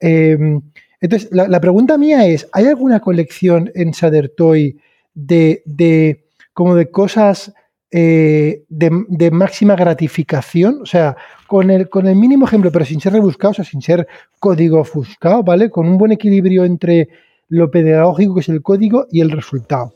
Em, 0.00 0.60
entonces, 1.04 1.28
la, 1.32 1.60
pregunta 1.60 1.98
mía 1.98 2.26
es, 2.26 2.48
¿hay 2.50 2.64
alguna 2.64 3.00
colección 3.00 3.70
en 3.74 3.92
Sadertoy 3.92 4.80
de, 5.12 5.62
de 5.66 6.24
como 6.54 6.74
de 6.74 6.90
cosas 6.90 7.52
eh, 7.90 8.62
de, 8.70 9.30
máxima 9.30 9.76
gratificación? 9.76 10.78
O 10.80 10.86
sea, 10.86 11.14
con 11.46 11.70
el, 11.70 11.90
con 11.90 12.06
el 12.06 12.16
mínimo 12.16 12.46
ejemplo, 12.46 12.72
pero 12.72 12.86
sin 12.86 13.02
ser 13.02 13.12
rebuscado, 13.12 13.50
o 13.50 13.54
sea, 13.54 13.66
sin 13.66 13.82
ser 13.82 14.08
código 14.38 14.80
ofuscado, 14.80 15.42
¿vale? 15.42 15.68
Con 15.68 15.86
un 15.86 15.98
buen 15.98 16.12
equilibrio 16.12 16.64
entre 16.64 17.10
lo 17.50 17.70
pedagógico, 17.70 18.36
que 18.36 18.40
es 18.40 18.48
el 18.48 18.62
código, 18.62 19.06
y 19.12 19.20
el 19.20 19.30
resultado. 19.30 19.92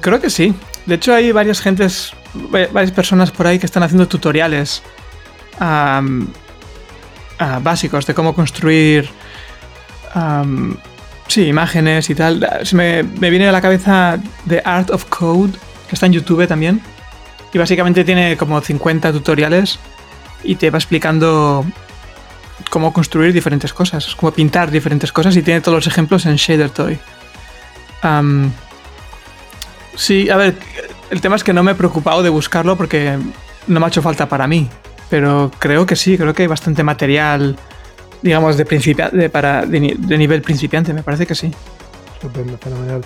creo 0.00 0.20
que 0.20 0.30
sí. 0.30 0.52
De 0.86 0.96
hecho, 0.96 1.14
hay 1.14 1.30
varias 1.30 1.60
gentes, 1.60 2.12
varias 2.50 2.90
personas 2.90 3.30
por 3.30 3.46
ahí 3.46 3.60
que 3.60 3.66
están 3.66 3.84
haciendo 3.84 4.08
tutoriales 4.08 4.82
Ah, 7.42 7.58
básicos 7.62 8.04
de 8.04 8.12
cómo 8.12 8.34
construir 8.34 9.08
sí, 11.26 11.46
imágenes 11.46 12.10
y 12.10 12.14
tal. 12.14 12.46
Se 12.64 12.76
me, 12.76 13.02
viene 13.02 13.48
a 13.48 13.52
la 13.52 13.62
cabeza 13.62 14.18
The 14.46 14.60
Art 14.62 14.90
of 14.90 15.06
Code, 15.06 15.52
que 15.88 15.94
está 15.94 16.04
en 16.04 16.12
YouTube 16.12 16.46
también. 16.46 16.82
Y 17.54 17.56
básicamente 17.56 18.04
tiene 18.04 18.36
como 18.36 18.60
50 18.60 19.10
tutoriales 19.12 19.78
y 20.44 20.56
te 20.56 20.68
va 20.68 20.76
explicando 20.76 21.64
cómo 22.68 22.92
construir 22.92 23.32
diferentes 23.32 23.72
cosas, 23.72 24.14
cómo 24.16 24.32
pintar 24.32 24.70
diferentes 24.70 25.10
cosas 25.10 25.34
y 25.34 25.42
tiene 25.42 25.62
todos 25.62 25.76
los 25.76 25.86
ejemplos 25.86 26.26
en 26.26 26.36
Shader 26.36 26.68
Toy. 26.68 26.98
sí, 29.96 30.28
a 30.28 30.36
ver, 30.36 30.58
el 31.08 31.22
tema 31.22 31.36
es 31.36 31.42
que 31.42 31.54
no 31.54 31.62
me 31.62 31.72
he 31.72 31.74
preocupado 31.74 32.22
de 32.22 32.28
buscarlo 32.28 32.76
porque 32.76 33.18
no 33.66 33.80
me 33.80 33.86
ha 33.86 33.88
hecho 33.88 34.02
falta 34.02 34.28
para 34.28 34.46
mí. 34.46 34.68
Pero 35.10 35.50
creo 35.58 35.84
que 35.84 35.96
sí, 35.96 36.16
creo 36.16 36.32
que 36.32 36.42
hay 36.42 36.48
bastante 36.48 36.84
material, 36.84 37.56
digamos, 38.22 38.56
de, 38.56 38.64
de, 39.12 39.28
para, 39.28 39.66
de, 39.66 39.80
nivel 39.80 40.40
principiante, 40.40 40.94
me 40.94 41.02
parece 41.02 41.26
que 41.26 41.34
sí. 41.34 41.50
Estupendo, 42.14 42.56
fenomenal. 42.58 43.02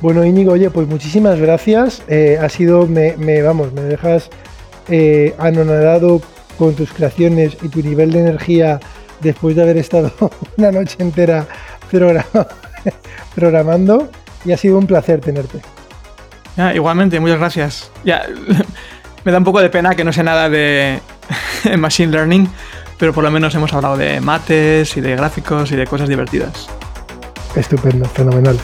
Bueno, 0.00 0.24
Íñigo, 0.24 0.52
oye, 0.52 0.70
pues 0.70 0.86
muchísimas 0.86 1.40
gracias. 1.40 2.02
Eh, 2.06 2.38
ha 2.40 2.48
sido, 2.48 2.86
me, 2.86 3.42
vamos, 3.42 3.72
me 3.72 3.80
dejas 3.80 4.28
eh, 4.88 5.34
anonadado 5.38 6.20
con 6.58 6.74
tus 6.74 6.92
creaciones 6.92 7.56
y 7.62 7.68
tu 7.68 7.82
nivel 7.82 8.12
de 8.12 8.20
energía 8.20 8.78
después 9.20 9.56
de 9.56 9.62
haber 9.62 9.78
estado 9.78 10.12
una 10.58 10.70
noche 10.70 10.96
entera 10.98 11.46
programando 13.34 14.10
y 14.44 14.52
ha 14.52 14.56
sido 14.56 14.78
un 14.78 14.86
placer 14.86 15.20
tenerte. 15.20 15.60
igualmente, 16.74 17.18
muchas 17.18 17.38
gracias. 17.38 17.90
Ya, 18.04 18.22
me 19.24 19.32
da 19.32 19.38
un 19.38 19.44
poco 19.44 19.60
de 19.60 19.70
pena 19.70 19.94
que 19.94 20.04
no 20.04 20.12
sé 20.12 20.22
nada 20.22 20.48
de, 20.48 21.00
en 21.64 21.80
Machine 21.80 22.12
Learning, 22.12 22.48
pero 22.98 23.12
por 23.12 23.24
lo 23.24 23.30
menos 23.30 23.54
hemos 23.54 23.72
hablado 23.72 23.96
de 23.96 24.20
mates 24.20 24.96
y 24.96 25.00
de 25.00 25.16
gráficos 25.16 25.70
y 25.72 25.76
de 25.76 25.86
cosas 25.86 26.08
divertidas. 26.08 26.68
Estupendo, 27.54 28.04
fenomenal. 28.06 28.58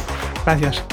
Gracias. 0.45 0.85